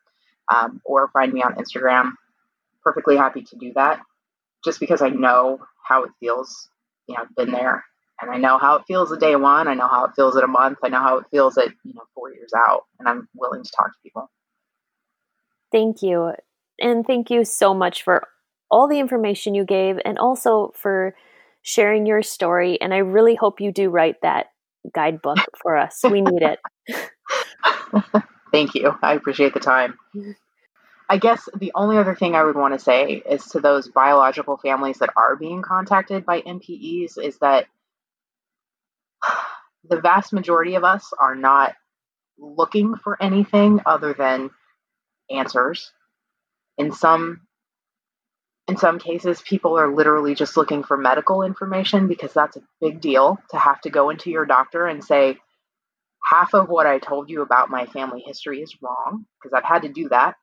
um, 0.52 0.80
or 0.84 1.08
find 1.08 1.32
me 1.32 1.42
on 1.42 1.54
Instagram. 1.54 2.12
Perfectly 2.86 3.16
happy 3.16 3.42
to 3.42 3.56
do 3.56 3.72
that 3.74 3.98
just 4.64 4.78
because 4.78 5.02
I 5.02 5.08
know 5.08 5.58
how 5.84 6.04
it 6.04 6.10
feels. 6.20 6.68
You 7.08 7.16
know, 7.16 7.22
I've 7.22 7.34
been 7.34 7.50
there 7.50 7.84
and 8.20 8.30
I 8.30 8.38
know 8.38 8.58
how 8.58 8.76
it 8.76 8.84
feels 8.86 9.10
at 9.10 9.18
day 9.18 9.34
one. 9.34 9.66
I 9.66 9.74
know 9.74 9.88
how 9.88 10.04
it 10.04 10.12
feels 10.14 10.36
at 10.36 10.44
a 10.44 10.48
month. 10.48 10.78
I 10.84 10.88
know 10.88 11.00
how 11.00 11.18
it 11.18 11.26
feels 11.30 11.58
at 11.58 11.68
you 11.84 11.94
know 11.94 12.02
four 12.14 12.32
years 12.32 12.52
out, 12.56 12.82
and 12.98 13.08
I'm 13.08 13.28
willing 13.34 13.64
to 13.64 13.70
talk 13.76 13.88
to 13.88 13.98
people. 14.02 14.30
Thank 15.72 16.02
you, 16.02 16.32
and 16.80 17.04
thank 17.04 17.30
you 17.30 17.44
so 17.44 17.74
much 17.74 18.04
for 18.04 18.26
all 18.70 18.88
the 18.88 19.00
information 19.00 19.54
you 19.54 19.64
gave, 19.64 19.98
and 20.04 20.16
also 20.18 20.72
for 20.76 21.16
sharing 21.62 22.06
your 22.06 22.22
story. 22.22 22.80
And 22.80 22.94
I 22.94 22.98
really 22.98 23.34
hope 23.34 23.60
you 23.60 23.72
do 23.72 23.90
write 23.90 24.22
that 24.22 24.46
guidebook 24.94 25.38
for 25.60 25.76
us. 25.76 26.02
We 26.08 26.20
need 26.20 26.42
it. 26.42 26.60
thank 28.52 28.74
you. 28.74 28.94
I 29.02 29.14
appreciate 29.14 29.52
the 29.52 29.60
time. 29.60 29.98
I 31.08 31.18
guess 31.18 31.48
the 31.56 31.72
only 31.74 31.98
other 31.98 32.14
thing 32.14 32.34
I 32.34 32.42
would 32.42 32.56
want 32.56 32.74
to 32.74 32.80
say 32.82 33.22
is 33.28 33.44
to 33.46 33.60
those 33.60 33.88
biological 33.88 34.56
families 34.56 34.98
that 34.98 35.10
are 35.16 35.36
being 35.36 35.62
contacted 35.62 36.26
by 36.26 36.40
NPEs 36.40 37.18
is 37.22 37.38
that 37.38 37.66
the 39.88 40.00
vast 40.00 40.32
majority 40.32 40.74
of 40.74 40.84
us 40.84 41.12
are 41.18 41.36
not 41.36 41.74
looking 42.38 42.96
for 42.96 43.20
anything 43.22 43.80
other 43.86 44.14
than 44.14 44.50
answers. 45.30 45.92
In 46.76 46.92
some 46.92 47.42
in 48.68 48.76
some 48.76 48.98
cases 48.98 49.40
people 49.40 49.78
are 49.78 49.94
literally 49.94 50.34
just 50.34 50.56
looking 50.56 50.82
for 50.82 50.96
medical 50.96 51.42
information 51.44 52.08
because 52.08 52.32
that's 52.32 52.56
a 52.56 52.62
big 52.80 53.00
deal 53.00 53.38
to 53.50 53.56
have 53.56 53.80
to 53.82 53.90
go 53.90 54.10
into 54.10 54.30
your 54.30 54.44
doctor 54.44 54.86
and 54.86 55.04
say 55.04 55.38
half 56.28 56.52
of 56.52 56.68
what 56.68 56.86
I 56.86 56.98
told 56.98 57.30
you 57.30 57.42
about 57.42 57.70
my 57.70 57.86
family 57.86 58.22
history 58.26 58.60
is 58.60 58.76
wrong 58.82 59.24
because 59.40 59.52
I've 59.56 59.64
had 59.64 59.82
to 59.82 59.88
do 59.88 60.08
that. 60.08 60.34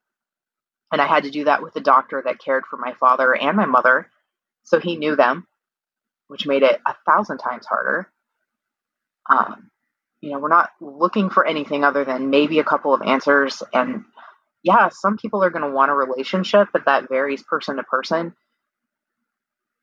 And 0.92 1.02
I 1.02 1.08
had 1.08 1.24
to 1.24 1.32
do 1.32 1.46
that 1.46 1.64
with 1.64 1.74
the 1.74 1.82
doctor 1.82 2.22
that 2.24 2.40
cared 2.40 2.66
for 2.66 2.78
my 2.78 2.94
father 2.94 3.36
and 3.36 3.58
my 3.58 3.66
mother. 3.66 4.08
So 4.64 4.80
he 4.80 4.96
knew 4.96 5.16
them, 5.16 5.48
which 6.28 6.46
made 6.46 6.64
it 6.64 6.80
a 6.86 6.96
thousand 7.06 7.40
times 7.40 7.66
harder. 7.66 8.08
Um, 9.30 9.72
you 10.22 10.32
know, 10.32 10.40
we're 10.40 10.50
not 10.50 10.70
looking 10.80 11.30
for 11.30 11.46
anything 11.46 11.84
other 11.84 12.06
than 12.06 12.30
maybe 12.30 12.60
a 12.60 12.64
couple 12.64 12.94
of 12.94 13.02
answers. 13.02 13.62
And 13.74 14.06
yeah, 14.64 14.90
some 14.90 15.18
people 15.18 15.44
are 15.44 15.50
going 15.50 15.70
to 15.70 15.76
want 15.76 15.92
a 15.92 15.96
relationship, 15.96 16.70
but 16.72 16.86
that 16.86 17.10
varies 17.10 17.44
person 17.44 17.76
to 17.78 17.84
person. 17.84 18.34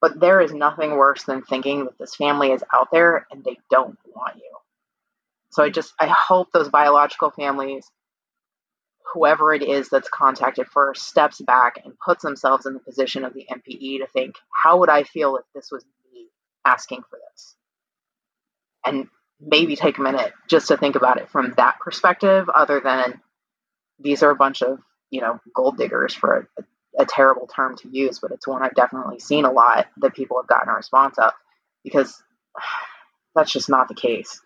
But 0.00 0.18
there 0.18 0.40
is 0.40 0.52
nothing 0.52 0.92
worse 0.92 1.24
than 1.24 1.42
thinking 1.42 1.84
that 1.84 1.98
this 1.98 2.14
family 2.14 2.52
is 2.52 2.64
out 2.72 2.88
there 2.90 3.26
and 3.30 3.44
they 3.44 3.58
don't 3.70 3.98
want 4.14 4.36
you. 4.36 4.50
So 5.50 5.62
I 5.62 5.68
just, 5.68 5.92
I 6.00 6.06
hope 6.06 6.52
those 6.52 6.70
biological 6.70 7.30
families, 7.30 7.86
whoever 9.12 9.52
it 9.52 9.62
is 9.62 9.88
that's 9.88 10.08
contacted 10.08 10.66
first, 10.68 11.06
steps 11.06 11.40
back 11.40 11.80
and 11.84 11.98
puts 11.98 12.22
themselves 12.22 12.66
in 12.66 12.74
the 12.74 12.80
position 12.80 13.24
of 13.24 13.34
the 13.34 13.46
NPE 13.50 13.98
to 13.98 14.06
think, 14.12 14.36
how 14.64 14.78
would 14.78 14.88
I 14.88 15.04
feel 15.04 15.36
if 15.36 15.44
this 15.54 15.70
was 15.70 15.84
me 16.12 16.28
asking 16.64 17.02
for 17.08 17.18
this? 17.32 17.56
and 18.84 19.08
maybe 19.40 19.76
take 19.76 19.98
a 19.98 20.02
minute 20.02 20.32
just 20.48 20.68
to 20.68 20.76
think 20.76 20.96
about 20.96 21.18
it 21.18 21.28
from 21.30 21.54
that 21.56 21.78
perspective, 21.80 22.48
other 22.48 22.80
than 22.80 23.20
these 23.98 24.22
are 24.22 24.30
a 24.30 24.36
bunch 24.36 24.62
of, 24.62 24.78
you 25.10 25.20
know, 25.20 25.38
gold 25.54 25.76
diggers 25.76 26.14
for 26.14 26.48
a, 26.58 27.02
a 27.02 27.06
terrible 27.06 27.46
term 27.46 27.76
to 27.76 27.88
use, 27.88 28.18
but 28.18 28.32
it's 28.32 28.46
one 28.46 28.62
I've 28.62 28.74
definitely 28.74 29.18
seen 29.18 29.44
a 29.44 29.52
lot 29.52 29.86
that 29.98 30.14
people 30.14 30.38
have 30.40 30.48
gotten 30.48 30.68
a 30.68 30.74
response 30.74 31.18
of 31.18 31.32
because 31.84 32.22
that's 33.34 33.52
just 33.52 33.68
not 33.68 33.88
the 33.88 33.94
case. 33.94 34.40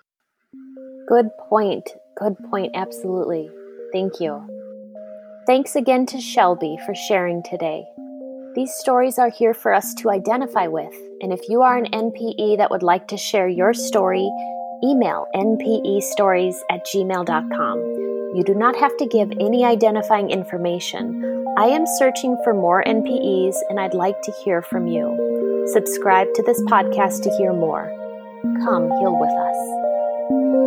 Good 1.08 1.28
point. 1.48 1.90
Good 2.16 2.36
point. 2.50 2.72
Absolutely. 2.74 3.50
Thank 3.94 4.18
you. 4.18 4.42
Thanks 5.46 5.76
again 5.76 6.04
to 6.06 6.20
Shelby 6.20 6.76
for 6.84 6.96
sharing 6.96 7.44
today. 7.44 7.84
These 8.56 8.74
stories 8.74 9.20
are 9.20 9.30
here 9.30 9.54
for 9.54 9.72
us 9.72 9.94
to 9.94 10.10
identify 10.10 10.66
with, 10.66 10.92
and 11.20 11.32
if 11.32 11.40
you 11.48 11.62
are 11.62 11.76
an 11.76 11.86
NPE 11.92 12.56
that 12.58 12.72
would 12.72 12.82
like 12.82 13.06
to 13.08 13.16
share 13.16 13.48
your 13.48 13.72
story, 13.72 14.28
email 14.82 15.26
npestories 15.36 16.56
at 16.70 16.84
gmail.com. 16.86 17.78
You 18.34 18.42
do 18.44 18.54
not 18.54 18.74
have 18.74 18.96
to 18.96 19.06
give 19.06 19.30
any 19.38 19.64
identifying 19.64 20.30
information. 20.30 21.44
I 21.56 21.66
am 21.66 21.86
searching 21.86 22.36
for 22.42 22.52
more 22.52 22.82
NPEs 22.82 23.54
and 23.70 23.78
I'd 23.78 23.94
like 23.94 24.20
to 24.22 24.32
hear 24.44 24.60
from 24.60 24.88
you. 24.88 25.70
Subscribe 25.72 26.26
to 26.34 26.42
this 26.42 26.60
podcast 26.62 27.22
to 27.22 27.30
hear 27.38 27.52
more. 27.52 27.92
Come 28.64 28.90
heal 28.98 29.16
with 29.20 29.30
us. 29.30 30.63